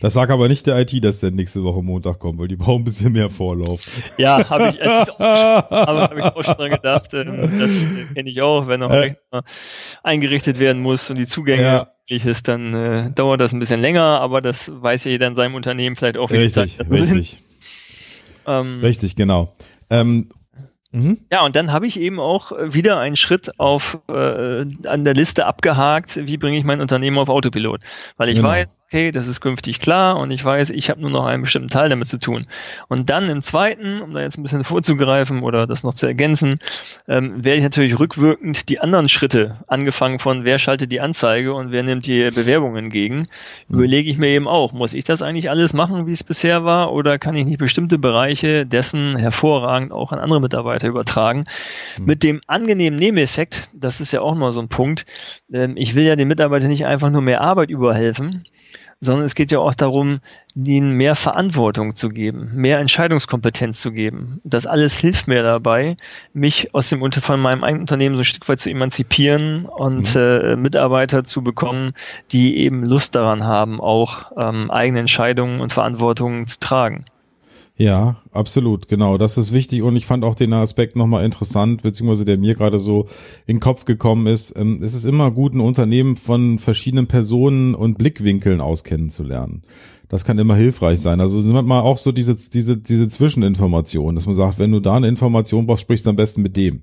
Das 0.00 0.14
sagt 0.14 0.30
aber 0.30 0.48
nicht 0.48 0.66
der 0.66 0.78
IT, 0.78 1.04
dass 1.04 1.20
der 1.20 1.30
nächste 1.30 1.62
Woche 1.62 1.82
Montag 1.82 2.20
kommt, 2.20 2.38
weil 2.38 2.48
die 2.48 2.56
brauchen 2.56 2.82
ein 2.82 2.84
bisschen 2.84 3.12
mehr 3.12 3.28
Vorlauf. 3.28 3.86
Ja, 4.18 4.48
habe 4.48 4.70
ich, 4.70 4.80
hab 5.20 6.16
ich 6.16 6.24
auch 6.24 6.44
schon 6.44 6.54
dran 6.54 6.70
gedacht. 6.70 7.12
Ähm, 7.12 7.58
das 7.58 7.86
kenne 8.14 8.30
ich 8.30 8.40
auch, 8.40 8.66
wenn 8.66 8.80
noch 8.80 8.90
ein 8.90 8.98
Rechner 8.98 9.42
eingerichtet 10.02 10.58
werden 10.58 10.80
muss 10.80 11.10
und 11.10 11.16
die 11.16 11.26
Zugänge 11.26 11.62
ja. 11.62 11.88
ist, 12.08 12.48
dann 12.48 12.74
äh, 12.74 13.10
dauert 13.12 13.40
das 13.40 13.52
ein 13.52 13.58
bisschen 13.58 13.80
länger, 13.80 14.20
aber 14.20 14.40
das 14.40 14.70
weiß 14.72 15.04
ja 15.04 15.10
jeder 15.10 15.26
in 15.26 15.34
seinem 15.34 15.54
Unternehmen 15.54 15.96
vielleicht 15.96 16.16
auch, 16.16 16.30
richtig, 16.30 16.76
Zeit 16.76 16.90
richtig. 16.90 17.28
Sind. 17.28 17.53
Ähm, 18.46 18.80
Richtig, 18.80 19.16
genau. 19.16 19.52
Ähm, 19.90 20.28
Mhm. 20.94 21.18
Ja, 21.32 21.44
und 21.44 21.56
dann 21.56 21.72
habe 21.72 21.88
ich 21.88 21.98
eben 21.98 22.20
auch 22.20 22.52
wieder 22.52 23.00
einen 23.00 23.16
Schritt 23.16 23.58
auf 23.58 23.98
äh, 24.08 24.64
an 24.86 25.02
der 25.02 25.14
Liste 25.14 25.44
abgehakt, 25.44 26.20
wie 26.24 26.36
bringe 26.36 26.56
ich 26.56 26.62
mein 26.62 26.80
Unternehmen 26.80 27.18
auf 27.18 27.28
Autopilot. 27.28 27.80
Weil 28.16 28.28
ich 28.28 28.36
genau. 28.36 28.50
weiß, 28.50 28.80
okay, 28.86 29.10
das 29.10 29.26
ist 29.26 29.40
künftig 29.40 29.80
klar 29.80 30.16
und 30.18 30.30
ich 30.30 30.44
weiß, 30.44 30.70
ich 30.70 30.90
habe 30.90 31.00
nur 31.00 31.10
noch 31.10 31.26
einen 31.26 31.42
bestimmten 31.42 31.68
Teil 31.68 31.88
damit 31.88 32.06
zu 32.06 32.18
tun. 32.18 32.46
Und 32.86 33.10
dann 33.10 33.28
im 33.28 33.42
zweiten, 33.42 34.02
um 34.02 34.14
da 34.14 34.20
jetzt 34.20 34.38
ein 34.38 34.44
bisschen 34.44 34.62
vorzugreifen 34.62 35.42
oder 35.42 35.66
das 35.66 35.82
noch 35.82 35.94
zu 35.94 36.06
ergänzen, 36.06 36.58
ähm, 37.08 37.42
werde 37.42 37.58
ich 37.58 37.64
natürlich 37.64 37.98
rückwirkend 37.98 38.68
die 38.68 38.78
anderen 38.78 39.08
Schritte, 39.08 39.64
angefangen 39.66 40.20
von 40.20 40.44
wer 40.44 40.60
schaltet 40.60 40.92
die 40.92 41.00
Anzeige 41.00 41.54
und 41.54 41.72
wer 41.72 41.82
nimmt 41.82 42.06
die 42.06 42.30
Bewerbung 42.32 42.76
entgegen, 42.76 43.26
mhm. 43.66 43.78
überlege 43.78 44.10
ich 44.10 44.18
mir 44.18 44.28
eben 44.28 44.46
auch, 44.46 44.72
muss 44.72 44.94
ich 44.94 45.02
das 45.02 45.22
eigentlich 45.22 45.50
alles 45.50 45.72
machen, 45.74 46.06
wie 46.06 46.12
es 46.12 46.22
bisher 46.22 46.64
war, 46.64 46.92
oder 46.92 47.18
kann 47.18 47.34
ich 47.34 47.46
nicht 47.46 47.58
bestimmte 47.58 47.98
Bereiche 47.98 48.64
dessen 48.64 49.16
hervorragend 49.16 49.90
auch 49.90 50.12
an 50.12 50.20
andere 50.20 50.40
Mitarbeiter 50.40 50.83
Mitarbeiter 50.84 50.88
übertragen. 50.88 51.44
Mhm. 51.98 52.04
Mit 52.04 52.22
dem 52.22 52.40
angenehmen 52.46 52.98
Nebeneffekt, 52.98 53.70
das 53.72 54.00
ist 54.00 54.12
ja 54.12 54.20
auch 54.20 54.34
mal 54.34 54.52
so 54.52 54.60
ein 54.60 54.68
Punkt, 54.68 55.06
ähm, 55.52 55.76
ich 55.76 55.94
will 55.94 56.04
ja 56.04 56.16
den 56.16 56.28
Mitarbeitern 56.28 56.68
nicht 56.68 56.86
einfach 56.86 57.10
nur 57.10 57.22
mehr 57.22 57.40
Arbeit 57.40 57.70
überhelfen, 57.70 58.44
sondern 59.00 59.26
es 59.26 59.34
geht 59.34 59.50
ja 59.50 59.58
auch 59.58 59.74
darum, 59.74 60.20
ihnen 60.54 60.92
mehr 60.92 61.14
Verantwortung 61.14 61.94
zu 61.94 62.08
geben, 62.08 62.52
mehr 62.54 62.78
Entscheidungskompetenz 62.78 63.80
zu 63.80 63.92
geben. 63.92 64.40
Das 64.44 64.66
alles 64.66 64.96
hilft 64.96 65.26
mir 65.26 65.42
dabei, 65.42 65.96
mich 66.32 66.74
aus 66.74 66.88
dem 66.88 67.02
von 67.12 67.40
meinem 67.40 67.64
eigenen 67.64 67.82
Unternehmen 67.82 68.14
so 68.14 68.22
ein 68.22 68.24
Stück 68.24 68.48
weit 68.48 68.60
zu 68.60 68.70
emanzipieren 68.70 69.66
und 69.66 70.14
mhm. 70.14 70.20
äh, 70.20 70.56
Mitarbeiter 70.56 71.24
zu 71.24 71.42
bekommen, 71.42 71.92
die 72.30 72.58
eben 72.58 72.84
Lust 72.84 73.14
daran 73.14 73.44
haben, 73.44 73.80
auch 73.80 74.32
ähm, 74.38 74.70
eigene 74.70 75.00
Entscheidungen 75.00 75.60
und 75.60 75.72
Verantwortungen 75.72 76.46
zu 76.46 76.58
tragen. 76.60 77.04
Ja, 77.76 78.22
absolut, 78.30 78.86
genau. 78.86 79.18
Das 79.18 79.36
ist 79.36 79.52
wichtig 79.52 79.82
und 79.82 79.96
ich 79.96 80.06
fand 80.06 80.22
auch 80.22 80.36
den 80.36 80.52
Aspekt 80.52 80.94
nochmal 80.94 81.24
interessant, 81.24 81.82
beziehungsweise 81.82 82.24
der 82.24 82.38
mir 82.38 82.54
gerade 82.54 82.78
so 82.78 83.08
in 83.46 83.56
den 83.56 83.60
Kopf 83.60 83.84
gekommen 83.84 84.28
ist. 84.28 84.56
Ähm, 84.56 84.78
es 84.80 84.94
ist 84.94 85.04
immer 85.04 85.32
gut, 85.32 85.54
ein 85.54 85.60
Unternehmen 85.60 86.16
von 86.16 86.60
verschiedenen 86.60 87.08
Personen 87.08 87.74
und 87.74 87.98
Blickwinkeln 87.98 88.60
aus 88.60 88.84
kennenzulernen. 88.84 89.62
Das 90.08 90.24
kann 90.24 90.38
immer 90.38 90.54
hilfreich 90.54 91.00
sein. 91.00 91.20
Also 91.20 91.40
sind 91.40 91.66
mal 91.66 91.80
auch 91.80 91.98
so 91.98 92.12
diese, 92.12 92.36
diese, 92.50 92.76
diese 92.76 93.08
Zwischeninformation, 93.08 94.14
dass 94.14 94.26
man 94.26 94.36
sagt, 94.36 94.60
wenn 94.60 94.70
du 94.70 94.78
da 94.78 94.94
eine 94.94 95.08
Information 95.08 95.66
brauchst, 95.66 95.82
sprichst 95.82 96.06
du 96.06 96.10
am 96.10 96.16
besten 96.16 96.42
mit 96.42 96.56
dem. 96.56 96.82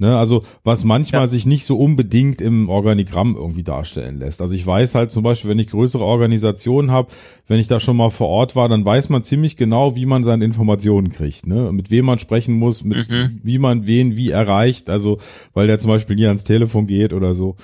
Ne? 0.00 0.16
Also 0.16 0.42
was 0.64 0.84
manchmal 0.84 1.22
ja. 1.22 1.26
sich 1.26 1.44
nicht 1.44 1.66
so 1.66 1.76
unbedingt 1.76 2.40
im 2.40 2.70
Organigramm 2.70 3.36
irgendwie 3.36 3.62
darstellen 3.62 4.18
lässt. 4.18 4.40
Also 4.40 4.54
ich 4.54 4.66
weiß 4.66 4.94
halt 4.94 5.10
zum 5.10 5.22
Beispiel, 5.22 5.50
wenn 5.50 5.58
ich 5.58 5.68
größere 5.68 6.02
Organisationen 6.02 6.90
habe, 6.90 7.12
wenn 7.46 7.60
ich 7.60 7.68
da 7.68 7.80
schon 7.80 7.98
mal 7.98 8.08
vor 8.08 8.28
Ort 8.28 8.56
war, 8.56 8.70
dann 8.70 8.82
weiß 8.84 9.10
man 9.10 9.22
ziemlich 9.22 9.58
genau, 9.58 9.96
wie 9.96 10.06
man 10.06 10.24
seine 10.24 10.46
Informationen 10.46 11.10
kriegt, 11.10 11.46
ne? 11.46 11.70
mit 11.72 11.90
wem 11.90 12.06
man 12.06 12.18
sprechen 12.18 12.54
muss, 12.54 12.82
mit 12.82 13.10
mhm. 13.10 13.40
wie 13.42 13.58
man 13.58 13.86
wen 13.86 14.16
wie 14.16 14.30
erreicht. 14.30 14.88
Also 14.88 15.18
weil 15.52 15.66
der 15.66 15.78
zum 15.78 15.90
Beispiel 15.90 16.16
nie 16.16 16.26
ans 16.26 16.44
Telefon 16.44 16.86
geht 16.86 17.12
oder 17.12 17.34
so. 17.34 17.56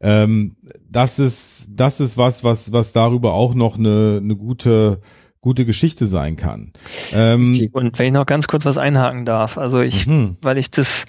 Ähm, 0.00 0.56
das 0.90 1.20
ist 1.20 1.68
das 1.76 2.00
ist 2.00 2.18
was, 2.18 2.42
was 2.42 2.72
was 2.72 2.92
darüber 2.92 3.34
auch 3.34 3.54
noch 3.54 3.78
eine, 3.78 4.20
eine 4.20 4.34
gute 4.34 4.98
gute 5.44 5.66
Geschichte 5.66 6.06
sein 6.06 6.36
kann. 6.36 6.72
Ähm, 7.12 7.70
und 7.72 7.98
wenn 7.98 8.06
ich 8.06 8.12
noch 8.12 8.24
ganz 8.24 8.46
kurz 8.46 8.64
was 8.64 8.78
einhaken 8.78 9.26
darf, 9.26 9.58
also 9.58 9.82
ich, 9.82 10.06
mhm. 10.06 10.38
weil 10.40 10.56
ich 10.56 10.70
das 10.70 11.04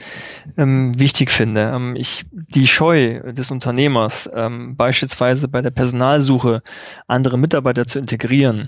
ähm, 0.58 1.00
wichtig 1.00 1.32
finde, 1.32 1.71
ähm, 1.74 1.95
ich 1.95 2.26
die 2.34 2.67
Scheu 2.67 3.32
des 3.32 3.50
Unternehmers, 3.50 4.30
ähm, 4.36 4.76
beispielsweise 4.76 5.48
bei 5.48 5.62
der 5.62 5.69
Personalsuche 5.69 6.63
andere 7.08 7.38
Mitarbeiter 7.38 7.88
zu 7.88 7.98
integrieren, 7.98 8.67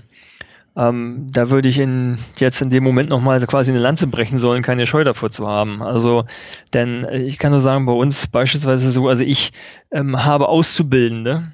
ähm, 0.74 1.26
da 1.30 1.50
würde 1.50 1.68
ich 1.68 1.78
in, 1.78 2.16
jetzt 2.38 2.62
in 2.62 2.70
dem 2.70 2.82
Moment 2.82 3.10
nochmal 3.10 3.38
quasi 3.46 3.70
eine 3.70 3.80
Lanze 3.80 4.06
brechen 4.06 4.38
sollen, 4.38 4.62
keine 4.62 4.86
Scheu 4.86 5.04
davor 5.04 5.30
zu 5.30 5.46
haben. 5.46 5.82
Also, 5.82 6.24
denn 6.72 7.04
äh, 7.04 7.18
ich 7.18 7.38
kann 7.38 7.50
nur 7.50 7.60
sagen, 7.60 7.84
bei 7.84 7.92
uns 7.92 8.26
beispielsweise 8.28 8.90
so, 8.90 9.06
also 9.06 9.22
ich 9.22 9.52
ähm, 9.90 10.24
habe 10.24 10.48
Auszubildende, 10.48 11.52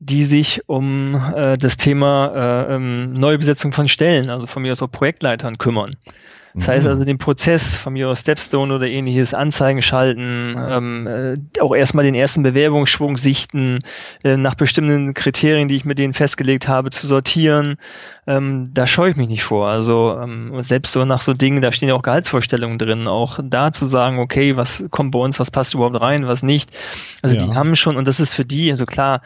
die 0.00 0.24
sich 0.24 0.62
um 0.66 1.14
äh, 1.34 1.58
das 1.58 1.76
Thema 1.76 2.66
äh, 2.68 2.74
ähm, 2.74 3.12
Neubesetzung 3.14 3.72
von 3.72 3.88
Stellen, 3.88 4.30
also 4.30 4.46
von 4.46 4.62
mir 4.62 4.72
aus 4.72 4.82
auch 4.82 4.90
Projektleitern 4.90 5.58
kümmern. 5.58 5.90
Das 6.54 6.66
mhm. 6.66 6.72
heißt 6.72 6.86
also 6.86 7.04
den 7.04 7.18
Prozess 7.18 7.76
von 7.76 7.92
mir 7.92 8.08
aus 8.08 8.20
Stepstone 8.20 8.74
oder 8.74 8.88
ähnliches, 8.88 9.34
Anzeigen 9.34 9.82
schalten, 9.82 10.56
ähm, 10.58 11.06
äh, 11.06 11.60
auch 11.60 11.74
erstmal 11.74 12.04
den 12.04 12.14
ersten 12.14 12.42
Bewerbungsschwung 12.42 13.16
sichten, 13.16 13.78
äh, 14.24 14.36
nach 14.36 14.54
bestimmten 14.54 15.14
Kriterien, 15.14 15.68
die 15.68 15.76
ich 15.76 15.84
mit 15.84 15.98
denen 15.98 16.14
festgelegt 16.14 16.66
habe, 16.66 16.90
zu 16.90 17.06
sortieren. 17.06 17.76
Ähm, 18.26 18.70
da 18.72 18.86
scheue 18.86 19.10
ich 19.10 19.16
mich 19.16 19.28
nicht 19.28 19.44
vor. 19.44 19.68
Also 19.68 20.18
ähm, 20.20 20.52
selbst 20.62 20.92
so 20.92 21.04
nach 21.04 21.22
so 21.22 21.34
Dingen, 21.34 21.62
da 21.62 21.70
stehen 21.70 21.90
ja 21.90 21.94
auch 21.94 22.02
Gehaltsvorstellungen 22.02 22.78
drin, 22.78 23.06
auch 23.06 23.38
da 23.42 23.70
zu 23.70 23.86
sagen, 23.86 24.18
okay, 24.18 24.56
was 24.56 24.84
kommt 24.90 25.12
bei 25.12 25.18
uns, 25.18 25.38
was 25.38 25.50
passt 25.50 25.74
überhaupt 25.74 26.00
rein, 26.00 26.26
was 26.26 26.42
nicht. 26.42 26.70
Also 27.22 27.36
ja. 27.36 27.44
die 27.44 27.54
haben 27.54 27.76
schon, 27.76 27.96
und 27.96 28.06
das 28.06 28.20
ist 28.20 28.34
für 28.34 28.44
die, 28.44 28.70
also 28.70 28.86
klar, 28.86 29.22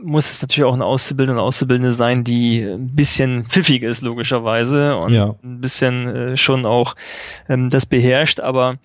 muss 0.00 0.30
es 0.30 0.42
natürlich 0.42 0.64
auch 0.64 0.74
eine 0.74 0.84
Auszubildende 0.84 1.40
und 1.40 1.46
Auszubildende 1.46 1.92
sein, 1.92 2.24
die 2.24 2.60
ein 2.60 2.94
bisschen 2.94 3.46
pfiffig 3.46 3.82
ist, 3.82 4.02
logischerweise, 4.02 4.96
und 4.96 5.12
ja. 5.12 5.34
ein 5.42 5.60
bisschen 5.60 6.08
äh, 6.08 6.36
schon 6.36 6.66
auch 6.66 6.94
ähm, 7.48 7.68
das 7.68 7.86
beherrscht, 7.86 8.40
aber 8.40 8.76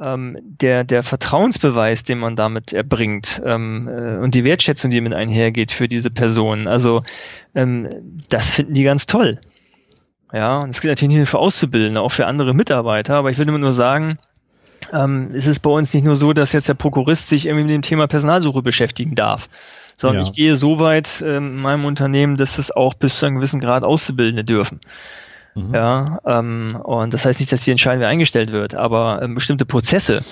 ähm, 0.00 0.38
der, 0.42 0.84
der 0.84 1.02
Vertrauensbeweis, 1.02 2.02
den 2.02 2.18
man 2.18 2.34
damit 2.34 2.72
erbringt 2.72 3.40
ähm, 3.44 3.88
äh, 3.88 4.16
und 4.16 4.34
die 4.34 4.44
Wertschätzung, 4.44 4.90
die 4.90 5.00
mit 5.00 5.14
einhergeht 5.14 5.70
für 5.70 5.88
diese 5.88 6.10
Person, 6.10 6.66
also 6.66 7.02
ähm, 7.54 7.88
das 8.28 8.52
finden 8.52 8.74
die 8.74 8.84
ganz 8.84 9.06
toll. 9.06 9.40
Ja, 10.32 10.58
und 10.58 10.70
es 10.70 10.80
gilt 10.80 10.90
natürlich 10.90 11.10
nicht 11.10 11.18
nur 11.18 11.26
für 11.26 11.38
Auszubildende, 11.38 12.00
auch 12.00 12.10
für 12.10 12.26
andere 12.26 12.54
Mitarbeiter, 12.54 13.16
aber 13.16 13.30
ich 13.30 13.38
will 13.38 13.48
immer 13.48 13.58
nur 13.58 13.72
sagen, 13.72 14.18
ähm, 14.92 15.30
es 15.32 15.46
ist 15.46 15.60
bei 15.60 15.70
uns 15.70 15.94
nicht 15.94 16.04
nur 16.04 16.16
so, 16.16 16.32
dass 16.32 16.52
jetzt 16.52 16.68
der 16.68 16.74
Prokurist 16.74 17.28
sich 17.28 17.46
irgendwie 17.46 17.66
mit 17.66 17.74
dem 17.74 17.82
Thema 17.82 18.08
Personalsuche 18.08 18.62
beschäftigen 18.62 19.14
darf, 19.14 19.48
sondern 19.96 20.22
ja. 20.24 20.28
ich 20.28 20.34
gehe 20.34 20.56
so 20.56 20.78
weit 20.78 21.20
äh, 21.20 21.36
in 21.36 21.56
meinem 21.56 21.84
Unternehmen, 21.84 22.36
dass 22.36 22.58
es 22.58 22.70
auch 22.70 22.94
bis 22.94 23.18
zu 23.18 23.26
einem 23.26 23.36
gewissen 23.36 23.60
Grad 23.60 23.84
Auszubildende 23.84 24.44
dürfen. 24.44 24.80
Mhm. 25.54 25.74
Ja, 25.74 26.18
ähm, 26.26 26.80
und 26.82 27.14
das 27.14 27.24
heißt 27.24 27.40
nicht, 27.40 27.52
dass 27.52 27.62
die 27.62 27.70
Entscheidung 27.70 28.04
eingestellt 28.04 28.52
wird, 28.52 28.74
aber 28.74 29.20
ähm, 29.22 29.34
bestimmte 29.34 29.64
Prozesse, 29.64 30.22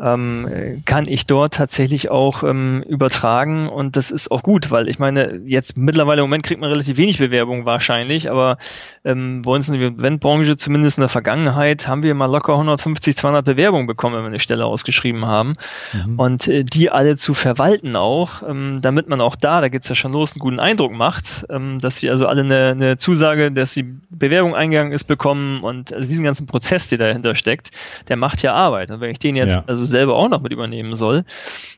ähm, 0.00 0.82
kann 0.84 1.08
ich 1.08 1.26
dort 1.26 1.54
tatsächlich 1.54 2.10
auch 2.10 2.44
ähm, 2.44 2.84
übertragen 2.88 3.68
und 3.68 3.96
das 3.96 4.12
ist 4.12 4.30
auch 4.30 4.42
gut, 4.44 4.70
weil 4.70 4.88
ich 4.88 5.00
meine, 5.00 5.40
jetzt 5.44 5.76
mittlerweile 5.76 6.20
im 6.20 6.28
Moment 6.28 6.44
kriegt 6.44 6.60
man 6.60 6.70
relativ 6.70 6.96
wenig 6.96 7.18
Bewerbungen 7.18 7.66
wahrscheinlich, 7.66 8.30
aber 8.30 8.58
ähm, 9.04 9.42
bei 9.42 9.50
uns 9.50 9.68
in 9.68 9.78
der 9.78 9.88
Eventbranche, 9.90 10.56
zumindest 10.56 10.98
in 10.98 11.02
der 11.02 11.08
Vergangenheit, 11.08 11.88
haben 11.88 12.04
wir 12.04 12.14
mal 12.14 12.26
locker 12.26 12.52
150, 12.52 13.16
200 13.16 13.44
Bewerbungen 13.44 13.88
bekommen, 13.88 14.14
wenn 14.14 14.22
wir 14.22 14.28
eine 14.28 14.38
Stelle 14.38 14.66
ausgeschrieben 14.66 15.26
haben 15.26 15.56
mhm. 15.92 16.18
und 16.18 16.46
äh, 16.46 16.62
die 16.62 16.90
alle 16.90 17.16
zu 17.16 17.34
verwalten 17.34 17.96
auch, 17.96 18.48
ähm, 18.48 18.78
damit 18.80 19.08
man 19.08 19.20
auch 19.20 19.34
da, 19.34 19.60
da 19.60 19.68
geht's 19.68 19.88
ja 19.88 19.96
schon 19.96 20.12
los, 20.12 20.34
einen 20.34 20.40
guten 20.40 20.60
Eindruck 20.60 20.92
macht, 20.92 21.44
ähm, 21.50 21.80
dass 21.80 21.96
sie 21.96 22.08
also 22.08 22.26
alle 22.26 22.42
eine, 22.42 22.68
eine 22.70 22.96
Zusage, 22.98 23.50
dass 23.50 23.74
die 23.74 23.96
Bewerbung 24.10 24.54
eingegangen 24.54 24.92
ist, 24.92 25.04
bekommen 25.04 25.60
und 25.60 25.92
also 25.92 26.08
diesen 26.08 26.24
ganzen 26.24 26.46
Prozess, 26.46 26.88
der 26.88 26.98
dahinter 26.98 27.34
steckt, 27.34 27.72
der 28.06 28.16
macht 28.16 28.42
ja 28.42 28.54
Arbeit 28.54 28.92
und 28.92 29.00
wenn 29.00 29.10
ich 29.10 29.18
den 29.18 29.34
jetzt 29.34 29.56
ja. 29.56 29.64
also 29.66 29.87
selber 29.88 30.14
auch 30.16 30.28
noch 30.28 30.40
mit 30.40 30.52
übernehmen 30.52 30.94
soll, 30.94 31.24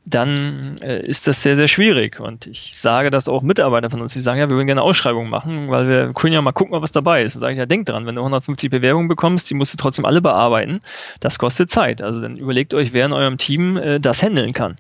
dann 0.05 0.77
äh, 0.81 1.05
ist 1.07 1.27
das 1.27 1.43
sehr, 1.43 1.57
sehr 1.57 1.69
schwierig. 1.69 2.21
Und 2.21 2.47
ich 2.47 2.79
sage 2.79 3.11
das 3.11 3.29
auch 3.29 3.43
Mitarbeiter 3.43 3.91
von 3.91 4.01
uns, 4.01 4.13
die 4.13 4.21
sagen, 4.21 4.39
ja, 4.39 4.49
wir 4.49 4.57
würden 4.57 4.67
gerne 4.67 4.83
Ausschreibungen 4.83 5.31
machen, 5.31 5.71
weil 5.71 5.89
wir 5.89 6.13
können 6.13 6.33
ja 6.33 6.43
mal 6.43 6.53
gucken, 6.53 6.81
was 6.81 6.93
dabei 6.93 7.23
ist. 7.23 7.35
Dann 7.35 7.41
sage 7.41 7.53
ich, 7.55 7.59
ja, 7.59 7.67
denk 7.67 7.87
dran, 7.87 8.07
wenn 8.07 8.15
du 8.15 8.21
150 8.21 8.71
Bewerbungen 8.71 9.09
bekommst, 9.09 9.49
die 9.51 9.55
musst 9.55 9.73
du 9.73 9.77
trotzdem 9.77 10.05
alle 10.05 10.21
bearbeiten. 10.21 10.81
Das 11.21 11.39
kostet 11.39 11.71
Zeit. 11.71 12.03
Also 12.03 12.21
dann 12.21 12.37
überlegt 12.37 12.75
euch, 12.75 12.93
wer 12.93 13.07
in 13.07 13.13
eurem 13.13 13.39
Team 13.39 13.77
äh, 13.77 14.01
das 14.01 14.23
handeln 14.23 14.53
kann. 14.53 14.77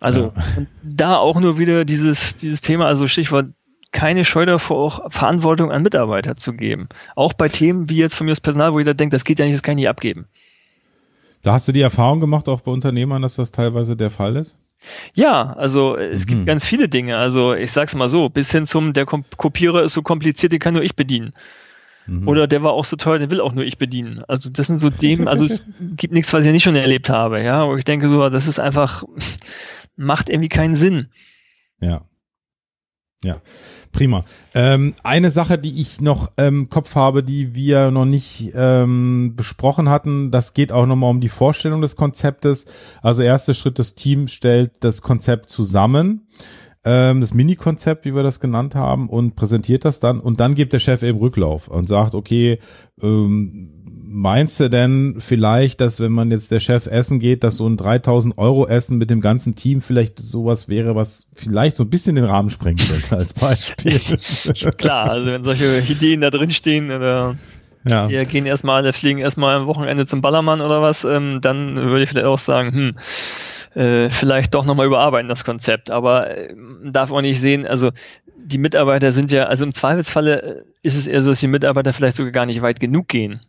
Also 0.00 0.32
ja. 0.36 0.66
da 0.82 1.16
auch 1.16 1.40
nur 1.40 1.58
wieder 1.58 1.84
dieses, 1.84 2.36
dieses 2.36 2.60
Thema, 2.60 2.86
also 2.86 3.06
Stichwort 3.06 3.46
keine 3.92 4.26
Scheu 4.26 4.44
davor, 4.44 4.76
auch 4.76 5.10
Verantwortung 5.10 5.72
an 5.72 5.82
Mitarbeiter 5.82 6.36
zu 6.36 6.52
geben. 6.52 6.88
Auch 7.14 7.32
bei 7.32 7.48
Themen 7.48 7.88
wie 7.88 7.96
jetzt 7.96 8.14
von 8.14 8.26
mir 8.26 8.32
das 8.32 8.42
Personal, 8.42 8.74
wo 8.74 8.78
jeder 8.78 8.92
denkt, 8.92 9.14
das 9.14 9.24
geht 9.24 9.38
ja 9.38 9.46
nicht, 9.46 9.54
das 9.54 9.62
kann 9.62 9.72
ich 9.72 9.82
nicht 9.82 9.88
abgeben. 9.88 10.26
Da 11.46 11.52
hast 11.52 11.68
du 11.68 11.72
die 11.72 11.80
Erfahrung 11.80 12.18
gemacht, 12.18 12.48
auch 12.48 12.62
bei 12.62 12.72
Unternehmern, 12.72 13.22
dass 13.22 13.36
das 13.36 13.52
teilweise 13.52 13.94
der 13.94 14.10
Fall 14.10 14.34
ist? 14.34 14.56
Ja, 15.14 15.52
also 15.52 15.96
es 15.96 16.24
mhm. 16.24 16.30
gibt 16.30 16.46
ganz 16.46 16.66
viele 16.66 16.88
Dinge. 16.88 17.18
Also 17.18 17.54
ich 17.54 17.70
sag's 17.70 17.94
mal 17.94 18.08
so, 18.08 18.28
bis 18.28 18.50
hin 18.50 18.66
zum, 18.66 18.92
der 18.92 19.06
Kopierer 19.06 19.84
ist 19.84 19.92
so 19.92 20.02
kompliziert, 20.02 20.50
den 20.50 20.58
kann 20.58 20.74
nur 20.74 20.82
ich 20.82 20.96
bedienen. 20.96 21.34
Mhm. 22.08 22.26
Oder 22.26 22.48
der 22.48 22.64
war 22.64 22.72
auch 22.72 22.84
so 22.84 22.96
teuer, 22.96 23.20
den 23.20 23.30
will 23.30 23.40
auch 23.40 23.52
nur 23.52 23.62
ich 23.62 23.78
bedienen. 23.78 24.24
Also 24.26 24.50
das 24.50 24.66
sind 24.66 24.78
so 24.78 24.90
Themen, 24.90 25.28
also 25.28 25.44
es 25.44 25.64
gibt 25.96 26.12
nichts, 26.12 26.32
was 26.32 26.44
ich 26.44 26.50
nicht 26.50 26.64
schon 26.64 26.74
erlebt 26.74 27.10
habe, 27.10 27.40
ja, 27.40 27.64
wo 27.64 27.76
ich 27.76 27.84
denke 27.84 28.08
so, 28.08 28.28
das 28.28 28.48
ist 28.48 28.58
einfach, 28.58 29.04
macht 29.96 30.28
irgendwie 30.28 30.48
keinen 30.48 30.74
Sinn. 30.74 31.10
Ja. 31.78 32.00
Ja, 33.24 33.40
prima. 33.92 34.24
Ähm, 34.54 34.94
eine 35.02 35.30
Sache, 35.30 35.58
die 35.58 35.80
ich 35.80 36.00
noch 36.00 36.30
im 36.36 36.68
Kopf 36.68 36.94
habe, 36.96 37.22
die 37.22 37.54
wir 37.54 37.90
noch 37.90 38.04
nicht 38.04 38.52
ähm, 38.54 39.32
besprochen 39.34 39.88
hatten, 39.88 40.30
das 40.30 40.52
geht 40.52 40.70
auch 40.70 40.86
nochmal 40.86 41.10
um 41.10 41.20
die 41.20 41.30
Vorstellung 41.30 41.80
des 41.80 41.96
Konzeptes. 41.96 42.66
Also 43.02 43.22
erster 43.22 43.54
Schritt, 43.54 43.78
das 43.78 43.94
Team 43.94 44.28
stellt 44.28 44.72
das 44.80 45.00
Konzept 45.00 45.48
zusammen, 45.48 46.28
ähm, 46.84 47.22
das 47.22 47.32
Mini-Konzept, 47.32 48.04
wie 48.04 48.14
wir 48.14 48.22
das 48.22 48.38
genannt 48.38 48.74
haben, 48.74 49.08
und 49.08 49.34
präsentiert 49.34 49.86
das 49.86 49.98
dann. 49.98 50.20
Und 50.20 50.38
dann 50.38 50.54
gibt 50.54 50.74
der 50.74 50.78
Chef 50.78 51.02
eben 51.02 51.18
Rücklauf 51.18 51.68
und 51.68 51.88
sagt, 51.88 52.14
okay, 52.14 52.58
ähm, 53.00 53.75
meinst 54.16 54.58
du 54.58 54.68
denn 54.68 55.16
vielleicht, 55.18 55.80
dass 55.80 56.00
wenn 56.00 56.10
man 56.10 56.30
jetzt 56.30 56.50
der 56.50 56.58
Chef 56.58 56.86
essen 56.86 57.20
geht, 57.20 57.44
dass 57.44 57.58
so 57.58 57.68
ein 57.68 57.76
3000 57.76 58.38
Euro 58.38 58.66
Essen 58.66 58.96
mit 58.96 59.10
dem 59.10 59.20
ganzen 59.20 59.54
Team 59.54 59.80
vielleicht 59.82 60.18
sowas 60.18 60.68
wäre, 60.68 60.96
was 60.96 61.26
vielleicht 61.32 61.76
so 61.76 61.84
ein 61.84 61.90
bisschen 61.90 62.16
den 62.16 62.24
Rahmen 62.24 62.48
sprengen 62.48 62.78
könnte 62.78 63.16
als 63.16 63.34
Beispiel? 63.34 64.00
Klar, 64.78 65.10
also 65.10 65.30
wenn 65.30 65.44
solche 65.44 65.80
Ideen 65.80 66.22
da 66.22 66.30
drin 66.30 66.50
stehen 66.50 66.90
oder 66.90 67.36
ja. 67.84 68.08
wir 68.08 68.24
gehen 68.24 68.46
erstmal, 68.46 68.82
wir 68.84 68.94
fliegen 68.94 69.20
erstmal 69.20 69.56
am 69.56 69.66
Wochenende 69.66 70.06
zum 70.06 70.22
Ballermann 70.22 70.62
oder 70.62 70.80
was, 70.80 71.04
ähm, 71.04 71.40
dann 71.42 71.76
würde 71.76 72.02
ich 72.02 72.08
vielleicht 72.08 72.26
auch 72.26 72.38
sagen, 72.38 72.72
hm, 73.74 73.80
äh, 73.80 74.10
vielleicht 74.10 74.54
doch 74.54 74.64
nochmal 74.64 74.86
überarbeiten 74.86 75.28
das 75.28 75.44
Konzept. 75.44 75.90
Aber 75.90 76.30
äh, 76.30 76.54
darf 76.84 77.10
auch 77.10 77.20
nicht 77.20 77.38
sehen, 77.38 77.66
also 77.66 77.90
die 78.38 78.58
Mitarbeiter 78.58 79.12
sind 79.12 79.30
ja, 79.30 79.44
also 79.44 79.64
im 79.64 79.74
Zweifelsfalle 79.74 80.42
äh, 80.42 80.62
ist 80.82 80.96
es 80.96 81.06
eher 81.06 81.20
so, 81.20 81.30
dass 81.30 81.40
die 81.40 81.48
Mitarbeiter 81.48 81.92
vielleicht 81.92 82.16
sogar 82.16 82.32
gar 82.32 82.46
nicht 82.46 82.62
weit 82.62 82.80
genug 82.80 83.08
gehen 83.08 83.40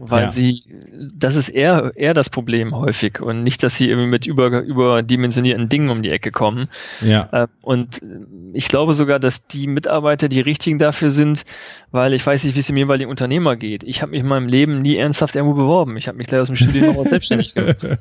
weil 0.00 0.22
Ja. 0.22 0.28
sie, 0.28 0.62
das 1.14 1.36
ist 1.36 1.48
eher, 1.48 1.92
eher 1.96 2.14
das 2.14 2.30
Problem 2.30 2.74
häufig 2.76 3.20
und 3.20 3.42
nicht, 3.42 3.62
dass 3.62 3.76
sie 3.76 3.88
irgendwie 3.88 4.08
mit 4.08 4.26
über, 4.26 4.62
überdimensionierten 4.62 5.68
Dingen 5.68 5.90
um 5.90 6.02
die 6.02 6.10
Ecke 6.10 6.30
kommen. 6.32 6.66
Ja. 7.00 7.28
Äh, 7.32 7.46
Und 7.62 8.02
äh, 8.02 8.06
ich 8.54 8.68
glaube 8.68 8.94
sogar, 8.94 9.18
dass 9.18 9.46
die 9.46 9.66
Mitarbeiter 9.66 10.28
die 10.28 10.40
richtigen 10.40 10.78
dafür 10.78 11.10
sind, 11.10 11.44
weil 11.90 12.12
ich 12.14 12.26
weiß 12.26 12.44
nicht, 12.44 12.54
wie 12.54 12.60
es 12.60 12.66
dem 12.66 12.76
jeweiligen 12.76 13.10
Unternehmer 13.10 13.56
geht. 13.56 13.82
Ich 13.84 14.02
habe 14.02 14.10
mich 14.12 14.20
in 14.20 14.26
meinem 14.26 14.48
Leben 14.48 14.82
nie 14.82 14.96
ernsthaft 14.96 15.36
irgendwo 15.36 15.54
beworben. 15.56 15.96
Ich 15.96 16.08
habe 16.08 16.18
mich 16.18 16.26
gleich 16.26 16.40
aus 16.40 16.46
dem 16.48 16.56
Studium 16.56 16.94
noch 16.96 17.04
selbstständig 17.06 17.54
gemacht. 17.54 17.86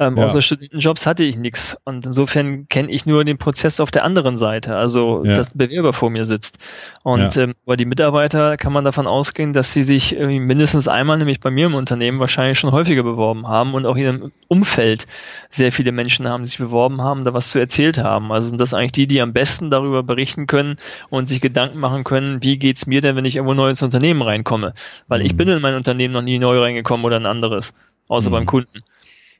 Ähm, 0.00 0.16
Ja. 0.16 0.24
Außer 0.26 0.42
Studentenjobs 0.42 1.06
hatte 1.06 1.22
ich 1.22 1.36
nichts. 1.36 1.76
Und 1.84 2.06
insofern 2.06 2.66
kenne 2.68 2.90
ich 2.90 3.06
nur 3.06 3.24
den 3.24 3.38
Prozess 3.38 3.80
auf 3.80 3.90
der 3.90 4.04
anderen 4.04 4.36
Seite, 4.36 4.76
also 4.76 5.24
Ja. 5.24 5.34
dass 5.34 5.54
ein 5.54 5.58
Bewerber 5.58 5.92
vor 5.92 6.10
mir 6.10 6.24
sitzt. 6.24 6.58
Und 7.02 7.34
Ja. 7.36 7.42
ähm, 7.42 7.54
bei 7.66 7.76
die 7.76 7.84
Mitarbeiter 7.84 8.56
kann 8.56 8.72
man 8.72 8.84
davon 8.84 9.06
ausgehen, 9.06 9.52
dass 9.52 9.72
sie 9.72 9.82
sich 9.82 10.14
irgendwie 10.14 10.40
mindestens 10.40 10.88
einmal, 10.88 11.18
nämlich 11.32 11.40
bei 11.40 11.50
mir 11.50 11.66
im 11.66 11.74
Unternehmen, 11.74 12.20
wahrscheinlich 12.20 12.58
schon 12.58 12.72
häufiger 12.72 13.02
beworben 13.02 13.48
haben 13.48 13.72
und 13.74 13.86
auch 13.86 13.96
in 13.96 14.02
ihrem 14.02 14.32
Umfeld 14.48 15.06
sehr 15.48 15.72
viele 15.72 15.90
Menschen 15.92 16.28
haben, 16.28 16.44
sich 16.44 16.58
beworben 16.58 17.00
haben, 17.00 17.24
da 17.24 17.32
was 17.32 17.50
zu 17.50 17.58
erzählt 17.58 17.96
haben. 17.98 18.30
Also 18.32 18.48
sind 18.48 18.60
das 18.60 18.74
eigentlich 18.74 18.92
die, 18.92 19.06
die 19.06 19.22
am 19.22 19.32
besten 19.32 19.70
darüber 19.70 20.02
berichten 20.02 20.46
können 20.46 20.76
und 21.08 21.28
sich 21.28 21.40
Gedanken 21.40 21.78
machen 21.78 22.04
können, 22.04 22.42
wie 22.42 22.58
geht's 22.58 22.86
mir 22.86 23.00
denn, 23.00 23.16
wenn 23.16 23.24
ich 23.24 23.36
irgendwo 23.36 23.54
neu 23.54 23.70
ins 23.70 23.82
Unternehmen 23.82 24.20
reinkomme? 24.20 24.74
Weil 25.08 25.22
ich 25.22 25.32
Mhm. 25.32 25.36
bin 25.38 25.48
in 25.48 25.62
mein 25.62 25.74
Unternehmen 25.74 26.12
noch 26.12 26.22
nie 26.22 26.38
neu 26.38 26.60
reingekommen 26.60 27.06
oder 27.06 27.16
ein 27.16 27.26
anderes, 27.26 27.72
außer 28.08 28.28
Mhm. 28.28 28.32
beim 28.34 28.46
Kunden. 28.46 28.78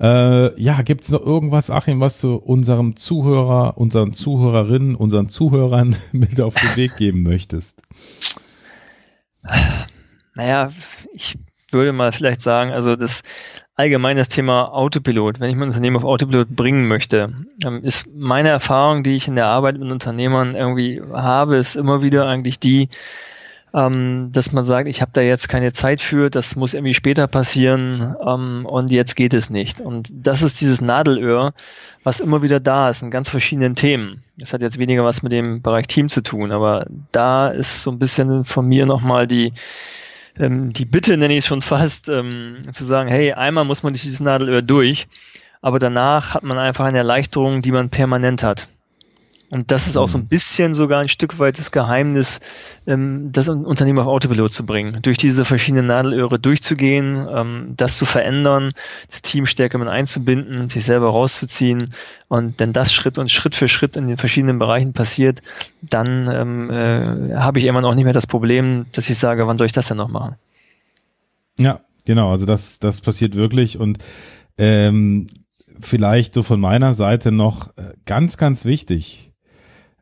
Äh, 0.00 0.62
ja, 0.62 0.82
gibt's 0.82 1.10
noch 1.10 1.24
irgendwas, 1.24 1.70
Achim, 1.70 2.00
was 2.00 2.20
du 2.20 2.34
unserem 2.34 2.96
Zuhörer, 2.96 3.78
unseren 3.78 4.12
Zuhörerinnen, 4.12 4.96
unseren 4.96 5.28
Zuhörern 5.28 5.94
mit 6.12 6.40
auf 6.40 6.54
den 6.54 6.76
Weg 6.76 6.96
geben 6.96 7.22
möchtest? 7.22 7.80
Naja, 10.34 10.70
ich 11.12 11.38
würde 11.74 11.92
mal 11.92 12.12
vielleicht 12.12 12.40
sagen, 12.40 12.72
also 12.72 12.96
das 12.96 13.22
allgemein 13.76 14.16
das 14.16 14.28
Thema 14.28 14.72
Autopilot, 14.72 15.40
wenn 15.40 15.50
ich 15.50 15.56
mein 15.56 15.68
Unternehmen 15.68 15.96
auf 15.96 16.04
Autopilot 16.04 16.48
bringen 16.50 16.86
möchte, 16.86 17.34
ähm, 17.64 17.82
ist 17.82 18.08
meine 18.14 18.48
Erfahrung, 18.48 19.02
die 19.02 19.16
ich 19.16 19.28
in 19.28 19.36
der 19.36 19.48
Arbeit 19.48 19.78
mit 19.78 19.90
Unternehmern 19.90 20.54
irgendwie 20.54 21.02
habe, 21.12 21.56
ist 21.56 21.74
immer 21.74 22.02
wieder 22.02 22.26
eigentlich 22.26 22.60
die, 22.60 22.88
ähm, 23.74 24.30
dass 24.30 24.52
man 24.52 24.64
sagt, 24.64 24.88
ich 24.88 25.02
habe 25.02 25.10
da 25.12 25.20
jetzt 25.20 25.48
keine 25.48 25.72
Zeit 25.72 26.00
für, 26.00 26.30
das 26.30 26.54
muss 26.54 26.74
irgendwie 26.74 26.94
später 26.94 27.26
passieren 27.26 28.14
ähm, 28.24 28.64
und 28.66 28.92
jetzt 28.92 29.16
geht 29.16 29.34
es 29.34 29.50
nicht. 29.50 29.80
Und 29.80 30.10
das 30.14 30.42
ist 30.42 30.60
dieses 30.60 30.80
Nadelöhr, 30.80 31.52
was 32.04 32.20
immer 32.20 32.42
wieder 32.42 32.60
da 32.60 32.88
ist 32.88 33.02
in 33.02 33.10
ganz 33.10 33.28
verschiedenen 33.28 33.74
Themen. 33.74 34.22
Das 34.36 34.52
hat 34.52 34.62
jetzt 34.62 34.78
weniger 34.78 35.04
was 35.04 35.24
mit 35.24 35.32
dem 35.32 35.62
Bereich 35.62 35.88
Team 35.88 36.08
zu 36.08 36.22
tun, 36.22 36.52
aber 36.52 36.86
da 37.10 37.48
ist 37.48 37.82
so 37.82 37.90
ein 37.90 37.98
bisschen 37.98 38.44
von 38.44 38.68
mir 38.68 38.86
nochmal 38.86 39.26
die 39.26 39.52
ähm, 40.38 40.72
die 40.72 40.84
Bitte 40.84 41.16
nenne 41.16 41.34
ich 41.34 41.40
es 41.40 41.46
schon 41.46 41.62
fast, 41.62 42.08
ähm, 42.08 42.62
zu 42.72 42.84
sagen, 42.84 43.08
hey, 43.08 43.32
einmal 43.32 43.64
muss 43.64 43.82
man 43.82 43.92
durch 43.92 44.02
dieses 44.02 44.20
Nadelöhr 44.20 44.62
durch, 44.62 45.06
aber 45.60 45.78
danach 45.78 46.34
hat 46.34 46.42
man 46.42 46.58
einfach 46.58 46.84
eine 46.84 46.98
Erleichterung, 46.98 47.62
die 47.62 47.72
man 47.72 47.90
permanent 47.90 48.42
hat. 48.42 48.68
Und 49.54 49.70
das 49.70 49.86
ist 49.86 49.96
auch 49.96 50.08
so 50.08 50.18
ein 50.18 50.26
bisschen 50.26 50.74
sogar 50.74 51.00
ein 51.00 51.08
Stück 51.08 51.38
weit 51.38 51.60
das 51.60 51.70
Geheimnis, 51.70 52.40
ähm, 52.88 53.30
das 53.30 53.48
Unternehmen 53.48 54.00
auf 54.00 54.08
Autopilot 54.08 54.52
zu 54.52 54.66
bringen. 54.66 54.98
Durch 55.02 55.16
diese 55.16 55.44
verschiedenen 55.44 55.86
Nadelöhre 55.86 56.40
durchzugehen, 56.40 57.28
ähm, 57.32 57.74
das 57.76 57.96
zu 57.96 58.04
verändern, 58.04 58.72
das 59.08 59.22
Team 59.22 59.46
stärker 59.46 59.78
mit 59.78 59.86
einzubinden, 59.86 60.68
sich 60.68 60.84
selber 60.84 61.06
rauszuziehen. 61.10 61.84
Und 62.26 62.58
wenn 62.58 62.72
das 62.72 62.92
Schritt 62.92 63.16
und 63.16 63.30
Schritt 63.30 63.54
für 63.54 63.68
Schritt 63.68 63.96
in 63.96 64.08
den 64.08 64.16
verschiedenen 64.16 64.58
Bereichen 64.58 64.92
passiert, 64.92 65.40
dann 65.82 66.26
ähm, 66.26 66.70
äh, 66.70 67.36
habe 67.36 67.60
ich 67.60 67.66
immer 67.66 67.84
auch 67.84 67.94
nicht 67.94 68.06
mehr 68.06 68.12
das 68.12 68.26
Problem, 68.26 68.86
dass 68.90 69.08
ich 69.08 69.18
sage, 69.18 69.46
wann 69.46 69.56
soll 69.56 69.68
ich 69.68 69.72
das 69.72 69.86
denn 69.86 69.98
noch 69.98 70.10
machen? 70.10 70.34
Ja, 71.60 71.78
genau. 72.04 72.32
Also 72.32 72.44
das, 72.44 72.80
das 72.80 73.00
passiert 73.00 73.36
wirklich 73.36 73.78
und 73.78 73.98
ähm, 74.58 75.28
vielleicht 75.78 76.34
so 76.34 76.42
von 76.42 76.58
meiner 76.58 76.92
Seite 76.92 77.30
noch 77.30 77.68
äh, 77.76 77.92
ganz, 78.04 78.36
ganz 78.36 78.64
wichtig. 78.64 79.30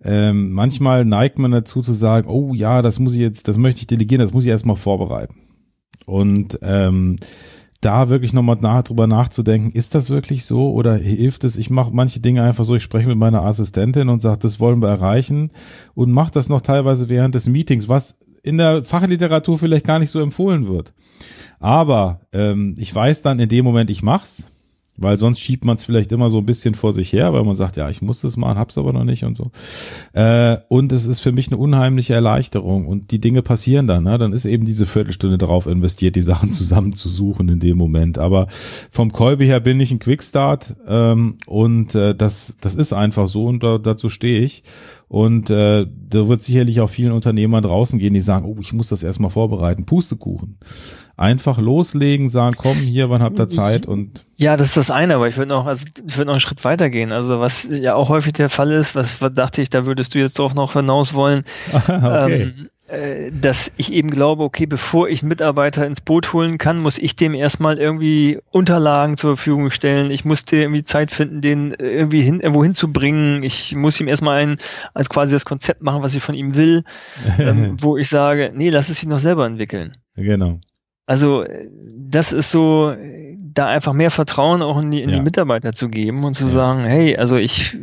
Ähm, 0.05 0.53
manchmal 0.53 1.05
neigt 1.05 1.39
man 1.39 1.53
dazu 1.53 1.81
zu 1.81 1.93
sagen, 1.93 2.29
oh 2.29 2.55
ja, 2.55 2.83
das 2.83 2.99
muss 2.99 3.15
ich 3.15 3.21
jetzt, 3.21 3.49
das 3.49 3.57
möchte 3.57 3.81
ich 3.81 3.87
delegieren, 3.87 4.21
das 4.21 4.33
muss 4.33 4.45
ich 4.45 4.51
erstmal 4.51 4.77
vorbereiten. 4.77 5.35
Und 6.07 6.59
ähm, 6.63 7.19
da 7.83 8.09
wirklich 8.09 8.33
nochmal 8.33 8.59
nach, 8.61 8.85
drüber 8.85 9.07
nachzudenken, 9.07 9.73
ist 9.73 9.95
das 9.95 10.09
wirklich 10.09 10.45
so 10.45 10.73
oder 10.73 10.97
hilft 10.97 11.45
es? 11.45 11.57
Ich 11.57 11.69
mache 11.69 11.91
manche 11.93 12.21
Dinge 12.21 12.43
einfach 12.43 12.65
so, 12.65 12.77
ich 12.77 12.83
spreche 12.83 13.09
mit 13.09 13.19
meiner 13.19 13.43
Assistentin 13.43 14.09
und 14.09 14.23
sage, 14.23 14.39
das 14.39 14.61
wollen 14.61 14.81
wir 14.81 14.89
erreichen 14.89 15.51
und 15.95 16.13
mache 16.13 16.31
das 16.31 16.49
noch 16.49 16.61
teilweise 16.61 17.09
während 17.09 17.35
des 17.35 17.49
Meetings, 17.49 17.89
was 17.89 18.19
in 18.45 18.59
der 18.59 18.85
Fachliteratur 18.85 19.59
vielleicht 19.59 19.87
gar 19.87 19.99
nicht 19.99 20.11
so 20.11 20.21
empfohlen 20.21 20.69
wird. 20.69 20.95
Aber 21.59 22.21
ähm, 22.33 22.75
ich 22.79 22.95
weiß 22.95 23.23
dann 23.23 23.41
in 23.41 23.49
dem 23.49 23.65
Moment, 23.65 23.91
ich 23.91 24.03
mach's, 24.03 24.45
weil 24.97 25.17
sonst 25.19 25.41
schiebt 25.41 25.65
man 25.65 25.77
es 25.77 25.85
vielleicht 25.85 26.13
immer 26.13 26.29
so 26.29 26.39
ein 26.39 26.47
bisschen 26.47 26.75
vor 26.75 26.93
sich 26.93 27.13
her, 27.13 27.33
weil 27.33 27.45
man 27.45 27.55
sagt, 27.55 27.77
ja, 27.77 27.89
ich 27.89 28.03
muss 28.03 28.21
das 28.21 28.37
machen, 28.37 28.59
hab's 28.59 28.77
aber 28.77 28.93
noch 28.93 29.05
nicht 29.05 29.25
und 29.25 29.37
so. 29.37 29.51
Äh, 30.13 30.59
und 30.69 30.93
es 30.93 31.07
ist 31.07 31.21
für 31.21 31.33
mich 31.33 31.49
eine 31.49 31.57
unheimliche 31.57 32.15
Erleichterung 32.15 32.87
und 32.87 33.11
die 33.11 33.19
Dinge 33.21 33.43
passieren 33.43 33.87
dann. 33.87 34.05
Ne? 34.05 34.19
Dann 34.19 34.33
ist 34.33 34.45
eben 34.45 34.67
diese 34.67 34.87
Viertelstunde 34.87 35.39
darauf 35.39 35.67
investiert, 35.67 36.15
die 36.17 36.23
Sachen 36.23 36.53
zusammenzusuchen 36.53 37.49
in 37.49 37.59
dem 37.59 37.79
Moment. 37.79 38.19
Aber 38.19 38.47
vom 38.49 39.13
Kolbe 39.13 39.45
her 39.45 39.61
bin 39.61 39.81
ich 39.81 39.91
ein 39.93 39.99
Quickstart 39.99 40.77
ähm, 40.87 41.37
und 41.47 41.95
äh, 41.95 42.15
das, 42.15 42.57
das 42.61 42.75
ist 42.75 42.93
einfach 42.93 43.29
so 43.29 43.47
und 43.47 43.63
da, 43.63 43.79
dazu 43.79 44.09
stehe 44.09 44.41
ich. 44.41 44.63
Und 45.13 45.51
äh, 45.51 45.85
da 46.09 46.29
wird 46.29 46.41
sicherlich 46.41 46.81
auch 46.81 46.89
vielen 46.89 47.13
Unternehmern 47.13 47.63
draußen 47.63 47.99
gehen, 47.99 48.15
die 48.15 48.23
sagen, 48.23 48.47
oh, 48.47 48.57
ich 48.63 48.73
muss 48.73 48.89
das 48.89 49.03
erstmal 49.03 49.29
vorbereiten. 49.29 49.85
Pustekuchen. 49.85 50.57
Einfach 51.19 51.59
loslegen, 51.59 52.31
sagen, 52.31 52.57
komm, 52.57 52.79
hier, 52.79 53.11
wann 53.11 53.21
habt 53.21 53.39
ihr 53.39 53.47
Zeit 53.47 53.85
und 53.85 54.23
Ja, 54.39 54.57
das 54.57 54.69
ist 54.69 54.79
das 54.79 54.91
eine, 54.91 55.17
aber 55.17 55.29
ich 55.29 55.37
würde 55.37 55.51
noch, 55.51 55.67
also 55.67 55.85
ich 56.09 56.17
würde 56.17 56.29
noch 56.29 56.33
einen 56.33 56.41
Schritt 56.41 56.65
weiter 56.65 56.89
gehen. 56.89 57.13
Also 57.13 57.41
was 57.41 57.69
ja 57.71 57.95
auch 57.95 58.09
häufig 58.09 58.33
der 58.33 58.49
Fall 58.49 58.73
ist, 58.73 58.95
was, 58.95 59.21
was 59.21 59.35
dachte 59.35 59.61
ich, 59.61 59.69
da 59.69 59.85
würdest 59.85 60.15
du 60.15 60.19
jetzt 60.19 60.39
doch 60.39 60.55
noch 60.55 60.73
hinaus 60.73 61.13
wollen, 61.13 61.45
okay. 61.73 61.91
ähm, 61.91 62.41
äh, 62.41 62.69
dass 63.41 63.73
ich 63.77 63.93
eben 63.93 64.11
glaube, 64.11 64.43
okay, 64.43 64.67
bevor 64.67 65.09
ich 65.09 65.23
einen 65.23 65.29
Mitarbeiter 65.29 65.87
ins 65.87 66.01
Boot 66.01 66.33
holen 66.33 66.59
kann, 66.59 66.79
muss 66.81 66.99
ich 66.99 67.17
dem 67.17 67.33
erstmal 67.33 67.79
irgendwie 67.79 68.39
Unterlagen 68.51 69.17
zur 69.17 69.37
Verfügung 69.37 69.71
stellen. 69.71 70.11
Ich 70.11 70.25
muss 70.25 70.45
dir 70.45 70.61
irgendwie 70.63 70.85
Zeit 70.85 71.11
finden, 71.11 71.41
den 71.41 71.75
irgendwie 71.79 72.21
hin, 72.21 72.41
irgendwo 72.41 72.63
hinzubringen. 72.65 73.45
Ich 73.45 73.75
muss 73.75 73.99
ihm 74.01 74.09
erstmal 74.09 74.41
ein, 74.43 74.57
als 74.95 75.09
quasi 75.09 75.33
das 75.35 75.45
Konzept 75.45 75.83
machen, 75.83 76.03
was 76.03 76.15
ich 76.15 76.23
von 76.23 76.35
ihm 76.35 76.55
will, 76.55 76.83
ähm, 77.39 77.77
wo 77.81 77.97
ich 77.97 78.09
sage, 78.09 78.53
nee, 78.55 78.69
lass 78.69 78.89
es 78.89 79.03
ihn 79.03 79.09
noch 79.11 79.21
selber 79.21 79.47
entwickeln. 79.47 79.97
genau. 80.17 80.59
Also 81.07 81.43
äh, 81.43 81.69
das 81.97 82.33
ist 82.33 82.51
so, 82.51 82.91
äh, 82.91 83.37
da 83.55 83.67
einfach 83.67 83.93
mehr 83.93 84.11
Vertrauen 84.11 84.63
auch 84.63 84.81
in 84.81 84.91
die, 84.91 85.03
in 85.03 85.11
Ja. 85.11 85.17
die 85.17 85.23
Mitarbeiter 85.23 85.73
zu 85.73 85.89
geben 85.89 86.25
und 86.25 86.35
zu 86.35 86.45
Ja. 86.45 86.51
sagen, 86.51 86.85
hey, 86.85 87.17
also 87.17 87.37
ich 87.37 87.77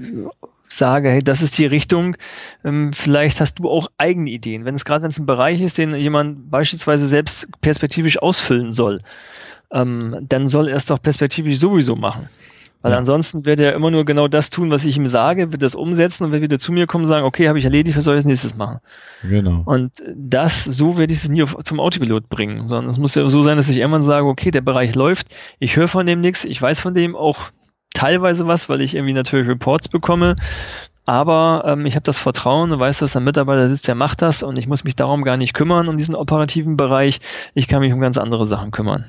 sage, 0.69 1.09
hey, 1.09 1.23
das 1.23 1.41
ist 1.41 1.57
die 1.57 1.65
Richtung, 1.65 2.15
ähm, 2.63 2.93
vielleicht 2.93 3.41
hast 3.41 3.55
du 3.59 3.69
auch 3.69 3.87
eigene 3.97 4.29
Ideen. 4.29 4.65
Wenn 4.65 4.75
es 4.75 4.85
gerade 4.85 5.03
wenn 5.03 5.09
es 5.09 5.19
ein 5.19 5.25
Bereich 5.25 5.61
ist, 5.61 5.77
den 5.77 5.95
jemand 5.95 6.49
beispielsweise 6.49 7.07
selbst 7.07 7.49
perspektivisch 7.61 8.21
ausfüllen 8.21 8.71
soll, 8.71 9.01
ähm, 9.71 10.15
dann 10.21 10.47
soll 10.47 10.67
er 10.67 10.77
es 10.77 10.85
doch 10.85 11.01
perspektivisch 11.01 11.59
sowieso 11.59 11.95
machen. 11.95 12.29
Weil 12.81 12.93
Ja. 12.93 12.97
ansonsten 12.97 13.45
wird 13.45 13.59
er 13.59 13.73
immer 13.73 13.91
nur 13.91 14.05
genau 14.05 14.29
das 14.29 14.51
tun, 14.51 14.71
was 14.71 14.85
ich 14.85 14.95
ihm 14.95 15.05
sage, 15.07 15.51
wird 15.51 15.61
das 15.61 15.75
umsetzen 15.75 16.23
und 16.23 16.31
wird 16.31 16.43
wieder 16.43 16.59
zu 16.59 16.71
mir 16.71 16.87
kommen 16.87 17.03
und 17.03 17.09
sagen, 17.09 17.25
okay, 17.25 17.49
habe 17.49 17.59
ich 17.59 17.65
erledigt, 17.65 17.97
was 17.97 18.05
soll 18.05 18.15
ich 18.15 18.19
als 18.19 18.25
nächstes 18.25 18.55
machen? 18.55 18.79
Genau. 19.21 19.63
Und 19.65 19.91
das, 20.15 20.63
so 20.63 20.97
werde 20.97 21.11
ich 21.11 21.23
es 21.23 21.29
nie 21.29 21.43
auf, 21.43 21.57
zum 21.65 21.81
Autopilot 21.81 22.29
bringen, 22.29 22.67
sondern 22.69 22.89
es 22.89 22.97
muss 22.97 23.15
ja 23.15 23.27
so 23.27 23.41
sein, 23.41 23.57
dass 23.57 23.67
ich 23.67 23.77
irgendwann 23.77 24.03
sage, 24.03 24.25
okay, 24.25 24.49
der 24.49 24.61
Bereich 24.61 24.95
läuft, 24.95 25.35
ich 25.59 25.75
höre 25.75 25.89
von 25.89 26.05
dem 26.05 26.21
nichts, 26.21 26.45
ich 26.45 26.61
weiß 26.61 26.79
von 26.79 26.93
dem 26.93 27.17
auch 27.17 27.51
teilweise 27.93 28.47
was, 28.47 28.69
weil 28.69 28.81
ich 28.81 28.95
irgendwie 28.95 29.13
natürlich 29.13 29.47
Reports 29.47 29.89
bekomme, 29.89 30.35
aber 31.09 31.63
ähm, 31.65 31.87
ich 31.87 31.95
habe 31.95 32.03
das 32.03 32.19
Vertrauen 32.19 32.71
und 32.71 32.79
weiß, 32.79 32.99
dass 32.99 33.15
ein 33.15 33.23
Mitarbeiter 33.23 33.67
sitzt, 33.67 33.87
der 33.87 33.95
macht 33.95 34.21
das 34.21 34.43
und 34.43 34.59
ich 34.59 34.67
muss 34.67 34.83
mich 34.83 34.95
darum 34.95 35.23
gar 35.23 35.37
nicht 35.37 35.55
kümmern, 35.55 35.87
um 35.87 35.97
diesen 35.97 36.13
operativen 36.13 36.77
Bereich. 36.77 37.19
Ich 37.55 37.67
kann 37.67 37.79
mich 37.79 37.91
um 37.91 37.99
ganz 37.99 38.19
andere 38.19 38.45
Sachen 38.45 38.69
kümmern. 38.69 39.05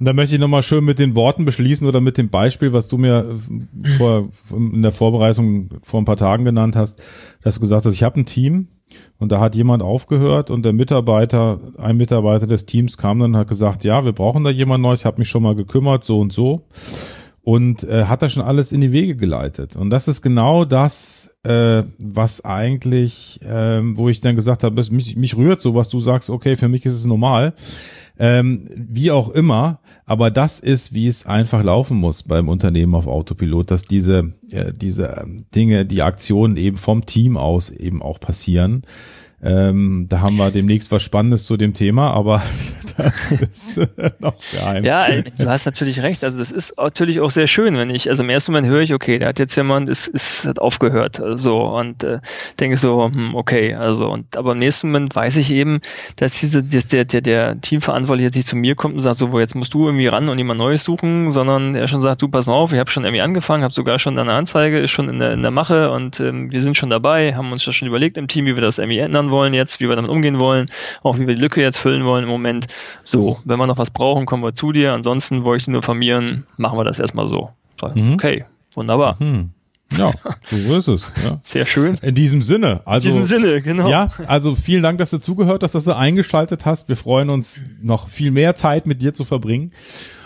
Da 0.00 0.12
möchte 0.14 0.34
ich 0.34 0.40
nochmal 0.40 0.64
schön 0.64 0.84
mit 0.84 0.98
den 0.98 1.14
Worten 1.14 1.44
beschließen 1.44 1.86
oder 1.86 2.00
mit 2.00 2.18
dem 2.18 2.28
Beispiel, 2.28 2.72
was 2.72 2.88
du 2.88 2.98
mir 2.98 3.36
äh, 3.84 3.90
vor, 3.90 4.30
in 4.50 4.82
der 4.82 4.90
Vorbereitung 4.90 5.70
vor 5.84 6.00
ein 6.00 6.04
paar 6.04 6.16
Tagen 6.16 6.44
genannt 6.44 6.74
hast, 6.74 7.00
dass 7.44 7.54
du 7.54 7.60
gesagt 7.60 7.84
hast, 7.84 7.94
ich 7.94 8.02
habe 8.02 8.18
ein 8.18 8.26
Team 8.26 8.66
und 9.20 9.30
da 9.30 9.38
hat 9.38 9.54
jemand 9.54 9.80
aufgehört 9.80 10.50
und 10.50 10.64
der 10.64 10.72
Mitarbeiter, 10.72 11.60
ein 11.78 11.96
Mitarbeiter 11.98 12.48
des 12.48 12.66
Teams 12.66 12.96
kam 12.96 13.20
dann 13.20 13.34
und 13.34 13.40
hat 13.40 13.48
gesagt, 13.48 13.84
ja, 13.84 14.04
wir 14.04 14.12
brauchen 14.12 14.42
da 14.42 14.50
jemand 14.50 14.82
Neues, 14.82 15.02
ich 15.02 15.06
habe 15.06 15.20
mich 15.20 15.28
schon 15.28 15.44
mal 15.44 15.54
gekümmert, 15.54 16.02
so 16.02 16.18
und 16.18 16.32
so. 16.32 16.66
Und 17.48 17.82
äh, 17.84 18.04
hat 18.04 18.20
da 18.20 18.28
schon 18.28 18.42
alles 18.42 18.72
in 18.72 18.82
die 18.82 18.92
Wege 18.92 19.16
geleitet. 19.16 19.74
Und 19.74 19.88
das 19.88 20.06
ist 20.06 20.20
genau 20.20 20.66
das, 20.66 21.34
äh, 21.44 21.82
was 21.98 22.44
eigentlich, 22.44 23.40
äh, 23.40 23.80
wo 23.96 24.10
ich 24.10 24.20
dann 24.20 24.36
gesagt 24.36 24.64
habe, 24.64 24.84
mich, 24.90 25.16
mich 25.16 25.34
rührt 25.34 25.58
so, 25.58 25.74
was 25.74 25.88
du 25.88 25.98
sagst, 25.98 26.28
okay, 26.28 26.56
für 26.56 26.68
mich 26.68 26.84
ist 26.84 26.92
es 26.92 27.06
normal. 27.06 27.54
Ähm, 28.18 28.66
wie 28.76 29.10
auch 29.10 29.30
immer, 29.30 29.80
aber 30.04 30.30
das 30.30 30.60
ist, 30.60 30.92
wie 30.92 31.06
es 31.06 31.24
einfach 31.24 31.62
laufen 31.64 31.96
muss 31.96 32.22
beim 32.22 32.50
Unternehmen 32.50 32.94
auf 32.94 33.06
Autopilot, 33.06 33.70
dass 33.70 33.84
diese, 33.84 34.34
äh, 34.50 34.74
diese 34.74 35.24
Dinge, 35.54 35.86
die 35.86 36.02
Aktionen 36.02 36.58
eben 36.58 36.76
vom 36.76 37.06
Team 37.06 37.38
aus 37.38 37.70
eben 37.70 38.02
auch 38.02 38.20
passieren. 38.20 38.82
Ähm, 39.40 40.06
da 40.08 40.20
haben 40.20 40.36
wir 40.36 40.50
demnächst 40.50 40.90
was 40.90 41.02
Spannendes 41.04 41.44
zu 41.44 41.56
dem 41.56 41.72
Thema, 41.72 42.12
aber 42.12 42.42
das 42.96 43.30
ist 43.30 43.80
noch 44.18 44.34
geheim. 44.50 44.82
Ja, 44.82 45.06
du 45.38 45.48
hast 45.48 45.64
natürlich 45.64 46.02
recht. 46.02 46.24
Also 46.24 46.38
das 46.38 46.50
ist 46.50 46.76
natürlich 46.76 47.20
auch 47.20 47.30
sehr 47.30 47.46
schön, 47.46 47.76
wenn 47.76 47.90
ich, 47.90 48.10
also 48.10 48.24
im 48.24 48.30
ersten 48.30 48.50
Moment 48.50 48.66
höre 48.66 48.80
ich, 48.80 48.92
okay, 48.92 49.20
der 49.20 49.28
hat 49.28 49.38
jetzt 49.38 49.54
jemand, 49.54 49.88
ist, 49.88 50.08
ist 50.08 50.44
hat 50.44 50.58
aufgehört, 50.58 51.22
so 51.34 51.60
und 51.60 52.02
äh, 52.02 52.18
denke 52.58 52.76
so, 52.76 53.04
hm, 53.04 53.36
okay, 53.36 53.74
also 53.74 54.10
und 54.10 54.36
aber 54.36 54.52
im 54.52 54.58
nächsten 54.58 54.88
Moment 54.88 55.14
weiß 55.14 55.36
ich 55.36 55.52
eben, 55.52 55.80
dass 56.16 56.40
diese, 56.40 56.64
dass 56.64 56.88
der, 56.88 57.04
der, 57.04 57.20
der 57.20 57.60
Teamverantwortliche 57.60 58.26
jetzt 58.26 58.36
nicht 58.36 58.48
zu 58.48 58.56
mir 58.56 58.74
kommt 58.74 58.96
und 58.96 59.02
sagt, 59.02 59.18
so, 59.18 59.30
wo 59.30 59.38
jetzt 59.38 59.54
musst 59.54 59.72
du 59.72 59.86
irgendwie 59.86 60.08
ran 60.08 60.28
und 60.28 60.38
jemand 60.38 60.58
Neues 60.58 60.82
suchen, 60.82 61.30
sondern 61.30 61.76
er 61.76 61.86
schon 61.86 62.00
sagt, 62.00 62.22
du 62.22 62.28
pass 62.28 62.46
mal 62.46 62.54
auf, 62.54 62.72
ich 62.72 62.80
habe 62.80 62.90
schon 62.90 63.04
irgendwie 63.04 63.22
angefangen, 63.22 63.62
habe 63.62 63.72
sogar 63.72 64.00
schon 64.00 64.18
eine 64.18 64.32
Anzeige, 64.32 64.80
ist 64.80 64.90
schon 64.90 65.08
in 65.08 65.20
der, 65.20 65.32
in 65.32 65.42
der 65.42 65.52
Mache 65.52 65.92
und 65.92 66.18
ähm, 66.18 66.50
wir 66.50 66.60
sind 66.60 66.76
schon 66.76 66.90
dabei, 66.90 67.36
haben 67.36 67.52
uns 67.52 67.64
das 67.64 67.76
schon 67.76 67.86
überlegt 67.86 68.16
im 68.16 68.26
Team, 68.26 68.46
wie 68.46 68.56
wir 68.56 68.62
das 68.62 68.78
irgendwie 68.78 68.98
ändern 68.98 69.27
wollen 69.30 69.54
jetzt, 69.54 69.80
wie 69.80 69.88
wir 69.88 69.96
damit 69.96 70.10
umgehen 70.10 70.40
wollen, 70.40 70.66
auch 71.02 71.18
wie 71.18 71.26
wir 71.26 71.34
die 71.34 71.40
Lücke 71.40 71.60
jetzt 71.60 71.78
füllen 71.78 72.04
wollen 72.04 72.24
im 72.24 72.30
Moment. 72.30 72.66
So, 73.04 73.38
wenn 73.44 73.58
wir 73.58 73.66
noch 73.66 73.78
was 73.78 73.90
brauchen, 73.90 74.26
kommen 74.26 74.42
wir 74.42 74.54
zu 74.54 74.72
dir. 74.72 74.92
Ansonsten 74.92 75.44
wollte 75.44 75.62
ich 75.62 75.68
nur 75.68 75.78
informieren, 75.78 76.46
machen 76.56 76.78
wir 76.78 76.84
das 76.84 76.98
erstmal 76.98 77.26
so. 77.26 77.50
Mhm. 77.94 78.14
Okay, 78.14 78.44
wunderbar. 78.74 79.16
Mhm. 79.20 79.50
Ja, 79.96 80.12
so 80.44 80.76
ist 80.76 80.88
es. 80.88 81.12
Ja. 81.24 81.38
Sehr 81.40 81.64
schön. 81.64 81.96
In 82.02 82.14
diesem 82.14 82.42
Sinne. 82.42 82.82
Also, 82.84 83.08
In 83.08 83.14
diesem 83.14 83.26
Sinne, 83.26 83.62
genau. 83.62 83.88
Ja, 83.88 84.10
also 84.26 84.54
vielen 84.54 84.82
Dank, 84.82 84.98
dass 84.98 85.10
du 85.10 85.18
zugehört 85.18 85.62
hast, 85.62 85.74
dass 85.74 85.84
du 85.84 85.96
eingeschaltet 85.96 86.66
hast. 86.66 86.88
Wir 86.88 86.96
freuen 86.96 87.30
uns, 87.30 87.64
noch 87.80 88.08
viel 88.08 88.30
mehr 88.30 88.54
Zeit 88.54 88.86
mit 88.86 89.00
dir 89.00 89.14
zu 89.14 89.24
verbringen. 89.24 89.72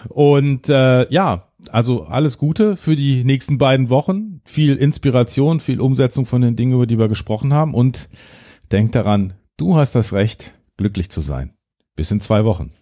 Und 0.09 0.69
äh, 0.69 1.09
ja, 1.13 1.45
also 1.71 2.05
alles 2.05 2.39
Gute 2.39 2.75
für 2.75 2.97
die 2.97 3.23
nächsten 3.23 3.59
beiden 3.59 3.89
Wochen. 3.89 4.41
Viel 4.45 4.77
Inspiration, 4.77 5.61
viel 5.61 5.81
Umsetzung 5.81 6.27
von 6.27 6.43
den 6.43 6.57
Dingen, 6.57 6.73
über 6.73 6.87
die 6.89 6.99
wir 6.99 7.07
gesprochen 7.07 7.55
haben. 7.55 7.73
Und 7.73 8.09
Denk 8.73 8.93
daran, 8.93 9.35
du 9.59 9.77
hast 9.77 9.95
das 9.95 10.15
Recht, 10.15 10.55
glücklich 10.79 11.11
zu 11.11 11.21
sein. 11.21 11.53
Bis 11.95 12.11
in 12.11 12.23
zwei 12.23 12.47
Wochen. 12.47 12.73